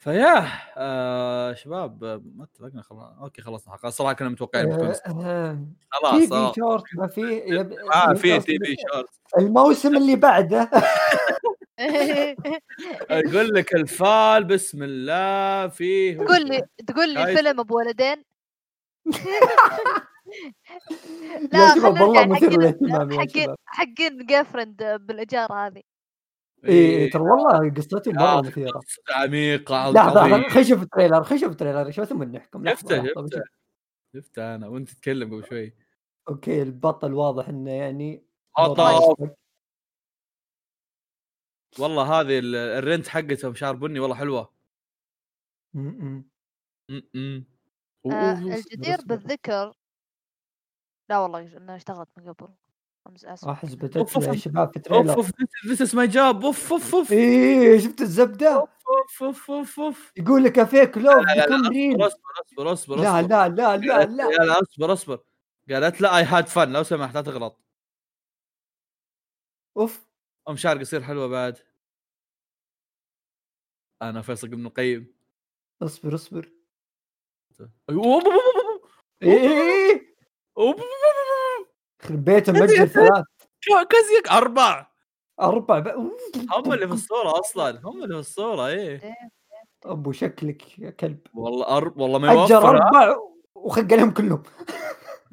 فيا 0.00 0.44
آه 0.76 1.54
شباب 1.54 2.04
آه، 2.04 2.22
ما 2.36 2.44
اتفقنا 2.44 2.82
خلاص 2.82 3.12
أوكي 3.22 3.42
خلصنا 3.42 3.76
خلاص 3.76 3.96
صراحة 3.96 4.12
كنا 4.12 4.28
متوقعين 4.28 4.72
آه، 4.72 4.76
آه، 5.06 5.52
تي 5.52 5.66
خلاص 5.90 6.14
في 6.28 6.34
آه. 6.34 6.52
شورت 6.56 6.82
ما 6.94 7.06
في 7.08 7.20
يب- 7.46 7.72
آه 7.94 8.14
في 8.14 8.28
يب- 8.34 8.42
تي 8.42 8.58
في 8.58 8.76
شورت 8.92 9.08
الموسم 9.38 9.96
اللي 9.96 10.16
بعده. 10.16 10.70
أقول 13.10 13.48
لك 13.54 13.74
الفال 13.74 14.44
بسم 14.44 14.82
الله 14.82 15.68
فيه 15.68 16.16
تقول 16.18 16.46
لي 16.48 16.62
تقول 16.86 17.14
لي 17.14 17.36
فيلم 17.36 17.60
أبو 17.60 17.76
ولدين؟ 17.78 18.24
خلينا 21.52 21.88
والله 21.88 22.26
مثير 22.26 22.50
حقين- 22.50 22.60
للاهتمام 22.60 23.10
حقين 23.66 24.44
فريند 24.44 24.82
بالاجاره 25.00 25.66
هذه. 25.66 25.82
اي 26.64 26.72
إيه، 26.72 27.10
ترى 27.10 27.22
والله 27.22 27.70
قصته 27.74 28.12
مرة 28.12 28.22
آه، 28.22 28.42
مثيرة. 28.42 28.80
عميقة 29.10 29.90
لحظة 29.90 30.20
عظيمة. 30.20 30.36
لحظه 30.36 30.48
خلينا 30.48 30.60
نشوف 30.60 30.82
ال 30.82 30.87
trailer 30.87 31.22
خلينا 31.22 31.42
نشوف 31.42 31.52
ال 31.52 31.57
trailer 31.57 31.90
شو 31.90 32.04
ثم 32.04 32.22
نحكم 32.22 32.70
شفته 32.70 33.04
شفته. 34.16 34.54
أنا 34.54 34.68
وأنت 34.68 34.90
تتكلم 34.90 35.34
قبل 35.34 35.48
شوي. 35.48 35.74
أوكي 36.28 36.62
البطل 36.62 37.14
واضح 37.14 37.48
إنه 37.48 37.70
يعني 37.70 38.24
هطل. 38.58 39.30
والله 41.78 42.20
هذه 42.20 42.38
ال- 42.38 42.54
ال 42.56 42.66
rent 42.66 43.08
حقتهم 43.08 43.54
شعر 43.54 43.74
بني 43.74 44.00
والله 44.00 44.16
حلوة. 44.16 44.52
آه، 45.76 46.24
الجدير. 48.06 48.98
بالذكر. 49.06 49.72
لا 51.10 51.18
والله 51.18 51.56
انها 51.56 51.76
اشتغلت 51.76 52.08
من 52.16 52.32
قبل. 52.32 52.48
أوف، 53.06 53.24
أوف،. 53.26 54.36
شباب 54.36 54.72
في 54.72 54.78
أوف 54.78 54.84
تريلر 54.84 55.14
اوف 55.16 55.30
ذيس 55.66 55.82
از 55.82 55.94
ماي 55.94 56.06
جاب 56.06 56.44
أوف 56.44 56.72
أوف 56.72 56.94
أوف. 56.94 57.12
إيه 57.12 57.78
شفت 57.78 58.00
الزبدة؟ 58.00 58.68
أوف 58.88 59.22
أوف 59.22 59.50
أوف 59.50 59.80
أوف 59.80 60.12
يقول 60.16 60.44
لك 60.44 60.64
فيك 60.64 60.98
لوف 60.98 61.06
لا 61.26 61.34
لا 61.34 61.34
بيكون 61.46 61.62
لا 61.62 61.68
ريل 61.68 62.06
أصبر 62.06 62.20
أصبر 62.46 62.72
أصبر 62.72 62.96
لا 62.96 63.22
لا 63.22 63.48
لا 63.48 63.76
لا 63.76 63.96
قالت- 63.96 64.10
لا. 64.10 64.44
لا 64.44 64.60
أصبر 64.62 64.92
أصبر. 64.92 65.20
قالت 65.70 66.00
لا 66.00 66.18
اي 66.18 66.22
هاد 66.24 66.46
فن 66.46 66.72
لو 66.72 66.82
سمحت 66.82 67.14
لا 67.14 67.20
تغلط. 67.20 67.60
أوف. 69.76 70.00
أم 70.48 70.56
شعر 70.56 70.78
قصير 70.78 71.02
حلوة 71.02 71.26
بعد. 71.26 71.58
أنا 74.02 74.22
فيصل 74.22 74.48
بن 74.48 74.66
القيم 74.66 75.14
أصبر 75.82 76.14
أصبر. 76.14 76.52
أيوه، 77.90 78.02
أوب- 78.02 78.22
أوب- 78.22 78.26
أوب- 78.26 78.84
أوب- 78.84 78.88
إيه 79.22 79.32
إيه، 79.32 79.90
إيه. 79.90 80.16
أوب- 80.58 80.76
أوب- 80.76 81.09
يخرب 82.04 82.24
بيته 82.24 82.52
ثلاث. 82.52 82.86
أوب- 82.96 83.86
كازيك 83.90 84.28
أربع 84.30 84.90
أربع 85.40 85.78
ب... 85.78 85.88
هم 86.52 86.72
اللي 86.72 86.86
في 86.88 86.92
الصورة 86.94 87.40
أصلا 87.40 87.80
هم 87.84 87.96
اللي 88.04 88.14
في 88.14 88.20
الصورة 88.20 88.66
إيه. 88.66 89.00
أبو 89.84 90.12
شكلك 90.12 90.78
يا 90.78 90.90
كلب. 90.90 91.18
والله 91.34 91.76
أر... 91.76 91.92
والله 91.96 92.18
ما 92.18 92.32
يوفر؟ 92.32 92.68
أربع 92.68 93.16
وخق 93.54 93.92
عليهم 93.92 94.10
كلهم. 94.10 94.42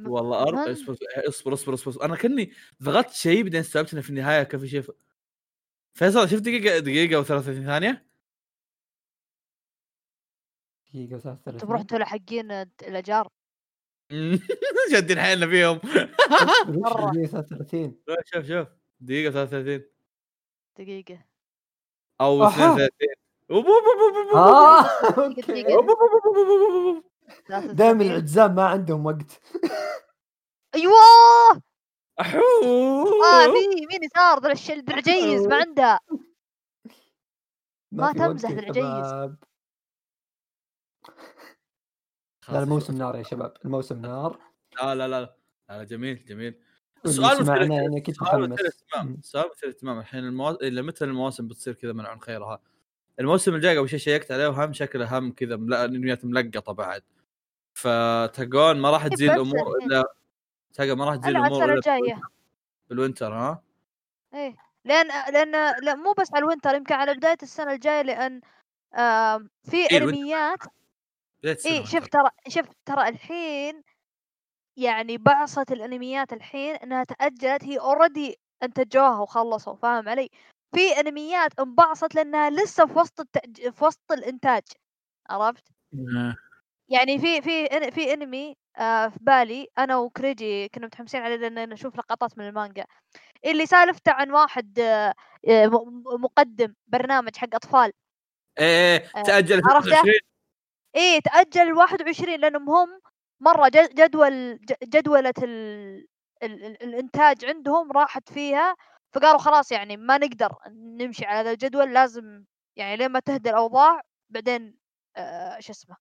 والله 0.05 0.41
أر... 0.43 0.51
من- 0.55 0.71
اصبر 0.71 0.97
اصبر 1.27 1.53
اصبر 1.53 1.73
اصبر. 1.73 2.05
أنا 2.05 2.15
كني 2.15 2.51
ضغطت 2.83 3.11
شيء 3.13 3.43
بعدين 3.43 3.59
استوعبت 3.59 3.93
إنه 3.93 4.01
في 4.01 4.09
النهاية 4.09 4.43
كان 4.43 4.59
في 4.59 4.67
شيء. 4.67 4.83
فيصل 5.93 6.29
شفت 6.29 6.41
دقيقة 6.41 6.79
دقيقة 6.79 7.23
و33 7.23 7.41
ثانية؟ 7.41 8.07
دقيقة 10.93 11.15
وثلاث 11.15 11.39
تبغى 11.43 11.55
ثلاثين 11.55 11.77
أنتوا 11.79 12.05
حقين 12.05 12.51
الأجار؟ 12.87 13.27
شادين 14.91 15.19
حيلنا 15.19 15.47
فيهم 15.47 15.79
مرة. 16.67 17.11
دقيقة 17.11 17.41
33 17.41 17.99
شوف 18.25 18.45
شوف 18.45 18.67
دقيقه 18.99 19.31
33 19.31 19.81
دقيقه 20.79 21.25
أو 22.21 22.43
أها. 22.43 22.49
32 22.49 22.89
أوب- 23.51 23.55
أوب- 23.55 23.65
أوب- 23.65 24.27
أوب- 24.27 24.31
أوب- 24.31 24.35
آه 24.35 24.83
أوكي 25.25 25.41
دقيقة. 25.41 25.69
أوب- 25.69 25.85
أوب- 25.85 25.89
أوب- 25.89 26.25
أوب- 26.25 26.37
أوب- 26.37 26.95
أوب. 26.95 27.03
ثلاثة 27.47 27.73
دائما. 27.73 28.03
العزام 28.03 28.55
ما 28.55 28.63
عندهم 28.65 29.05
وقت 29.05 29.41
أيوه 30.75 30.93
أحو. 32.21 32.39
آه 33.23 33.45
في 33.45 33.85
مين 33.91 34.03
يسار 34.03 34.39
ذا 34.43 34.51
الشل 34.51 34.85
درجيز 34.85 35.47
ما 35.47 35.55
عندها 35.55 35.99
ما 37.91 38.13
تمزح. 38.13 38.49
شباب. 38.49 39.35
لا 42.49 42.63
الموسم. 42.63 42.97
نار 42.97 43.15
يا 43.15 43.23
شباب 43.23 43.53
الموسم 43.65 44.01
نار 44.01 44.39
لا 44.83 44.95
لا 44.95 45.07
لا 45.07 45.21
لا 45.21 45.35
لا 45.69 45.83
جميل 45.83 46.25
جميل 46.25 46.59
السؤال 47.05 47.41
مثير 47.41 47.71
يعني 47.71 47.89
متحمس. 48.07 48.49
مثير 48.49 48.67
اهتمام 48.67 49.07
مم. 49.07 49.13
السؤال 49.13 49.45
مثير 49.51 49.69
اهتمام 49.69 49.99
الحين 49.99 50.23
المو... 50.23 50.49
إلى 50.51 50.81
متى 50.81 51.05
المواسم 51.05 51.47
بتصير 51.47 51.73
كذا 51.73 51.93
من 51.93 52.05
عن 52.05 52.19
خيرها 52.21 52.59
الموسم 53.19 53.55
الجاي 53.55 53.77
اول 53.77 53.89
شيء 53.89 53.99
شيكت 53.99 54.31
عليه 54.31 54.47
وهم 54.47 54.73
شكله 54.73 55.17
هم 55.17 55.31
كذا 55.31 55.55
مل... 55.55 55.73
انميات 55.73 56.25
ملقطة 56.25 56.73
بعد 56.73 57.01
فتقون 57.73 58.77
ما 58.79 58.91
راح 58.91 59.07
تزيد 59.07 59.29
الأمور. 59.31 59.77
الا 59.77 60.03
تلقى 60.73 60.95
ما 60.95 61.05
راح 61.05 61.15
تزيد 61.15 61.35
الأمور 61.35 61.65
إلا 61.65 61.73
الجايه 61.73 62.21
بال 62.89 63.00
winter 63.00 63.33
ها 63.33 63.61
إيه 64.33 64.55
لأن 64.85 65.07
لأن 65.33 65.51
لا 65.83 65.95
مو 65.95 66.13
بس 66.13 66.33
على 66.33 66.43
ال 66.43 66.48
winter 66.48 66.75
يمكن 66.75 66.93
على 66.93 67.13
بداية 67.13 67.37
السنة 67.43 67.71
الجاية 67.73 68.01
لأن 68.01 68.41
آم، 68.95 69.49
في 69.63 69.77
إيه،. 69.77 69.97
انميات 69.97 70.59
السنة 70.59 70.71
اي. 71.45 71.85
شوف 71.85 72.07
ترى 72.07 72.29
شوف 72.47 72.65
ترى 72.85 73.09
الحين 73.09 73.83
يعني 74.77 75.17
بعصة 75.17 75.65
الأنميات 75.71 76.33
الحين 76.33 76.75
إنها 76.75 77.03
تأجلت 77.03 77.63
هي 77.63 77.79
already 77.79 78.35
انتجوها 78.63 79.19
وخلصوا 79.19 79.75
فاهم 79.75 80.09
علي؟ 80.09 80.29
في 80.75 80.99
أنميات 80.99 81.59
انبعصت 81.59 82.15
لأنها 82.15 82.49
لسه 82.49 82.85
في 82.85 82.99
وسط 82.99 83.19
التأج... 83.19 83.69
في 83.69 83.85
وسط 83.85 84.11
الإنتاج 84.11 84.63
عرفت؟ 85.29 85.63
آه. 85.93 86.35
يعني 86.89 87.19
في 87.19 87.41
في 87.41 87.91
في 87.91 88.13
أنمي 88.13 88.55
آه 88.77 89.07
في 89.07 89.17
بالي 89.21 89.67
أنا 89.77 89.97
وكريجي 89.97 90.69
كنا 90.69 90.85
متحمسين 90.85 91.21
عليه 91.21 91.35
لأن 91.35 91.69
نشوف 91.69 91.97
لقطات 91.97 92.37
من 92.37 92.47
المانجا 92.47 92.85
اللي 93.45 93.65
سالفته 93.65 94.11
عن 94.11 94.31
واحد 94.31 94.79
آه 94.79 95.13
آه، 95.49 95.67
مقدم 96.19 96.73
برنامج 96.87 97.35
حق 97.35 97.55
أطفال 97.55 97.91
إيه 98.59 99.09
آه، 99.15 99.21
تأجل 99.23 99.61
عرفته؟ 99.65 100.01
25 100.95 100.95
إيه 100.95 101.19
تأجل 101.21 101.73
21 101.73 102.39
لأنهم 102.39 102.69
هم 102.69 103.01
مرة 103.39 103.67
ج- 103.69 103.89
جدول 103.95 104.57
ج- 104.57 104.73
جدولة 104.83 105.33
ال... 105.43 106.07
ال... 106.43 106.63
ال... 106.65 106.83
الإنتاج 106.83 107.45
عندهم 107.45 107.91
راحت 107.91 108.29
فيها 108.33 108.75
فقالوا 109.13 109.37
خلاص 109.39 109.71
يعني 109.71 109.97
ما 109.97 110.17
نقدر 110.17 110.51
نمشي 110.71 111.25
على 111.25 111.39
هذا 111.39 111.51
الجدول 111.51 111.93
لازم 111.93 112.43
يعني 112.75 112.95
لين 112.97 113.09
ما 113.11 113.19
تهدى 113.19 113.49
الأوضاع 113.49 114.01
بعدين 114.29 114.77
آه 115.17 115.59
شو 115.59 115.71
اسمه 115.71 115.95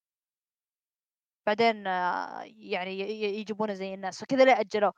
بعدين 1.47 1.87
آه 1.87 2.43
يعني 2.59 3.01
يجيبونه 3.41 3.75
زي 3.75 3.95
الناس 3.95 4.21
فكذا 4.21 4.45
ليه 4.45 4.61
أجلوه. 4.61 4.93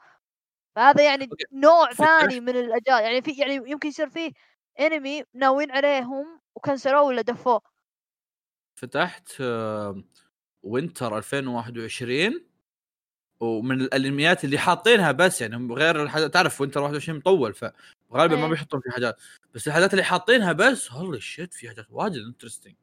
فهذا 0.76 1.04
يعني. 1.06 1.28
نوع 1.52 1.92
ثاني 1.92 2.40
من 2.40 2.50
الاجال 2.56 3.02
يعني 3.04 3.22
في 3.22 3.32
يعني 3.32 3.54
يمكن 3.54 3.88
يصير 3.88 4.10
فيه 4.10 4.32
انمي 4.80 5.24
ناويين 5.34 5.70
عليهم 5.72 6.40
وكنسلوه 6.56 7.02
ولا 7.02 7.22
دفوه. 7.22 7.62
فتحت 8.78 9.32
آه، 9.40 10.02
winter 10.62 11.18
2021 11.18 12.44
ومن 13.40 13.80
الانميات 13.80 14.44
اللي 14.44 14.58
حاطينها 14.58 15.12
بس 15.12 15.40
يعني 15.40 15.74
غير 15.74 16.02
الحاجات 16.02 16.34
تعرف 16.34 16.60
winter 16.60 16.80
21 16.80 17.18
مطول 17.18 17.54
فغالبا 17.54 18.36
ما 18.36 18.44
إيه. 18.44 18.50
بيحطون 18.50 18.80
في 18.80 18.90
حاجات 18.90 19.16
بس 19.54 19.68
الحاجات 19.68 19.92
اللي 19.92 20.04
حاطينها 20.04 20.52
بس 20.52 20.92
holy 20.92 21.20
shit 21.20 21.54
في 21.54 21.68
حاجات 21.68 21.86
واجد 21.90 22.22
interesting 22.22 22.74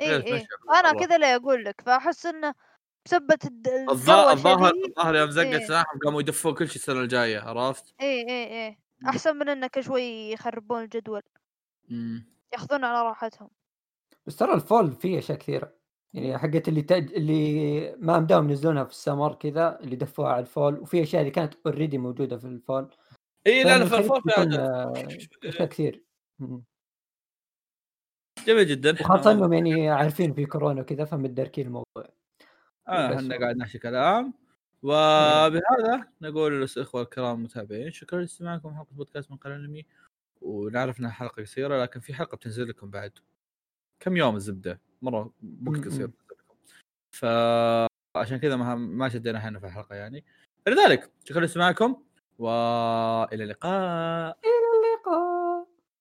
اي 0.00 0.16
اي 0.16 0.46
أنا 0.70 0.92
كذا 0.92 1.16
اللي 1.16 1.36
أقول 1.36 1.64
لك 1.64 1.80
فأحس 1.80 2.26
انه 2.26 2.54
بسبة 3.06 3.38
الظاهر 3.90 4.32
الظاهر 4.32 4.72
الظاهر 4.88 5.14
يوم 5.14 5.30
زقت 5.30 5.46
إيه. 5.46 5.66
سلاحهم 5.66 5.98
قاموا 6.04 6.20
يدفون 6.20 6.54
كل 6.54 6.68
شيء 6.68 6.76
السنة 6.76 7.00
الجاية 7.00 7.40
عرفت؟ 7.40 7.94
اي 8.00 8.28
اي 8.28 8.66
اي 8.66 8.78
أحسن 9.08 9.36
من 9.36 9.48
انك 9.48 9.80
شوي 9.80 10.32
يخربون 10.32 10.82
الجدول 10.82 11.22
مم. 11.88 12.26
ياخذون 12.52 12.84
على 12.84 13.08
راحتهم 13.08 13.50
بس 14.26 14.36
ترى 14.36 14.54
ال 14.54 14.62
fall 14.62 14.92
فيه 14.92 15.18
أشياء 15.18 15.38
كثيرة. 15.38 15.72
يعني 16.14 16.38
حقت 16.38 16.68
اللي 16.68 16.82
تأج... 16.82 17.12
اللي 17.12 17.96
ما 17.98 18.18
بداهم 18.18 18.50
ينزلونها 18.50 18.84
في 18.84 18.90
السمر 18.90 19.34
كذا 19.34 19.80
اللي 19.80 19.96
دفوها 19.96 20.28
على 20.28 20.40
ال 20.40 20.48
fall 20.48 20.78
وفي 20.78 21.02
أشياء 21.02 21.22
اللي 21.22 21.30
كانت 21.30 21.54
already 21.66 21.98
موجودة 21.98 22.36
في 22.38 22.44
ال 22.44 22.52
fall. 22.52 22.90
إي 23.46 23.64
لا 23.64 23.84
في 23.84 24.20
عدد 24.38 24.54
آه، 24.54 24.92
أشياء 25.44 25.68
كثير. 25.68 26.04
جميل 28.46 28.66
جدا. 28.66 28.96
وخاصة 29.00 29.32
إنهم 29.32 29.52
يعني 29.52 29.90
عارفين 29.90 30.34
في 30.34 30.46
كورونا 30.46 30.80
وكذا 30.80 31.04
فمتداركين 31.04 31.66
الموضوع. 31.66 32.08
آه 32.88 33.16
إحنا. 33.16 33.38
قاعد 33.38 33.56
نحكي 33.56 33.78
كلام. 33.78 34.34
وبهذا 34.82 36.08
نقول 36.22 36.60
للإخوة 36.60 37.02
الكرام 37.02 37.36
المتابعين 37.36 37.90
شكرا 37.90 38.20
لاستماعكم 38.20 38.74
حلقة 38.74 38.92
بودكاست 38.92 39.30
من 39.30 39.36
قناة 39.36 39.82
ونعرف 40.40 41.00
انها 41.00 41.10
حلقة 41.10 41.42
قصيرة 41.42 41.82
لكن 41.82 42.00
في 42.00 42.14
حلقة 42.14 42.36
بتنزل 42.36 42.68
لكم 42.68 42.90
بعد. 42.90 43.12
كم 44.00 44.16
يوم 44.16 44.36
الزبدة؟ 44.36 44.80
مرة 45.02 45.32
وقت 45.66 45.84
قصير. 45.84 46.10
فعشان 47.10 48.36
كذا 48.38 48.56
ما 48.56 48.74
ما 48.74 49.08
شدينا 49.08 49.38
إحنا 49.38 49.60
في 49.60 49.66
الحلقة 49.66 49.94
يعني. 49.94 50.24
لذلك 50.68 51.12
شكرا 51.24 51.40
لاستماعكم 51.40 52.02
وإلى 52.38 53.44
اللقاء. 53.44 54.38